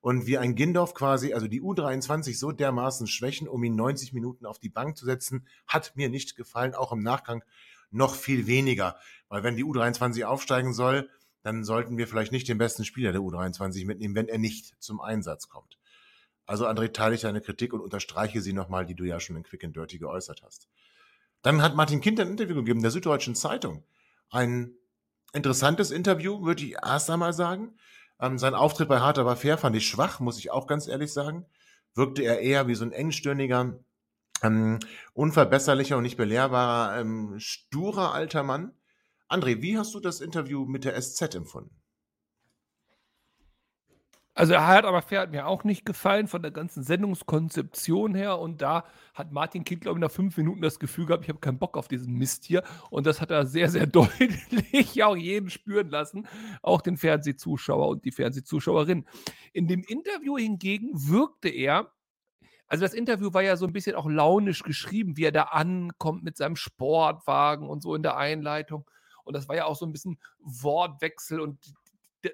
Und 0.00 0.26
wie 0.26 0.38
ein 0.38 0.54
Gindorf 0.54 0.94
quasi, 0.94 1.32
also 1.34 1.48
die 1.48 1.60
U23 1.60 2.38
so 2.38 2.52
dermaßen 2.52 3.06
schwächen, 3.06 3.48
um 3.48 3.64
ihn 3.64 3.74
90 3.74 4.12
Minuten 4.12 4.46
auf 4.46 4.58
die 4.58 4.70
Bank 4.70 4.96
zu 4.96 5.04
setzen, 5.04 5.46
hat 5.66 5.92
mir 5.96 6.08
nicht 6.08 6.36
gefallen, 6.36 6.74
auch 6.74 6.92
im 6.92 7.02
Nachgang 7.02 7.42
noch 7.90 8.14
viel 8.14 8.46
weniger. 8.46 8.96
Weil 9.28 9.42
wenn 9.42 9.56
die 9.56 9.64
U23 9.64 10.24
aufsteigen 10.24 10.72
soll, 10.72 11.08
dann 11.42 11.64
sollten 11.64 11.96
wir 11.96 12.08
vielleicht 12.08 12.32
nicht 12.32 12.48
den 12.48 12.58
besten 12.58 12.84
Spieler 12.84 13.12
der 13.12 13.20
U23 13.20 13.86
mitnehmen, 13.86 14.14
wenn 14.14 14.28
er 14.28 14.38
nicht 14.38 14.74
zum 14.80 15.00
Einsatz 15.00 15.48
kommt. 15.48 15.75
Also 16.46 16.66
André, 16.66 16.92
teile 16.92 17.14
ich 17.14 17.22
deine 17.22 17.40
Kritik 17.40 17.72
und 17.72 17.80
unterstreiche 17.80 18.40
sie 18.40 18.52
nochmal, 18.52 18.86
die 18.86 18.94
du 18.94 19.04
ja 19.04 19.18
schon 19.18 19.36
in 19.36 19.42
Quick 19.42 19.64
and 19.64 19.76
Dirty 19.76 19.98
geäußert 19.98 20.42
hast. 20.42 20.68
Dann 21.42 21.60
hat 21.60 21.74
Martin 21.74 22.00
Kind 22.00 22.20
ein 22.20 22.28
Interview 22.28 22.54
gegeben, 22.54 22.82
der 22.82 22.90
Süddeutschen 22.90 23.34
Zeitung. 23.34 23.84
Ein 24.30 24.72
interessantes 25.32 25.90
Interview, 25.90 26.44
würde 26.44 26.64
ich 26.64 26.74
erst 26.74 27.10
einmal 27.10 27.32
sagen. 27.32 27.76
Ähm, 28.20 28.38
sein 28.38 28.54
Auftritt 28.54 28.88
bei 28.88 29.00
Hart 29.00 29.18
aber 29.18 29.36
fair 29.36 29.58
fand 29.58 29.76
ich 29.76 29.86
schwach, 29.86 30.20
muss 30.20 30.38
ich 30.38 30.50
auch 30.50 30.66
ganz 30.66 30.88
ehrlich 30.88 31.12
sagen. 31.12 31.46
Wirkte 31.94 32.22
er 32.22 32.40
eher 32.40 32.66
wie 32.68 32.74
so 32.74 32.84
ein 32.84 32.92
engstirniger, 32.92 33.78
ähm, 34.42 34.78
unverbesserlicher 35.14 35.96
und 35.96 36.04
nicht 36.04 36.16
belehrbarer, 36.16 37.00
ähm, 37.00 37.34
sturer 37.38 38.12
alter 38.14 38.42
Mann. 38.42 38.72
André, 39.28 39.60
wie 39.62 39.76
hast 39.76 39.94
du 39.94 40.00
das 40.00 40.20
Interview 40.20 40.64
mit 40.64 40.84
der 40.84 41.00
SZ 41.00 41.34
empfunden? 41.34 41.74
Also 44.38 44.52
er 44.52 44.66
hat 44.66 44.84
aber 44.84 45.00
fair 45.00 45.22
hat 45.22 45.30
mir 45.30 45.46
auch 45.46 45.64
nicht 45.64 45.86
gefallen 45.86 46.28
von 46.28 46.42
der 46.42 46.50
ganzen 46.50 46.82
Sendungskonzeption 46.82 48.14
her. 48.14 48.38
Und 48.38 48.60
da 48.60 48.84
hat 49.14 49.32
Martin 49.32 49.64
Kind, 49.64 49.80
glaube 49.80 49.98
ich, 49.98 50.02
nach 50.02 50.10
fünf 50.10 50.36
Minuten 50.36 50.60
das 50.60 50.78
Gefühl 50.78 51.06
gehabt, 51.06 51.24
ich 51.24 51.30
habe 51.30 51.38
keinen 51.38 51.58
Bock 51.58 51.78
auf 51.78 51.88
diesen 51.88 52.12
Mist 52.12 52.44
hier. 52.44 52.62
Und 52.90 53.06
das 53.06 53.22
hat 53.22 53.30
er 53.30 53.46
sehr, 53.46 53.70
sehr 53.70 53.86
deutlich 53.86 55.02
auch 55.02 55.16
jeden 55.16 55.48
spüren 55.48 55.88
lassen, 55.88 56.28
auch 56.60 56.82
den 56.82 56.98
Fernsehzuschauer 56.98 57.88
und 57.88 58.04
die 58.04 58.12
Fernsehzuschauerin. 58.12 59.06
In 59.54 59.68
dem 59.68 59.82
Interview 59.82 60.36
hingegen 60.36 60.90
wirkte 60.92 61.48
er, 61.48 61.90
also 62.68 62.84
das 62.84 62.92
Interview 62.92 63.32
war 63.32 63.42
ja 63.42 63.56
so 63.56 63.66
ein 63.66 63.72
bisschen 63.72 63.96
auch 63.96 64.06
launisch 64.06 64.64
geschrieben, 64.64 65.16
wie 65.16 65.24
er 65.24 65.32
da 65.32 65.44
ankommt 65.44 66.24
mit 66.24 66.36
seinem 66.36 66.56
Sportwagen 66.56 67.66
und 67.66 67.82
so 67.82 67.94
in 67.94 68.02
der 68.02 68.18
Einleitung. 68.18 68.84
Und 69.24 69.34
das 69.34 69.48
war 69.48 69.56
ja 69.56 69.64
auch 69.64 69.76
so 69.76 69.86
ein 69.86 69.92
bisschen 69.92 70.18
Wortwechsel 70.40 71.40
und 71.40 71.58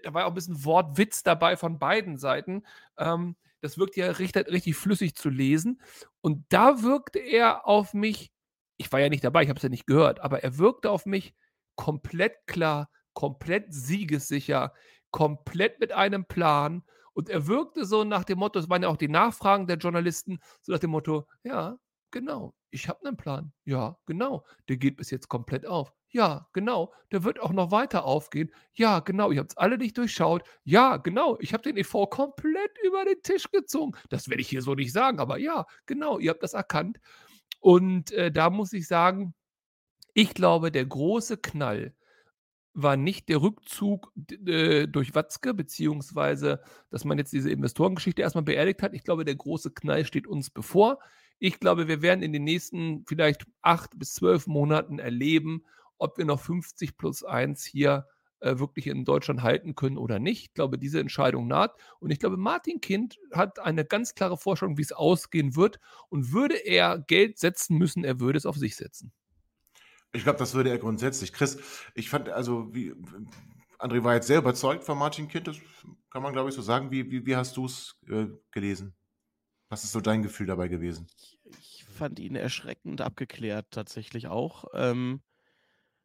da 0.03 0.15
war 0.15 0.25
auch 0.25 0.31
ein 0.31 0.35
bisschen 0.35 0.65
Wortwitz 0.65 1.23
dabei 1.23 1.57
von 1.57 1.79
beiden 1.79 2.19
Seiten. 2.19 2.65
Ähm, 2.99 3.37
das 3.61 3.79
wirkt 3.79 3.97
ja 3.97 4.11
richtig, 4.11 4.49
richtig 4.49 4.77
flüssig 4.77 5.15
zu 5.15 5.31
lesen. 5.31 5.81
Und 6.21 6.45
da 6.49 6.83
wirkte 6.83 7.19
er 7.19 7.67
auf 7.67 7.95
mich, 7.95 8.33
ich 8.77 8.91
war 8.93 9.01
ja 9.01 9.09
nicht 9.09 9.25
dabei, 9.25 9.43
ich 9.45 9.49
habe 9.49 9.59
es 9.59 9.63
ja 9.63 9.69
nicht 9.69 9.87
gehört, 9.87 10.21
aber 10.21 10.43
er 10.43 10.59
wirkte 10.59 10.91
auf 10.91 11.07
mich 11.07 11.35
komplett 11.77 12.47
klar, 12.47 12.91
komplett 13.15 13.73
siegessicher, 13.73 14.75
komplett 15.11 15.79
mit 15.81 15.93
einem 15.93 16.25
Plan. 16.27 16.83
Und 17.15 17.29
er 17.29 17.47
wirkte 17.47 17.85
so 17.85 18.05
nach 18.05 18.25
dem 18.25 18.39
Motto, 18.39 18.59
es 18.59 18.69
waren 18.69 18.83
ja 18.83 18.89
auch 18.89 18.97
die 18.97 19.09
Nachfragen 19.09 19.67
der 19.67 19.77
Journalisten, 19.77 20.41
so 20.61 20.73
nach 20.73 20.81
dem 20.81 20.91
Motto, 20.91 21.27
ja, 21.45 21.79
genau, 22.11 22.55
ich 22.73 22.89
habe 22.89 23.07
einen 23.07 23.17
Plan. 23.17 23.53
Ja, 23.65 23.99
genau, 24.07 24.45
der 24.69 24.77
geht 24.79 24.97
bis 24.97 25.11
jetzt 25.11 25.29
komplett 25.29 25.67
auf. 25.67 25.93
Ja, 26.09 26.49
genau. 26.53 26.93
Der 27.11 27.25
wird 27.25 27.41
auch 27.41 27.53
noch 27.53 27.71
weiter 27.71 28.05
aufgehen. 28.05 28.51
Ja, 28.75 29.01
genau. 29.01 29.31
Ihr 29.31 29.41
habt 29.41 29.53
es 29.53 29.57
alle 29.57 29.79
nicht 29.79 29.97
durchschaut. 29.97 30.43
Ja, 30.65 30.99
genau. 30.99 31.39
Ich 31.41 31.55
habe 31.55 31.63
den 31.63 31.77
EV 31.79 32.07
komplett 32.11 32.73
über 32.85 33.05
den 33.05 33.23
Tisch 33.23 33.51
gezogen. 33.51 33.93
Das 34.11 34.29
werde 34.29 34.43
ich 34.43 34.49
hier 34.49 34.63
so 34.63 34.75
nicht 34.75 34.93
sagen, 34.93 35.21
aber 35.21 35.39
ja, 35.39 35.67
genau. 35.87 36.19
Ihr 36.19 36.31
habt 36.31 36.43
das 36.43 36.53
erkannt. 36.55 36.99
Und 37.61 38.13
äh, 38.13 38.31
da 38.31 38.51
muss 38.51 38.73
ich 38.75 38.87
sagen, 38.87 39.35
ich 40.15 40.35
glaube, 40.35 40.71
der 40.71 40.85
große 40.85 41.39
Knall 41.39 41.95
war 42.75 42.97
nicht 42.97 43.29
der 43.29 43.43
Rückzug 43.43 44.13
äh, 44.47 44.87
durch 44.87 45.15
Watzke, 45.15 45.55
beziehungsweise, 45.55 46.63
dass 46.91 47.05
man 47.05 47.19
jetzt 47.19 47.33
diese 47.33 47.51
Investorengeschichte 47.51 48.23
erstmal 48.23 48.45
beerdigt 48.45 48.83
hat. 48.83 48.95
Ich 48.95 49.05
glaube, 49.05 49.25
der 49.25 49.37
große 49.37 49.73
Knall 49.73 50.05
steht 50.05 50.27
uns 50.27 50.51
bevor. 50.51 50.99
Ich 51.45 51.59
glaube, 51.59 51.89
wir 51.89 52.03
werden 52.03 52.23
in 52.23 52.33
den 52.33 52.45
nächsten 52.45 53.05
vielleicht 53.05 53.47
acht 53.63 53.99
bis 53.99 54.15
zwölf 54.15 54.47
Monaten 54.47 55.01
erleben, 55.01 55.65
ob 55.99 56.17
wir 56.17 56.25
noch 56.25 56.39
50 56.39 56.97
plus 56.97 57.25
1 57.25 57.65
hier 57.65 58.07
äh, 58.39 58.61
wirklich 58.61 58.87
in 58.87 59.05
Deutschland 59.05 59.43
halten 59.43 59.75
können 59.75 59.99
oder 59.99 60.21
nicht. 60.21 60.43
Ich 60.43 60.55
glaube, 60.55 60.79
diese 60.79 61.01
Entscheidung 61.01 61.49
naht. 61.49 61.75
Und 61.99 62.13
ich 62.13 62.21
glaube, 62.21 62.37
Martin 62.37 62.81
Kind 62.81 63.19
hat 63.33 63.59
eine 63.59 63.85
ganz 63.85 64.15
klare 64.15 64.37
Vorstellung, 64.37 64.79
wie 64.79 64.83
es 64.83 64.93
ausgehen 64.93 65.57
wird. 65.57 65.81
Und 66.11 66.31
würde 66.31 66.55
er 66.55 67.01
Geld 67.01 67.41
setzen 67.41 67.77
müssen, 67.77 68.05
er 68.05 68.21
würde 68.21 68.37
es 68.37 68.47
auf 68.47 68.57
sich 68.57 68.77
setzen. 68.77 69.11
Ich 70.13 70.23
glaube, 70.23 70.39
das 70.39 70.55
würde 70.55 70.71
er 70.71 70.79
grundsätzlich. 70.79 71.33
Chris, 71.33 71.59
ich 71.97 72.09
fand, 72.09 72.29
also, 72.29 72.73
wie, 72.73 72.95
André 73.81 74.05
war 74.05 74.15
jetzt 74.15 74.29
sehr 74.29 74.39
überzeugt 74.39 74.85
von 74.85 74.97
Martin 74.97 75.27
Kind, 75.27 75.49
das 75.49 75.57
kann 76.09 76.23
man, 76.23 76.35
glaube 76.35 76.51
ich, 76.51 76.55
so 76.55 76.63
sagen. 76.63 76.93
Wie, 76.93 77.11
wie, 77.11 77.27
wie 77.27 77.35
hast 77.35 77.57
du 77.57 77.67
es 77.67 77.97
äh, 78.09 78.27
gelesen? 78.53 78.95
Was 79.73 79.85
ist 79.85 79.93
so 79.93 80.03
dein 80.03 80.23
Gefühl 80.23 80.47
dabei 80.47 80.69
gewesen? 80.69 81.07
Ich, 81.59 81.87
fand 81.89 82.19
ihn 82.19 82.37
erschreckend 82.37 83.01
abgeklärt, 83.01 83.69
tatsächlich 83.71 84.27
auch. 84.27 84.67
Ähm, 84.75 85.23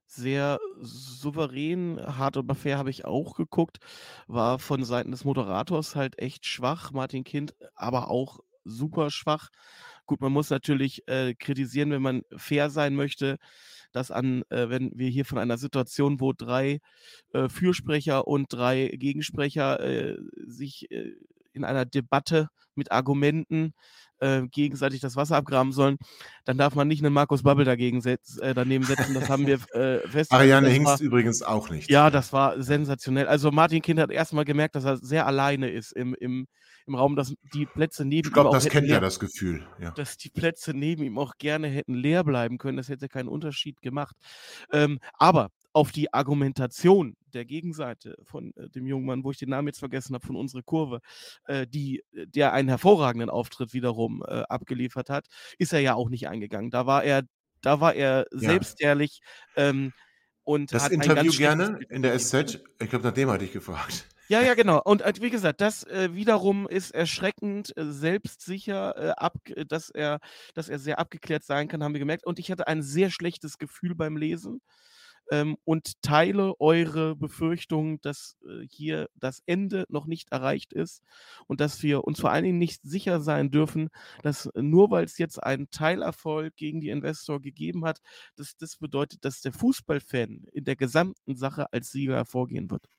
sehr 0.05 0.59
souverän. 0.80 1.99
Hart 1.99 2.38
aber 2.38 2.55
fair 2.55 2.78
habe 2.78 2.91
ich 2.91 3.03
auch 3.03 3.36
geguckt. 3.36 3.80
War 4.26 4.57
von 4.57 4.86
Seiten 4.86 5.11
des 5.11 5.26
Moderators 5.26 5.97
halt 5.97 6.18
echt 6.18 6.45
schwach. 6.45 6.93
Martin 6.93 7.26
Kind 7.26 7.55
aber 7.76 8.09
auch 8.09 8.39
super 8.63 9.11
schwach. 9.11 9.49
Gut, 10.05 10.22
man 10.22 10.32
muss 10.32 10.49
natürlich 10.49 11.05
äh, 11.09 11.34
kritisieren, 11.36 11.91
wenn 11.91 12.01
man 12.01 12.22
fair 12.38 12.70
sein 12.70 12.95
möchte, 12.95 13.38
dass 13.91 14.11
an, 14.11 14.43
äh, 14.47 14.70
wenn 14.70 14.91
wir 14.95 15.09
hier 15.09 15.26
von 15.26 15.39
einer 15.39 15.57
Situation, 15.57 16.22
wo 16.22 16.32
drei 16.32 16.80
äh, 17.34 17.49
Fürsprecher 17.49 18.30
und 18.30 18.45
drei 18.47 18.88
Gegensprecher 18.93 19.82
äh, 19.82 20.18
sich 20.45 20.89
äh, 20.89 21.18
in 21.57 21.65
einer 21.65 21.85
Debatte 21.85 22.47
mit 22.75 22.91
Argumenten 22.91 23.73
äh, 24.19 24.43
gegenseitig 24.47 24.99
das 24.99 25.15
Wasser 25.15 25.35
abgraben 25.35 25.71
sollen, 25.71 25.97
dann 26.45 26.57
darf 26.57 26.75
man 26.75 26.87
nicht 26.87 27.03
einen 27.03 27.13
Markus 27.13 27.43
Babbel 27.43 27.65
dagegen 27.65 28.01
setz, 28.01 28.37
äh, 28.37 28.53
daneben 28.53 28.83
setzen. 28.83 29.13
Das 29.13 29.29
haben 29.29 29.45
wir 29.45 29.55
äh, 29.73 29.99
festgestellt. 29.99 30.31
Ariane 30.31 30.69
Hingst 30.69 31.01
übrigens 31.01 31.43
auch 31.43 31.69
nicht. 31.69 31.89
Ja, 31.89 32.09
das 32.09 32.33
war 32.33 32.61
sensationell. 32.61 33.27
Also 33.27 33.51
Martin 33.51 33.81
Kind 33.81 33.99
hat 33.99 34.11
erstmal 34.11 34.45
gemerkt, 34.45 34.75
dass 34.75 34.85
er 34.85 34.97
sehr 34.97 35.25
alleine 35.27 35.69
ist 35.69 35.91
im, 35.91 36.15
im, 36.15 36.47
im 36.85 36.95
Raum, 36.95 37.15
dass 37.15 37.33
die 37.53 37.65
Plätze 37.65 38.05
neben 38.05 38.27
ich 38.27 38.33
glaub, 38.33 38.45
ihm. 38.45 38.47
Ich 38.47 38.51
glaube, 38.51 38.63
das 38.63 38.71
kennt 38.71 38.89
er 38.89 39.01
das 39.01 39.19
Gefühl. 39.19 39.67
Ja. 39.79 39.91
Dass 39.91 40.17
die 40.17 40.29
Plätze 40.29 40.73
neben 40.73 41.03
ihm 41.03 41.17
auch 41.17 41.33
gerne 41.37 41.67
hätten 41.67 41.93
leer 41.93 42.23
bleiben 42.23 42.57
können. 42.57 42.77
Das 42.77 42.89
hätte 42.89 43.09
keinen 43.09 43.27
Unterschied 43.27 43.81
gemacht. 43.81 44.15
Ähm, 44.71 44.99
aber 45.13 45.49
auf 45.78 45.91
die 45.91 46.11
Argumentation 46.11 47.15
der 47.36 47.45
Gegenseite 47.45 48.17
von 48.23 48.51
äh, 48.55 48.67
dem 48.67 48.88
jungen 48.88 49.05
Mann, 49.05 49.23
wo 49.23 49.30
ich 49.30 49.38
den 49.38 49.49
Namen 49.49 49.67
jetzt 49.67 49.78
vergessen 49.78 50.15
habe, 50.15 50.25
von 50.25 50.36
unserer 50.36 50.63
Kurve, 50.63 51.01
äh, 51.45 51.67
die, 51.67 52.03
äh, 52.13 52.25
der 52.25 52.51
einen 52.53 52.67
hervorragenden 52.67 53.30
Auftritt 53.30 53.73
wiederum 53.73 54.23
äh, 54.28 54.41
abgeliefert 54.49 55.11
hat, 55.11 55.28
ist 55.59 55.73
er 55.73 55.80
ja 55.80 55.93
auch 55.93 56.09
nicht 56.09 56.28
eingegangen. 56.28 56.71
Da 56.71 56.88
war 56.88 57.03
er, 57.03 57.21
da 57.61 57.80
war 57.80 57.93
er 57.93 58.25
ja. 58.32 58.39
selbstehrlich 58.39 59.19
ähm, 59.55 59.93
und 60.43 60.73
das 60.73 60.89
Interview 60.89 61.32
gerne 61.32 61.78
in 61.89 62.01
der 62.01 62.17
SZ. 62.17 62.59
Ich 62.82 62.89
glaube, 62.89 63.05
nach 63.05 63.13
dem 63.13 63.30
hatte 63.30 63.45
ich 63.45 63.51
gefragt. 63.51 64.07
Ja, 64.30 64.41
ja, 64.41 64.55
genau. 64.55 64.82
Und 64.84 65.03
äh, 65.03 65.13
wie 65.21 65.30
gesagt, 65.30 65.61
das 65.61 65.84
äh, 65.84 66.09
wiederum 66.13 66.67
ist 66.67 66.91
erschreckend 66.91 67.78
äh, 67.78 67.86
selbstsicher, 67.86 68.97
äh, 68.97 69.09
ab, 69.11 69.38
dass, 69.67 69.91
er, 69.91 70.19
dass 70.55 70.69
er 70.69 70.80
sehr 70.80 70.97
abgeklärt 70.97 71.43
sein 71.43 71.67
kann, 71.67 71.84
haben 71.84 71.93
wir 71.93 71.99
gemerkt. 71.99 72.25
Und 72.25 72.39
ich 72.39 72.49
hatte 72.49 72.67
ein 72.67 72.82
sehr 72.82 73.11
schlechtes 73.11 73.57
Gefühl 73.57 73.93
beim 73.93 74.17
Lesen 74.17 74.61
ähm, 75.32 75.57
und 75.63 76.01
teile 76.01 76.59
eure 76.59 77.15
Befürchtung, 77.15 78.01
dass 78.01 78.38
äh, 78.45 78.65
hier 78.69 79.09
das 79.15 79.41
Ende 79.45 79.86
noch 79.89 80.05
nicht 80.05 80.32
erreicht 80.32 80.73
ist 80.73 81.01
und 81.47 81.61
dass 81.61 81.82
wir 81.84 82.03
uns 82.03 82.19
vor 82.19 82.32
allen 82.32 82.43
Dingen 82.43 82.57
nicht 82.57 82.82
sicher 82.84 83.21
sein 83.21 83.51
dürfen, 83.51 83.89
dass 84.23 84.49
nur 84.55 84.91
weil 84.91 85.05
es 85.05 85.17
jetzt 85.17 85.41
einen 85.41 85.69
Teilerfolg 85.69 86.55
gegen 86.55 86.82
die 86.82 86.89
Investor 86.89 87.41
gegeben 87.41 87.86
hat, 87.86 87.99
dass 88.36 88.57
das 88.57 88.78
bedeutet, 88.78 89.23
dass 89.25 89.41
der 89.41 89.53
Fußballfan 89.53 90.45
in 90.51 90.63
der 90.63 90.75
gesamten 90.75 91.36
Sache 91.36 91.71
als 91.73 91.91
Sieger 91.91 92.15
hervorgehen 92.15 92.69
wird. 92.69 92.89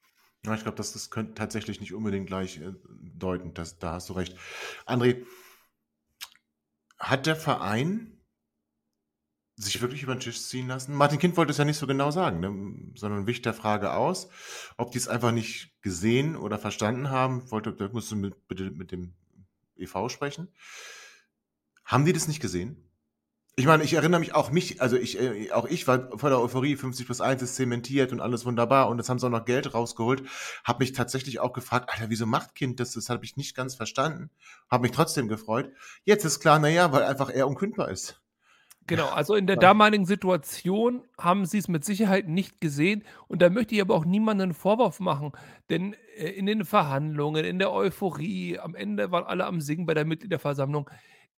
Ja, 0.44 0.54
ich 0.54 0.62
glaube, 0.62 0.76
das, 0.76 0.92
das 0.92 1.10
könnte 1.10 1.34
tatsächlich 1.34 1.80
nicht 1.80 1.92
unbedingt 1.92 2.26
gleich 2.26 2.58
äh, 2.58 2.72
deuten. 3.14 3.54
Das, 3.54 3.78
da 3.78 3.94
hast 3.94 4.08
du 4.08 4.12
recht. 4.12 4.36
André, 4.86 5.24
hat 6.98 7.26
der 7.26 7.36
Verein 7.36 8.17
sich 9.58 9.80
wirklich 9.80 10.02
über 10.02 10.14
den 10.14 10.20
Tisch 10.20 10.40
ziehen 10.40 10.68
lassen? 10.68 10.94
Martin 10.94 11.18
Kind 11.18 11.36
wollte 11.36 11.50
es 11.50 11.58
ja 11.58 11.64
nicht 11.64 11.78
so 11.78 11.86
genau 11.86 12.10
sagen, 12.10 12.40
ne? 12.40 12.92
sondern 12.94 13.26
wich 13.26 13.42
der 13.42 13.54
Frage 13.54 13.92
aus, 13.92 14.28
ob 14.76 14.92
die 14.92 14.98
es 14.98 15.08
einfach 15.08 15.32
nicht 15.32 15.72
gesehen 15.82 16.36
oder 16.36 16.58
verstanden 16.58 17.10
haben. 17.10 17.50
Wollte, 17.50 17.72
da 17.72 17.88
musst 17.88 18.10
du 18.10 18.16
mit, 18.16 18.46
bitte 18.46 18.70
mit 18.70 18.92
dem 18.92 19.14
EV 19.76 20.08
sprechen. 20.08 20.48
Haben 21.84 22.04
die 22.04 22.12
das 22.12 22.28
nicht 22.28 22.40
gesehen? 22.40 22.84
Ich 23.56 23.66
meine, 23.66 23.82
ich 23.82 23.94
erinnere 23.94 24.20
mich 24.20 24.36
auch 24.36 24.52
mich, 24.52 24.80
also 24.80 24.96
ich, 24.96 25.20
äh, 25.20 25.50
auch 25.50 25.66
ich 25.66 25.88
war 25.88 26.16
vor 26.16 26.30
der 26.30 26.38
Euphorie, 26.38 26.76
50 26.76 27.06
plus 27.06 27.20
1 27.20 27.42
ist 27.42 27.56
zementiert 27.56 28.12
und 28.12 28.20
alles 28.20 28.44
wunderbar 28.44 28.88
und 28.88 28.98
jetzt 28.98 29.08
haben 29.08 29.18
sie 29.18 29.26
auch 29.26 29.30
noch 29.30 29.46
Geld 29.46 29.74
rausgeholt. 29.74 30.22
Habe 30.62 30.84
mich 30.84 30.92
tatsächlich 30.92 31.40
auch 31.40 31.52
gefragt, 31.52 31.90
Alter, 31.92 32.08
wieso 32.08 32.24
macht 32.24 32.54
Kind 32.54 32.78
das? 32.78 32.92
Das 32.92 33.10
habe 33.10 33.24
ich 33.24 33.36
nicht 33.36 33.56
ganz 33.56 33.74
verstanden. 33.74 34.30
Habe 34.70 34.82
mich 34.82 34.92
trotzdem 34.92 35.26
gefreut. 35.26 35.72
Jetzt 36.04 36.24
ist 36.24 36.38
klar, 36.38 36.60
naja, 36.60 36.92
weil 36.92 37.02
einfach 37.02 37.30
er 37.30 37.48
unkündbar 37.48 37.90
ist. 37.90 38.22
Genau, 38.88 39.08
also 39.10 39.34
in 39.34 39.46
der 39.46 39.56
damaligen 39.56 40.06
Situation 40.06 41.02
haben 41.18 41.44
sie 41.44 41.58
es 41.58 41.68
mit 41.68 41.84
Sicherheit 41.84 42.26
nicht 42.26 42.58
gesehen 42.58 43.04
und 43.28 43.42
da 43.42 43.50
möchte 43.50 43.74
ich 43.74 43.82
aber 43.82 43.94
auch 43.94 44.06
niemanden 44.06 44.44
einen 44.44 44.54
Vorwurf 44.54 44.98
machen, 44.98 45.32
denn 45.68 45.94
äh, 46.16 46.30
in 46.30 46.46
den 46.46 46.64
Verhandlungen, 46.64 47.44
in 47.44 47.58
der 47.58 47.70
Euphorie, 47.70 48.58
am 48.58 48.74
Ende 48.74 49.12
waren 49.12 49.24
alle 49.24 49.44
am 49.44 49.60
Singen 49.60 49.84
bei 49.84 49.92
der 49.92 50.06
Mitgliederversammlung 50.06 50.88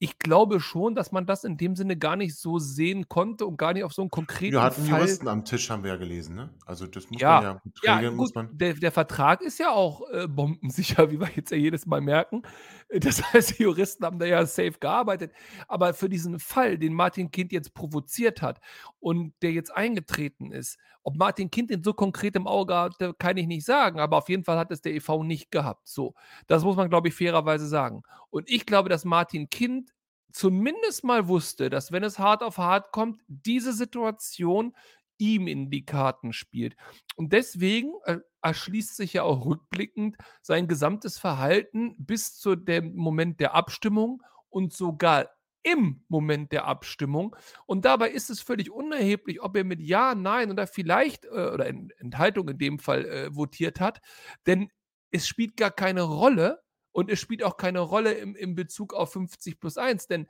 ich 0.03 0.19
glaube 0.19 0.61
schon, 0.61 0.95
dass 0.95 1.13
man 1.13 1.27
das 1.27 1.45
in 1.45 1.59
dem 1.59 1.77
Sinne 1.77 1.95
gar 1.95 2.17
nicht 2.17 2.35
so 2.35 2.59
sehen 2.59 3.09
konnte 3.09 3.45
und 3.45 3.59
gar 3.59 3.75
nicht 3.75 3.85
auf 3.85 3.93
so 3.93 4.01
einen 4.01 4.11
konkreten 4.11 4.55
Wir 4.55 4.63
hatten 4.63 4.83
Fall. 4.87 5.01
Juristen 5.01 5.29
am 5.29 5.45
Tisch, 5.45 5.69
haben 5.69 5.85
wir 5.85 5.91
ja 5.91 5.97
gelesen, 5.99 6.37
ne? 6.37 6.49
Also 6.65 6.87
das 6.87 7.11
muss 7.11 7.21
Ja, 7.21 7.35
man 7.35 7.45
ja, 7.45 7.61
mit 7.63 7.79
ja, 7.83 8.11
gut, 8.11 8.33
der, 8.53 8.73
der 8.75 8.93
Vertrag 8.93 9.43
ist 9.43 9.59
ja 9.59 9.73
auch 9.73 10.09
äh, 10.11 10.27
bombensicher, 10.27 11.11
wie 11.11 11.21
wir 11.21 11.29
jetzt 11.37 11.51
ja 11.51 11.59
jedes 11.59 11.85
Mal 11.85 12.01
merken. 12.01 12.41
Das 12.89 13.23
heißt, 13.35 13.59
die 13.59 13.65
Juristen 13.65 14.07
haben 14.07 14.19
da 14.19 14.25
ja 14.25 14.47
safe 14.47 14.79
gearbeitet. 14.81 15.33
Aber 15.69 15.93
für 15.93 16.09
diesen 16.09 16.39
Fall, 16.39 16.79
den 16.79 16.95
Martin 16.95 17.31
Kind 17.31 17.53
jetzt 17.53 17.75
provoziert 17.75 18.41
hat 18.41 18.59
und 19.01 19.35
der 19.43 19.53
jetzt 19.53 19.71
eingetreten 19.77 20.51
ist, 20.51 20.79
ob 21.03 21.17
Martin 21.17 21.51
Kind 21.51 21.71
den 21.71 21.83
so 21.83 21.93
konkret 21.93 22.37
im 22.37 22.47
Auge 22.47 22.75
hatte, 22.75 23.15
kann 23.15 23.37
ich 23.37 23.47
nicht 23.47 23.65
sagen. 23.67 24.01
Aber 24.01 24.17
auf 24.19 24.29
jeden 24.31 24.45
Fall 24.45 24.59
hat 24.59 24.71
es 24.71 24.81
der 24.81 24.95
EV 24.95 25.23
nicht 25.25 25.51
gehabt. 25.51 25.89
So, 25.89 26.15
das 26.47 26.65
muss 26.65 26.77
man, 26.77 26.89
glaube 26.89 27.09
ich, 27.09 27.15
fairerweise 27.15 27.67
sagen. 27.67 28.03
Und 28.31 28.49
ich 28.49 28.67
glaube, 28.67 28.89
dass 28.89 29.05
Martin 29.05 29.51
Kind 29.51 29.91
zumindest 30.33 31.05
mal 31.05 31.29
wusste, 31.29 31.71
dass 31.71 31.93
wenn 31.93 32.05
es 32.05 32.19
hart 32.19 32.43
auf 32.43 32.59
hart 32.59 32.93
kommt, 32.93 33.21
diese 33.27 33.73
Situation 33.73 34.75
ihm 35.19 35.47
in 35.47 35.71
die 35.71 35.85
Karten 35.85 36.33
spielt. 36.33 36.77
Und 37.15 37.33
deswegen 37.33 37.93
äh, 38.05 38.19
erschließt 38.43 38.97
sich 38.97 39.13
ja 39.13 39.23
auch 39.23 39.45
rückblickend 39.45 40.17
sein 40.41 40.67
gesamtes 40.67 41.19
Verhalten 41.19 41.95
bis 41.99 42.37
zu 42.37 42.57
dem 42.57 42.95
Moment 42.97 43.39
der 43.39 43.55
Abstimmung 43.55 44.23
und 44.49 44.73
sogar 44.73 45.29
im 45.63 46.05
Moment 46.09 46.53
der 46.53 46.65
Abstimmung. 46.65 47.37
Und 47.67 47.85
dabei 47.85 48.11
ist 48.11 48.31
es 48.31 48.41
völlig 48.41 48.71
unerheblich, 48.71 49.43
ob 49.43 49.57
er 49.57 49.65
mit 49.65 49.81
Ja, 49.81 50.15
Nein 50.15 50.51
oder 50.51 50.67
vielleicht 50.67 51.27
äh, 51.27 51.29
oder 51.53 51.67
Enthaltung 51.67 52.49
in 52.49 52.59
dem 52.59 52.79
Fall 52.79 53.05
äh, 53.05 53.35
votiert 53.37 53.79
hat, 53.79 54.01
denn 54.47 54.71
es 55.11 55.27
spielt 55.27 55.57
gar 55.57 55.71
keine 55.71 56.03
Rolle 56.03 56.63
und 56.93 57.11
es 57.11 57.21
spielt 57.21 57.43
auch 57.43 57.57
keine 57.57 57.81
Rolle 57.81 58.13
im, 58.13 58.35
im 58.35 58.55
Bezug 58.55 58.95
auf 58.95 59.13
50 59.13 59.61
plus 59.61 59.79
1, 59.79 60.07
denn 60.07 60.27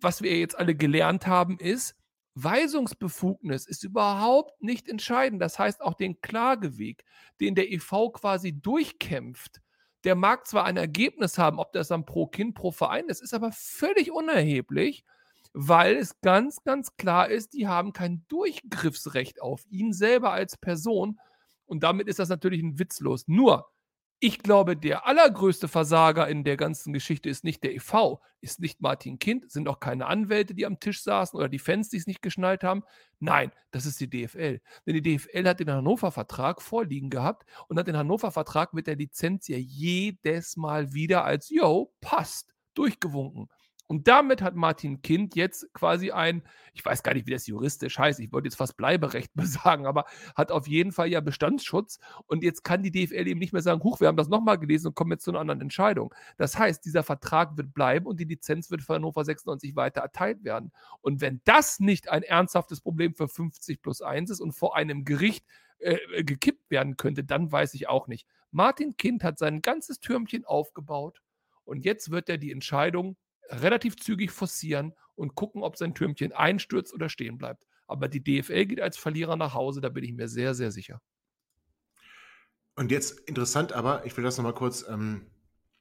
was 0.00 0.22
wir 0.22 0.36
jetzt 0.36 0.58
alle 0.58 0.74
gelernt 0.74 1.26
haben, 1.26 1.58
ist, 1.58 1.96
Weisungsbefugnis 2.34 3.66
ist 3.66 3.84
überhaupt 3.84 4.60
nicht 4.60 4.88
entscheidend. 4.88 5.40
Das 5.40 5.58
heißt, 5.58 5.80
auch 5.80 5.94
den 5.94 6.20
Klageweg, 6.20 7.04
den 7.40 7.54
der 7.54 7.70
EV 7.72 8.10
quasi 8.12 8.52
durchkämpft, 8.52 9.60
der 10.02 10.16
mag 10.16 10.46
zwar 10.46 10.64
ein 10.64 10.76
Ergebnis 10.76 11.38
haben, 11.38 11.58
ob 11.58 11.72
das 11.72 11.88
dann 11.88 12.04
pro 12.04 12.26
Kind, 12.26 12.54
pro 12.54 12.72
Verein 12.72 13.08
ist, 13.08 13.22
ist 13.22 13.34
aber 13.34 13.52
völlig 13.52 14.10
unerheblich, 14.10 15.04
weil 15.52 15.96
es 15.96 16.20
ganz, 16.20 16.62
ganz 16.64 16.96
klar 16.96 17.28
ist, 17.28 17.54
die 17.54 17.68
haben 17.68 17.92
kein 17.92 18.24
Durchgriffsrecht 18.28 19.40
auf 19.40 19.64
ihn 19.70 19.92
selber 19.92 20.32
als 20.32 20.56
Person. 20.56 21.20
Und 21.66 21.84
damit 21.84 22.08
ist 22.08 22.18
das 22.18 22.28
natürlich 22.28 22.62
ein 22.62 22.78
witzlos. 22.78 23.28
Nur, 23.28 23.70
ich 24.26 24.38
glaube, 24.38 24.74
der 24.74 25.06
allergrößte 25.06 25.68
Versager 25.68 26.26
in 26.28 26.44
der 26.44 26.56
ganzen 26.56 26.94
Geschichte 26.94 27.28
ist 27.28 27.44
nicht 27.44 27.62
der 27.62 27.74
EV, 27.74 28.20
ist 28.40 28.58
nicht 28.58 28.80
Martin 28.80 29.18
Kind, 29.18 29.50
sind 29.52 29.68
auch 29.68 29.80
keine 29.80 30.06
Anwälte, 30.06 30.54
die 30.54 30.64
am 30.64 30.80
Tisch 30.80 31.02
saßen 31.02 31.38
oder 31.38 31.50
die 31.50 31.58
Fans, 31.58 31.90
die 31.90 31.98
es 31.98 32.06
nicht 32.06 32.22
geschnallt 32.22 32.64
haben. 32.64 32.84
Nein, 33.20 33.52
das 33.70 33.84
ist 33.84 34.00
die 34.00 34.08
DFL. 34.08 34.62
Denn 34.86 35.02
die 35.02 35.02
DFL 35.02 35.46
hat 35.46 35.60
den 35.60 35.70
Hannover-Vertrag 35.70 36.62
vorliegen 36.62 37.10
gehabt 37.10 37.44
und 37.68 37.78
hat 37.78 37.86
den 37.86 37.98
Hannover-Vertrag 37.98 38.72
mit 38.72 38.86
der 38.86 38.96
Lizenz 38.96 39.46
ja 39.46 39.58
jedes 39.58 40.56
Mal 40.56 40.94
wieder 40.94 41.26
als, 41.26 41.50
yo, 41.50 41.92
passt, 42.00 42.54
durchgewunken. 42.72 43.50
Und 43.86 44.08
damit 44.08 44.40
hat 44.40 44.54
Martin 44.54 45.02
Kind 45.02 45.36
jetzt 45.36 45.72
quasi 45.74 46.10
ein, 46.10 46.42
ich 46.72 46.84
weiß 46.84 47.02
gar 47.02 47.12
nicht, 47.12 47.26
wie 47.26 47.32
das 47.32 47.46
juristisch 47.46 47.98
heißt, 47.98 48.18
ich 48.20 48.32
wollte 48.32 48.48
jetzt 48.48 48.56
fast 48.56 48.76
Bleiberecht 48.76 49.30
sagen, 49.36 49.86
aber 49.86 50.06
hat 50.34 50.50
auf 50.50 50.66
jeden 50.66 50.92
Fall 50.92 51.08
ja 51.08 51.20
Bestandsschutz. 51.20 51.98
Und 52.26 52.42
jetzt 52.42 52.64
kann 52.64 52.82
die 52.82 52.90
DFL 52.90 53.28
eben 53.28 53.38
nicht 53.38 53.52
mehr 53.52 53.62
sagen, 53.62 53.82
huch, 53.82 54.00
wir 54.00 54.08
haben 54.08 54.16
das 54.16 54.28
nochmal 54.28 54.58
gelesen 54.58 54.88
und 54.88 54.94
kommen 54.94 55.12
jetzt 55.12 55.24
zu 55.24 55.30
einer 55.30 55.40
anderen 55.40 55.60
Entscheidung. 55.60 56.14
Das 56.38 56.58
heißt, 56.58 56.84
dieser 56.84 57.02
Vertrag 57.02 57.56
wird 57.56 57.74
bleiben 57.74 58.06
und 58.06 58.18
die 58.18 58.24
Lizenz 58.24 58.70
wird 58.70 58.82
für 58.82 58.94
Hannover 58.94 59.24
96 59.24 59.76
weiter 59.76 60.00
erteilt 60.00 60.44
werden. 60.44 60.72
Und 61.02 61.20
wenn 61.20 61.42
das 61.44 61.78
nicht 61.78 62.08
ein 62.08 62.22
ernsthaftes 62.22 62.80
Problem 62.80 63.14
für 63.14 63.28
50 63.28 63.82
plus 63.82 64.00
1 64.00 64.30
ist 64.30 64.40
und 64.40 64.52
vor 64.52 64.76
einem 64.76 65.04
Gericht 65.04 65.44
äh, 65.78 66.24
gekippt 66.24 66.70
werden 66.70 66.96
könnte, 66.96 67.24
dann 67.24 67.52
weiß 67.52 67.74
ich 67.74 67.88
auch 67.88 68.06
nicht. 68.08 68.26
Martin 68.50 68.96
Kind 68.96 69.24
hat 69.24 69.38
sein 69.38 69.60
ganzes 69.60 70.00
Türmchen 70.00 70.44
aufgebaut 70.44 71.20
und 71.64 71.84
jetzt 71.84 72.10
wird 72.10 72.28
er 72.28 72.38
die 72.38 72.52
Entscheidung 72.52 73.16
relativ 73.48 73.96
zügig 73.96 74.30
forcieren 74.30 74.94
und 75.14 75.34
gucken, 75.34 75.62
ob 75.62 75.76
sein 75.76 75.94
Türmchen 75.94 76.32
einstürzt 76.32 76.92
oder 76.92 77.08
stehen 77.08 77.38
bleibt. 77.38 77.66
Aber 77.86 78.08
die 78.08 78.22
DFL 78.22 78.66
geht 78.66 78.80
als 78.80 78.96
Verlierer 78.96 79.36
nach 79.36 79.54
Hause, 79.54 79.80
da 79.80 79.88
bin 79.88 80.04
ich 80.04 80.12
mir 80.12 80.28
sehr, 80.28 80.54
sehr 80.54 80.70
sicher. 80.70 81.00
Und 82.76 82.90
jetzt 82.90 83.20
interessant 83.20 83.72
aber, 83.72 84.04
ich 84.04 84.16
will 84.16 84.24
das 84.24 84.36
nochmal 84.36 84.54
kurz, 84.54 84.84
ähm, 84.88 85.30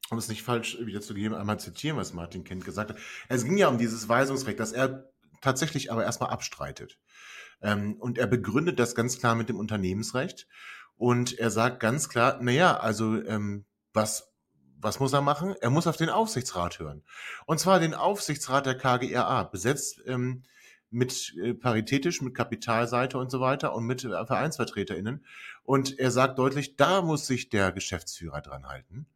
um 0.09 0.17
es 0.17 0.27
nicht 0.27 0.43
falsch 0.43 0.77
wiederzugeben, 0.79 1.35
einmal 1.35 1.59
zitieren, 1.59 1.97
was 1.97 2.13
Martin 2.13 2.43
Kind 2.43 2.65
gesagt 2.65 2.91
hat. 2.91 2.99
Es 3.29 3.45
ging 3.45 3.57
ja 3.57 3.67
um 3.67 3.77
dieses 3.77 4.07
Weisungsrecht, 4.07 4.59
das 4.59 4.73
er 4.73 5.09
tatsächlich 5.41 5.91
aber 5.91 6.03
erstmal 6.03 6.29
abstreitet. 6.29 6.99
Ähm, 7.61 7.95
und 7.95 8.17
er 8.17 8.27
begründet 8.27 8.79
das 8.79 8.95
ganz 8.95 9.17
klar 9.17 9.35
mit 9.35 9.49
dem 9.49 9.57
Unternehmensrecht. 9.57 10.47
Und 10.95 11.39
er 11.39 11.49
sagt 11.49 11.79
ganz 11.79 12.09
klar, 12.09 12.41
naja, 12.41 12.77
also 12.77 13.23
ähm, 13.23 13.65
was 13.93 14.32
was 14.83 14.99
muss 14.99 15.13
er 15.13 15.21
machen? 15.21 15.55
Er 15.61 15.69
muss 15.69 15.87
auf 15.87 15.97
den 15.97 16.09
Aufsichtsrat 16.09 16.79
hören. 16.79 17.03
Und 17.45 17.59
zwar 17.59 17.79
den 17.79 17.93
Aufsichtsrat 17.93 18.65
der 18.65 18.77
KGRA, 18.77 19.43
besetzt 19.43 20.01
ähm, 20.05 20.43
mit 20.89 21.33
äh, 21.41 21.53
paritätisch, 21.53 22.21
mit 22.21 22.35
Kapitalseite 22.35 23.17
und 23.17 23.31
so 23.31 23.39
weiter 23.39 23.73
und 23.73 23.85
mit 23.85 24.03
äh, 24.03 24.09
VereinsvertreterInnen. 24.09 25.25
Und 25.63 25.97
er 25.99 26.11
sagt 26.11 26.37
deutlich, 26.37 26.75
da 26.75 27.01
muss 27.01 27.25
sich 27.25 27.49
der 27.49 27.71
Geschäftsführer 27.71 28.41
dran 28.41 28.67
halten. 28.67 29.07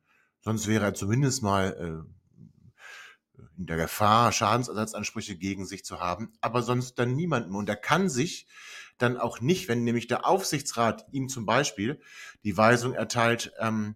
Sonst 0.42 0.68
wäre 0.68 0.86
er 0.86 0.94
zumindest 0.94 1.44
mal 1.44 2.06
äh, 2.08 3.42
in 3.58 3.66
der 3.66 3.78
Gefahr, 3.78 4.32
Schadensersatzansprüche 4.32 5.36
gegen 5.36 5.66
sich 5.66 5.86
zu 5.86 6.00
haben, 6.00 6.34
aber 6.42 6.64
sonst 6.64 6.96
dann 7.00 7.16
niemanden. 7.16 7.56
Und 7.56 7.70
er 7.70 7.76
kann 7.76 8.10
sich 8.10 8.48
dann 8.98 9.18
auch 9.18 9.42
nicht, 9.42 9.68
wenn 9.68 9.84
nämlich 9.84 10.08
der 10.08 10.26
Aufsichtsrat 10.26 11.06
ihm 11.12 11.30
zum 11.30 11.46
Beispiel 11.46 12.02
die 12.44 12.58
Weisung 12.58 12.94
erteilt, 12.94 13.52
ähm, 13.60 13.96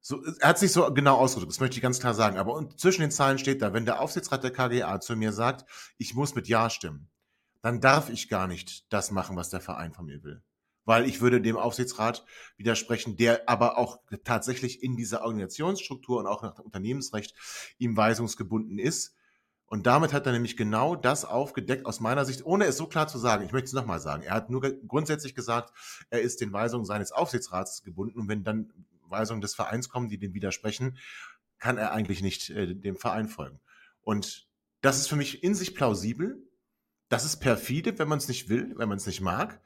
so, 0.00 0.22
er 0.40 0.48
hat 0.48 0.58
sich 0.58 0.72
so 0.72 0.92
genau 0.92 1.16
ausgedrückt, 1.16 1.52
das 1.52 1.60
möchte 1.60 1.76
ich 1.76 1.82
ganz 1.82 2.00
klar 2.00 2.14
sagen. 2.14 2.38
Aber 2.38 2.68
zwischen 2.76 3.02
den 3.02 3.10
Zahlen 3.10 3.38
steht 3.38 3.60
da, 3.60 3.72
wenn 3.72 3.84
der 3.84 4.00
Aufsichtsrat 4.00 4.42
der 4.42 4.52
KGA 4.52 5.00
zu 5.00 5.14
mir 5.16 5.32
sagt, 5.32 5.68
ich 5.98 6.14
muss 6.14 6.34
mit 6.34 6.48
Ja 6.48 6.70
stimmen, 6.70 7.10
dann 7.62 7.80
darf 7.80 8.08
ich 8.08 8.28
gar 8.28 8.46
nicht 8.46 8.90
das 8.92 9.10
machen, 9.10 9.36
was 9.36 9.50
der 9.50 9.60
Verein 9.60 9.92
von 9.92 10.06
mir 10.06 10.22
will. 10.22 10.42
Weil 10.86 11.06
ich 11.06 11.20
würde 11.20 11.42
dem 11.42 11.58
Aufsichtsrat 11.58 12.24
widersprechen, 12.56 13.16
der 13.16 13.48
aber 13.48 13.76
auch 13.76 14.00
tatsächlich 14.24 14.82
in 14.82 14.96
dieser 14.96 15.22
Organisationsstruktur 15.22 16.18
und 16.18 16.26
auch 16.26 16.42
nach 16.42 16.54
dem 16.54 16.64
Unternehmensrecht 16.64 17.34
ihm 17.76 17.96
weisungsgebunden 17.96 18.78
ist. 18.78 19.14
Und 19.66 19.86
damit 19.86 20.12
hat 20.12 20.26
er 20.26 20.32
nämlich 20.32 20.56
genau 20.56 20.96
das 20.96 21.24
aufgedeckt, 21.24 21.86
aus 21.86 22.00
meiner 22.00 22.24
Sicht, 22.24 22.44
ohne 22.44 22.64
es 22.64 22.76
so 22.76 22.86
klar 22.86 23.06
zu 23.06 23.18
sagen. 23.18 23.44
Ich 23.44 23.52
möchte 23.52 23.66
es 23.66 23.72
nochmal 23.74 24.00
sagen. 24.00 24.22
Er 24.22 24.34
hat 24.34 24.50
nur 24.50 24.62
grundsätzlich 24.62 25.34
gesagt, 25.34 25.72
er 26.08 26.22
ist 26.22 26.40
den 26.40 26.52
Weisungen 26.52 26.86
seines 26.86 27.12
Aufsichtsrats 27.12 27.82
gebunden. 27.84 28.18
Und 28.18 28.28
wenn 28.28 28.42
dann 28.42 28.72
Weisungen 29.10 29.40
des 29.40 29.54
Vereins 29.54 29.88
kommen, 29.88 30.08
die 30.08 30.18
dem 30.18 30.34
widersprechen, 30.34 30.98
kann 31.58 31.78
er 31.78 31.92
eigentlich 31.92 32.22
nicht 32.22 32.50
äh, 32.50 32.74
dem 32.74 32.96
Verein 32.96 33.28
folgen. 33.28 33.60
Und 34.00 34.48
das 34.80 34.98
ist 34.98 35.08
für 35.08 35.16
mich 35.16 35.42
in 35.42 35.54
sich 35.54 35.74
plausibel. 35.74 36.42
Das 37.08 37.24
ist 37.24 37.38
perfide, 37.38 37.98
wenn 37.98 38.08
man 38.08 38.18
es 38.18 38.28
nicht 38.28 38.48
will, 38.48 38.72
wenn 38.76 38.88
man 38.88 38.98
es 38.98 39.06
nicht 39.06 39.20
mag. 39.20 39.60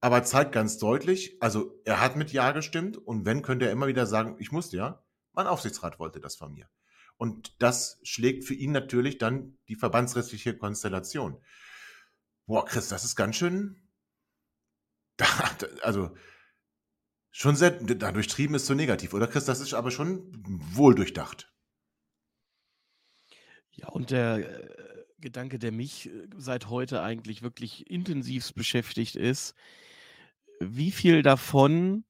Aber 0.00 0.22
zeigt 0.22 0.52
ganz 0.52 0.78
deutlich, 0.78 1.36
also 1.40 1.80
er 1.84 2.00
hat 2.00 2.16
mit 2.16 2.32
Ja 2.32 2.52
gestimmt 2.52 2.96
und 2.96 3.24
wenn, 3.24 3.42
könnte 3.42 3.66
er 3.66 3.72
immer 3.72 3.88
wieder 3.88 4.06
sagen, 4.06 4.36
ich 4.38 4.52
musste 4.52 4.76
ja. 4.76 5.04
Mein 5.32 5.46
Aufsichtsrat 5.46 5.98
wollte 5.98 6.20
das 6.20 6.36
von 6.36 6.52
mir. 6.52 6.68
Und 7.16 7.60
das 7.60 7.98
schlägt 8.04 8.44
für 8.44 8.54
ihn 8.54 8.70
natürlich 8.70 9.18
dann 9.18 9.58
die 9.66 9.74
verbandsrechtliche 9.74 10.56
Konstellation. 10.56 11.36
Boah, 12.46 12.64
Chris, 12.64 12.88
das 12.88 13.04
ist 13.04 13.16
ganz 13.16 13.36
schön. 13.36 13.76
Also, 15.82 16.14
Schon 17.34 17.56
sehr 17.56 17.70
da 17.72 18.10
durchtrieben 18.12 18.56
ist 18.56 18.66
so 18.66 18.74
negativ, 18.74 19.12
oder 19.12 19.26
Chris? 19.26 19.44
Das 19.44 19.60
ist 19.60 19.74
aber 19.74 19.90
schon 19.90 20.32
wohl 20.46 20.94
durchdacht. 20.94 21.52
Ja, 23.72 23.88
und 23.88 24.10
der 24.10 24.36
äh, 24.38 25.04
Gedanke, 25.18 25.58
der 25.58 25.72
mich 25.72 26.06
äh, 26.08 26.26
seit 26.36 26.68
heute 26.68 27.02
eigentlich 27.02 27.42
wirklich 27.42 27.90
intensivst 27.90 28.54
beschäftigt 28.54 29.16
ist, 29.16 29.54
wie 30.60 30.90
viel 30.90 31.22
davon 31.22 32.04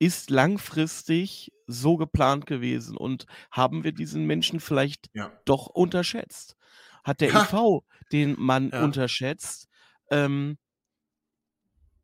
ist 0.00 0.30
langfristig 0.30 1.52
so 1.66 1.96
geplant 1.96 2.46
gewesen 2.46 2.96
und 2.96 3.26
haben 3.50 3.84
wir 3.84 3.92
diesen 3.92 4.26
Menschen 4.26 4.60
vielleicht 4.60 5.08
Ja. 5.14 5.36
doch 5.46 5.66
unterschätzt? 5.68 6.56
hat 7.04 7.20
der 7.22 7.32
Ha. 7.32 7.46
EV 7.52 7.84
den 8.12 8.36
Mann 8.40 8.72
Ja. 8.72 8.76
unterschätzt. 8.76 9.68
Ähm, 10.10 10.58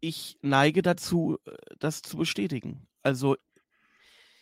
ich 0.02 0.38
neige 0.42 0.82
dazu, 0.82 1.38
äh, 1.46 1.56
das 1.78 2.02
zu 2.02 2.18
bestätigen. 2.18 2.88
Also 3.02 3.36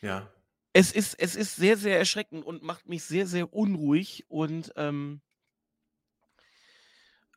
Ja. 0.03 0.31
es 0.73 0.93
ist, 0.93 1.15
es 1.19 1.37
ist 1.37 1.57
sehr, 1.57 1.77
sehr 1.77 1.99
erschreckend 1.99 2.45
und 2.45 2.63
macht 2.63 2.89
mich 2.89 3.05
sehr, 3.05 3.27
sehr 3.27 3.53
unruhig 3.53 4.25
und 4.29 4.73
ähm, 4.77 5.21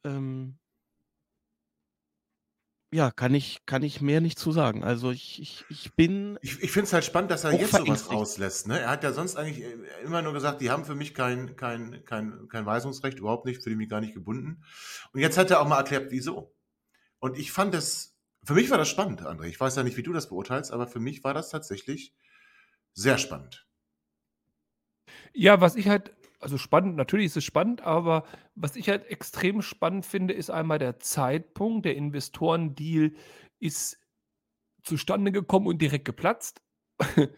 ähm, 0.03 0.57
ja, 2.93 3.09
kann 3.09 3.33
ich, 3.33 3.65
kann 3.65 3.81
ich 3.81 4.01
mehr 4.01 4.21
nicht 4.21 4.37
zu 4.37 4.51
sagen. 4.51 4.83
Also 4.83 5.09
ich, 5.09 5.41
ich, 5.41 5.65
ich 5.69 5.95
bin 5.95 6.37
Ich, 6.41 6.61
ich 6.61 6.71
finde 6.71 6.85
es 6.85 6.93
halt 6.93 7.03
spannend, 7.03 7.31
dass 7.31 7.43
er 7.43 7.51
jetzt 7.51 7.71
sowas 7.71 8.11
rauslässt. 8.11 8.67
Ne? 8.67 8.79
Er 8.81 8.89
hat 8.91 9.03
ja 9.03 9.13
sonst 9.13 9.35
eigentlich 9.35 9.65
äh, 9.65 10.03
immer 10.03 10.21
nur 10.21 10.33
gesagt, 10.33 10.61
die 10.61 10.69
haben 10.69 10.85
für 10.85 10.93
mich 10.93 11.15
kein, 11.15 11.55
kein, 11.55 12.03
kein, 12.05 12.47
kein 12.49 12.65
Weisungsrecht, 12.67 13.17
überhaupt 13.17 13.45
nicht, 13.45 13.63
fühle 13.63 13.77
mich 13.77 13.89
gar 13.89 13.99
nicht 13.99 14.13
gebunden. 14.13 14.63
Und 15.11 15.21
jetzt 15.21 15.39
hat 15.39 15.49
er 15.49 15.59
auch 15.61 15.67
mal 15.67 15.77
erklärt, 15.79 16.11
wieso. 16.11 16.55
Und 17.19 17.37
ich 17.37 17.51
fand 17.51 17.73
das, 17.73 18.12
für 18.43 18.53
mich 18.53 18.69
war 18.69 18.77
das 18.77 18.89
spannend, 18.89 19.21
André. 19.21 19.45
Ich 19.45 19.59
weiß 19.59 19.75
ja 19.75 19.83
nicht, 19.83 19.97
wie 19.97 20.03
du 20.03 20.13
das 20.13 20.29
beurteilst, 20.29 20.71
aber 20.71 20.87
für 20.87 20.99
mich 20.99 21.23
war 21.23 21.33
das 21.33 21.49
tatsächlich 21.49 22.13
sehr 22.93 23.17
spannend. 23.17 23.67
Ja, 25.33 25.61
was 25.61 25.75
ich 25.75 25.87
halt, 25.87 26.13
also 26.39 26.57
spannend, 26.57 26.95
natürlich 26.95 27.27
ist 27.27 27.37
es 27.37 27.43
spannend, 27.43 27.81
aber 27.81 28.25
was 28.55 28.75
ich 28.75 28.89
halt 28.89 29.05
extrem 29.05 29.61
spannend 29.61 30.05
finde, 30.05 30.33
ist 30.33 30.49
einmal 30.49 30.79
der 30.79 30.99
Zeitpunkt. 30.99 31.85
Der 31.85 31.95
Investorendeal 31.95 33.13
ist 33.59 33.97
zustande 34.83 35.31
gekommen 35.31 35.67
und 35.67 35.81
direkt 35.81 36.05
geplatzt. 36.05 36.61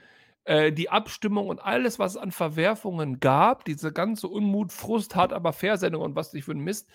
Äh, 0.48 0.72
die 0.72 0.92
Abstimmung 0.92 1.48
und 1.48 1.60
alles, 1.60 1.98
was 1.98 2.12
es 2.12 2.18
an 2.18 2.32
Verwerfungen 2.32 3.20
gab, 3.20 3.66
diese 3.66 3.92
ganze 3.92 4.28
Unmut, 4.28 4.72
Frust, 4.72 5.16
hart 5.16 5.34
aber 5.34 5.54
Fair-Sendung 5.54 6.04
und 6.04 6.16
was 6.16 6.34
nicht 6.34 6.46
für 6.46 6.52
ein 6.52 6.60
Mist, 6.60 6.88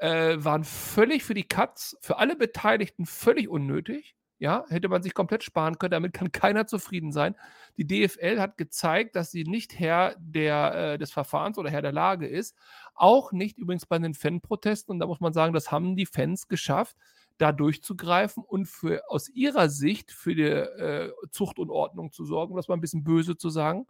äh, 0.00 0.42
waren 0.42 0.64
völlig 0.64 1.22
für 1.24 1.34
die 1.34 1.46
Katz, 1.46 1.96
für 2.00 2.18
alle 2.18 2.34
Beteiligten 2.34 3.06
völlig 3.06 3.48
unnötig. 3.48 4.16
Ja, 4.38 4.64
hätte 4.70 4.88
man 4.88 5.02
sich 5.02 5.12
komplett 5.12 5.44
sparen 5.44 5.78
können, 5.78 5.90
damit 5.90 6.14
kann 6.14 6.32
keiner 6.32 6.66
zufrieden 6.66 7.12
sein. 7.12 7.36
Die 7.76 7.86
DFL 7.86 8.40
hat 8.40 8.56
gezeigt, 8.56 9.14
dass 9.14 9.30
sie 9.30 9.44
nicht 9.44 9.78
Herr 9.78 10.16
der, 10.18 10.74
äh, 10.74 10.98
des 10.98 11.12
Verfahrens 11.12 11.58
oder 11.58 11.70
Herr 11.70 11.82
der 11.82 11.92
Lage 11.92 12.26
ist. 12.26 12.56
Auch 12.94 13.32
nicht 13.32 13.58
übrigens 13.58 13.84
bei 13.84 13.98
den 13.98 14.14
Fanprotesten. 14.14 14.94
Und 14.94 15.00
da 15.00 15.06
muss 15.06 15.20
man 15.20 15.34
sagen, 15.34 15.52
das 15.52 15.70
haben 15.70 15.94
die 15.94 16.06
Fans 16.06 16.48
geschafft, 16.48 16.96
da 17.36 17.52
durchzugreifen 17.52 18.42
und 18.42 18.66
für, 18.66 19.02
aus 19.10 19.28
ihrer 19.28 19.68
Sicht 19.68 20.10
für 20.10 20.34
die 20.34 20.44
äh, 20.44 21.12
Zucht 21.30 21.58
und 21.58 21.68
Ordnung 21.68 22.10
zu 22.10 22.24
sorgen, 22.24 22.52
um 22.52 22.56
das 22.56 22.68
mal 22.68 22.76
ein 22.76 22.80
bisschen 22.80 23.04
böse 23.04 23.36
zu 23.36 23.50
sagen. 23.50 23.86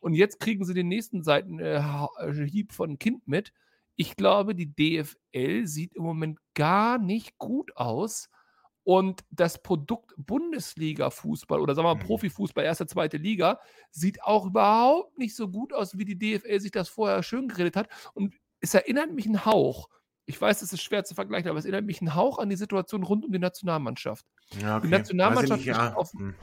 Und 0.00 0.14
jetzt 0.14 0.38
kriegen 0.38 0.64
sie 0.64 0.74
den 0.74 0.88
nächsten 0.88 1.24
Seitenhieb 1.24 2.72
von 2.72 2.98
Kind 3.00 3.26
mit. 3.26 3.52
Ich 3.96 4.16
glaube, 4.16 4.54
die 4.54 4.72
DFL 4.74 5.66
sieht 5.66 5.94
im 5.94 6.02
Moment 6.02 6.38
gar 6.54 6.98
nicht 6.98 7.36
gut 7.38 7.76
aus. 7.76 8.28
Und 8.82 9.20
das 9.30 9.62
Produkt 9.62 10.14
Bundesliga-Fußball 10.16 11.60
oder 11.60 11.74
sagen 11.74 11.86
wir 11.86 11.94
mal 11.94 12.00
Mhm. 12.02 12.06
Profifußball, 12.06 12.64
erste, 12.64 12.86
zweite 12.86 13.18
Liga, 13.18 13.60
sieht 13.90 14.22
auch 14.22 14.46
überhaupt 14.46 15.18
nicht 15.18 15.36
so 15.36 15.48
gut 15.48 15.72
aus, 15.72 15.98
wie 15.98 16.04
die 16.04 16.18
DFL 16.18 16.60
sich 16.60 16.70
das 16.70 16.88
vorher 16.88 17.22
schön 17.22 17.48
geredet 17.48 17.76
hat. 17.76 17.88
Und 18.14 18.34
es 18.60 18.74
erinnert 18.74 19.12
mich 19.12 19.26
einen 19.26 19.44
Hauch. 19.44 19.88
Ich 20.26 20.40
weiß, 20.40 20.62
es 20.62 20.72
ist 20.72 20.82
schwer 20.82 21.04
zu 21.04 21.14
vergleichen, 21.14 21.50
aber 21.50 21.58
es 21.58 21.64
erinnert 21.64 21.84
mich 21.84 22.00
einen 22.00 22.14
Hauch 22.14 22.38
an 22.38 22.48
die 22.48 22.56
Situation 22.56 23.02
rund 23.02 23.24
um 23.24 23.32
die 23.32 23.38
Nationalmannschaft. 23.38 24.24
Ja, 24.60 24.80
Die 24.80 24.86
okay. 24.86 24.96
Nationalmannschaft 24.98 25.50
Weiß 25.50 25.60
ich 25.60 25.66
nicht, 25.66 25.76
ist 25.76 25.82
ja. 25.82 25.94
auf- 25.94 26.12
Hm. 26.14 26.34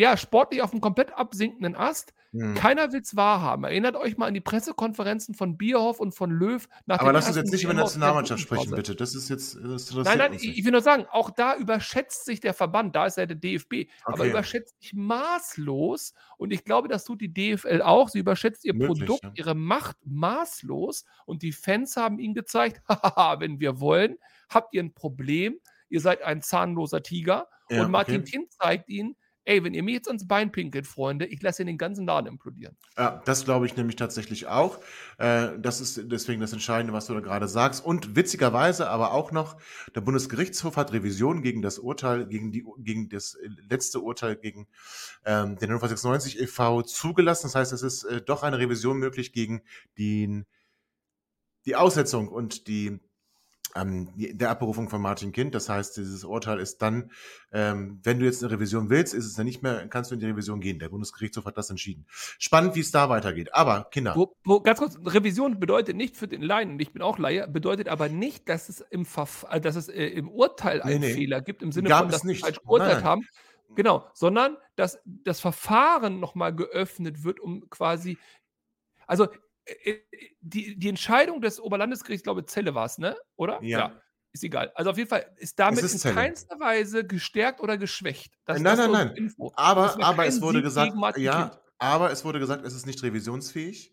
Ja, 0.00 0.16
sportlich 0.16 0.62
auf 0.62 0.72
einem 0.72 0.80
komplett 0.80 1.12
absinkenden 1.12 1.76
Ast. 1.76 2.14
Hm. 2.32 2.54
Keiner 2.54 2.90
will 2.90 3.02
es 3.02 3.16
wahrhaben. 3.16 3.64
Erinnert 3.64 3.96
euch 3.96 4.16
mal 4.16 4.28
an 4.28 4.32
die 4.32 4.40
Pressekonferenzen 4.40 5.34
von 5.34 5.58
Bierhoff 5.58 6.00
und 6.00 6.14
von 6.14 6.30
Löw 6.30 6.66
nach 6.86 7.00
Aber 7.00 7.10
dem 7.10 7.16
lass 7.16 7.26
uns 7.26 7.36
jetzt 7.36 7.52
nicht 7.52 7.64
über 7.64 7.74
Nationalmannschaft 7.74 8.40
sprechen, 8.40 8.70
bitte. 8.74 8.96
Das 8.96 9.14
ist 9.14 9.28
jetzt, 9.28 9.58
das 9.62 9.92
Nein, 9.92 10.16
nein, 10.16 10.32
ich, 10.32 10.56
ich 10.56 10.64
will 10.64 10.72
nur 10.72 10.80
sagen, 10.80 11.04
auch 11.10 11.28
da 11.28 11.54
überschätzt 11.54 12.24
sich 12.24 12.40
der 12.40 12.54
Verband, 12.54 12.96
da 12.96 13.04
ist 13.04 13.18
ja 13.18 13.26
der 13.26 13.36
DFB, 13.36 13.90
aber 14.04 14.20
Okay. 14.20 14.30
überschätzt 14.30 14.80
sich 14.80 14.94
maßlos 14.94 16.14
und 16.38 16.50
ich 16.50 16.64
glaube, 16.64 16.88
das 16.88 17.04
tut 17.04 17.20
die 17.20 17.34
DFL 17.34 17.82
auch. 17.82 18.08
Sie 18.08 18.20
überschätzt 18.20 18.64
ihr 18.64 18.72
Möglich, 18.72 19.00
Produkt, 19.00 19.24
ja. 19.24 19.32
ihre 19.34 19.54
Macht 19.54 19.98
maßlos 20.06 21.04
und 21.26 21.42
die 21.42 21.52
Fans 21.52 21.98
haben 21.98 22.18
ihnen 22.18 22.32
gezeigt, 22.32 22.80
haha, 22.88 23.38
wenn 23.40 23.60
wir 23.60 23.80
wollen, 23.80 24.16
habt 24.48 24.72
ihr 24.72 24.82
ein 24.82 24.94
Problem, 24.94 25.60
ihr 25.90 26.00
seid 26.00 26.22
ein 26.22 26.40
zahnloser 26.40 27.02
Tiger 27.02 27.48
Ja, 27.68 27.82
und 27.82 27.90
Martin 27.90 28.22
okay. 28.22 28.30
Kind 28.30 28.52
zeigt 28.54 28.88
ihnen, 28.88 29.14
ey, 29.50 29.64
wenn 29.64 29.74
ihr 29.74 29.82
mir 29.82 29.94
jetzt 29.94 30.06
ans 30.06 30.28
Bein 30.28 30.52
pinkelt, 30.52 30.86
Freunde, 30.86 31.26
ich 31.26 31.42
lasse 31.42 31.64
den 31.64 31.76
ganzen 31.76 32.06
Laden 32.06 32.28
implodieren. 32.28 32.76
Ja, 32.96 33.20
das 33.24 33.44
glaube 33.44 33.66
ich 33.66 33.76
nämlich 33.76 33.96
tatsächlich 33.96 34.46
auch. 34.46 34.78
Äh, 35.18 35.58
das 35.58 35.80
ist 35.80 36.00
deswegen 36.04 36.40
das 36.40 36.52
Entscheidende, 36.52 36.92
was 36.92 37.06
du 37.06 37.14
da 37.14 37.20
gerade 37.20 37.48
sagst. 37.48 37.84
Und 37.84 38.14
witzigerweise 38.14 38.88
aber 38.88 39.12
auch 39.12 39.32
noch, 39.32 39.56
der 39.96 40.02
Bundesgerichtshof 40.02 40.76
hat 40.76 40.92
Revision 40.92 41.42
gegen 41.42 41.62
das 41.62 41.80
Urteil, 41.80 42.26
gegen, 42.26 42.52
die, 42.52 42.64
gegen 42.78 43.08
das 43.08 43.36
letzte 43.68 43.98
Urteil 44.00 44.36
gegen 44.36 44.68
ähm, 45.24 45.56
den 45.56 45.76
96 45.76 46.40
e.V. 46.40 46.82
zugelassen. 46.82 47.48
Das 47.48 47.56
heißt, 47.56 47.72
es 47.72 47.82
ist 47.82 48.04
äh, 48.04 48.22
doch 48.22 48.44
eine 48.44 48.58
Revision 48.58 48.98
möglich 48.98 49.32
gegen 49.32 49.62
den, 49.98 50.46
die 51.66 51.74
Aussetzung 51.74 52.28
und 52.28 52.68
die 52.68 53.00
ähm, 53.76 54.08
der 54.16 54.50
Abberufung 54.50 54.88
von 54.88 55.00
Martin 55.00 55.32
Kind. 55.32 55.54
Das 55.54 55.68
heißt, 55.68 55.96
dieses 55.96 56.24
Urteil 56.24 56.58
ist 56.58 56.82
dann, 56.82 57.10
ähm, 57.52 58.00
wenn 58.02 58.18
du 58.18 58.24
jetzt 58.24 58.42
eine 58.42 58.52
Revision 58.52 58.90
willst, 58.90 59.14
ist 59.14 59.26
es 59.26 59.34
dann 59.34 59.46
nicht 59.46 59.62
mehr, 59.62 59.86
kannst 59.88 60.10
du 60.10 60.14
in 60.14 60.20
die 60.20 60.26
Revision 60.26 60.60
gehen. 60.60 60.78
Der 60.78 60.88
Bundesgerichtshof 60.88 61.44
hat 61.44 61.56
das 61.56 61.70
entschieden. 61.70 62.06
Spannend, 62.38 62.74
wie 62.74 62.80
es 62.80 62.90
da 62.90 63.08
weitergeht. 63.08 63.54
Aber 63.54 63.88
Kinder, 63.90 64.14
Wo, 64.16 64.34
wo, 64.44 64.60
ganz 64.60 64.78
kurz, 64.78 64.98
Revision 65.04 65.60
bedeutet 65.60 65.96
nicht 65.96 66.16
für 66.16 66.28
den 66.28 66.42
Laien, 66.42 66.70
und 66.70 66.82
ich 66.82 66.92
bin 66.92 67.02
auch 67.02 67.18
Laie, 67.18 67.46
bedeutet 67.46 67.88
aber 67.88 68.08
nicht, 68.08 68.48
dass 68.48 68.68
es 68.68 68.80
im, 68.80 69.04
Verf 69.06 69.46
äh, 69.50 69.60
dass 69.60 69.76
es, 69.76 69.88
äh, 69.88 70.06
im 70.06 70.28
Urteil 70.28 70.82
einen 70.82 71.00
Nee, 71.00 71.08
nee. 71.08 71.14
Fehler 71.14 71.40
gibt, 71.40 71.62
im 71.62 71.72
Sinne 71.72 71.88
Gab 71.88 72.00
von, 72.02 72.10
dass 72.10 72.24
wir 72.24 72.34
falsch 72.34 72.60
geurteilt 72.60 73.04
haben. 73.04 73.26
Genau, 73.76 74.08
sondern 74.14 74.56
dass 74.74 74.98
das 75.04 75.38
Verfahren 75.38 76.18
nochmal 76.18 76.54
geöffnet 76.54 77.22
wird, 77.22 77.38
um 77.38 77.70
quasi, 77.70 78.18
also 79.06 79.28
die, 80.40 80.78
die 80.78 80.88
Entscheidung 80.88 81.40
des 81.40 81.60
Oberlandesgerichts, 81.60 82.20
ich 82.20 82.24
glaube 82.24 82.44
Zelle 82.46 82.74
war 82.74 82.86
es, 82.86 82.98
ne? 82.98 83.16
Oder? 83.36 83.62
Ja. 83.62 84.00
Ist 84.32 84.44
egal. 84.44 84.70
Also 84.76 84.90
auf 84.90 84.96
jeden 84.96 85.08
Fall 85.08 85.28
ist 85.38 85.58
damit 85.58 85.82
ist 85.82 86.04
in 86.04 86.14
keinster 86.14 86.60
Weise 86.60 87.04
gestärkt 87.04 87.60
oder 87.60 87.76
geschwächt. 87.76 88.38
Das, 88.44 88.60
Nein, 88.60 88.76
das 88.76 88.88
nein, 88.88 88.92
nein. 89.08 89.16
Info. 89.16 89.52
Aber, 89.56 90.02
aber 90.04 90.26
es 90.26 90.40
wurde 90.40 90.58
Sieg 90.58 90.64
gesagt, 90.64 91.18
ja, 91.18 91.48
Kind. 91.48 91.62
aber 91.78 92.12
es 92.12 92.24
wurde 92.24 92.38
gesagt, 92.38 92.64
es 92.64 92.74
ist 92.74 92.86
nicht 92.86 93.02
revisionsfähig. 93.02 93.92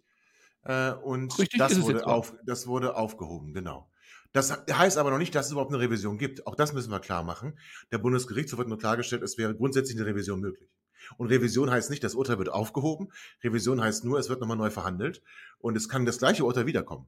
Äh, 0.63 0.91
und 0.91 1.38
Richtig 1.39 1.59
das 1.59 1.82
wurde, 1.82 2.05
auf, 2.05 2.36
das 2.45 2.67
wurde 2.67 2.95
aufgehoben, 2.95 3.53
genau. 3.53 3.89
Das 4.32 4.51
heißt 4.69 4.97
aber 4.99 5.09
noch 5.09 5.17
nicht, 5.17 5.34
dass 5.34 5.47
es 5.47 5.53
überhaupt 5.53 5.71
eine 5.71 5.82
Revision 5.82 6.19
gibt. 6.19 6.45
Auch 6.45 6.55
das 6.55 6.73
müssen 6.73 6.91
wir 6.91 6.99
klar 6.99 7.23
machen. 7.23 7.57
Der 7.91 7.97
Bundesgerichtshof 7.97 8.59
hat 8.59 8.67
nur 8.67 8.78
klargestellt, 8.78 9.23
es 9.23 9.38
wäre 9.38 9.55
grundsätzlich 9.55 9.97
eine 9.97 10.05
Revision 10.05 10.39
möglich. 10.39 10.69
Und 11.17 11.27
Revision 11.27 11.71
heißt 11.71 11.89
nicht, 11.89 12.03
das 12.03 12.15
Urteil 12.15 12.37
wird 12.37 12.49
aufgehoben. 12.49 13.09
Revision 13.43 13.81
heißt 13.81 14.03
nur, 14.03 14.19
es 14.19 14.29
wird 14.29 14.41
nochmal 14.41 14.57
neu 14.57 14.69
verhandelt. 14.69 15.21
Und 15.59 15.77
es 15.77 15.87
kann 15.87 16.05
das 16.05 16.17
gleiche 16.19 16.43
Urteil 16.43 16.65
wiederkommen. 16.65 17.07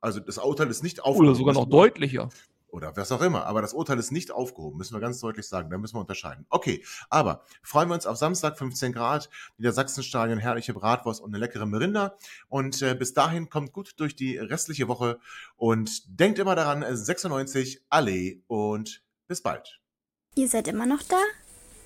Also 0.00 0.20
das 0.20 0.38
Urteil 0.38 0.68
ist 0.70 0.82
nicht 0.82 1.00
aufgehoben. 1.00 1.28
Oder 1.28 1.36
sogar 1.36 1.54
noch 1.54 1.68
deutlicher. 1.68 2.30
oder 2.68 2.96
was 2.96 3.12
auch 3.12 3.20
immer. 3.20 3.46
Aber 3.46 3.62
das 3.62 3.74
Urteil 3.74 3.98
ist 3.98 4.12
nicht 4.12 4.30
aufgehoben, 4.30 4.78
müssen 4.78 4.94
wir 4.94 5.00
ganz 5.00 5.20
deutlich 5.20 5.46
sagen. 5.46 5.70
Da 5.70 5.78
müssen 5.78 5.96
wir 5.96 6.00
unterscheiden. 6.00 6.46
Okay, 6.50 6.84
aber 7.08 7.44
freuen 7.62 7.88
wir 7.88 7.94
uns 7.94 8.06
auf 8.06 8.16
Samstag, 8.16 8.56
15 8.58 8.92
Grad, 8.92 9.28
Niedersachsenstadion, 9.58 10.38
herrliche 10.38 10.72
Bratwurst 10.72 11.20
und 11.20 11.30
eine 11.30 11.38
leckere 11.38 11.66
Merinda. 11.66 12.16
Und 12.48 12.80
äh, 12.82 12.94
bis 12.94 13.12
dahin 13.12 13.50
kommt 13.50 13.72
gut 13.72 13.94
durch 13.98 14.16
die 14.16 14.38
restliche 14.38 14.88
Woche 14.88 15.18
und 15.56 16.20
denkt 16.20 16.38
immer 16.38 16.54
daran, 16.54 16.82
äh, 16.82 16.96
96, 16.96 17.82
Allee 17.88 18.42
und 18.46 19.02
bis 19.26 19.42
bald. 19.42 19.80
Ihr 20.36 20.48
seid 20.48 20.68
immer 20.68 20.86
noch 20.86 21.02
da? 21.02 21.20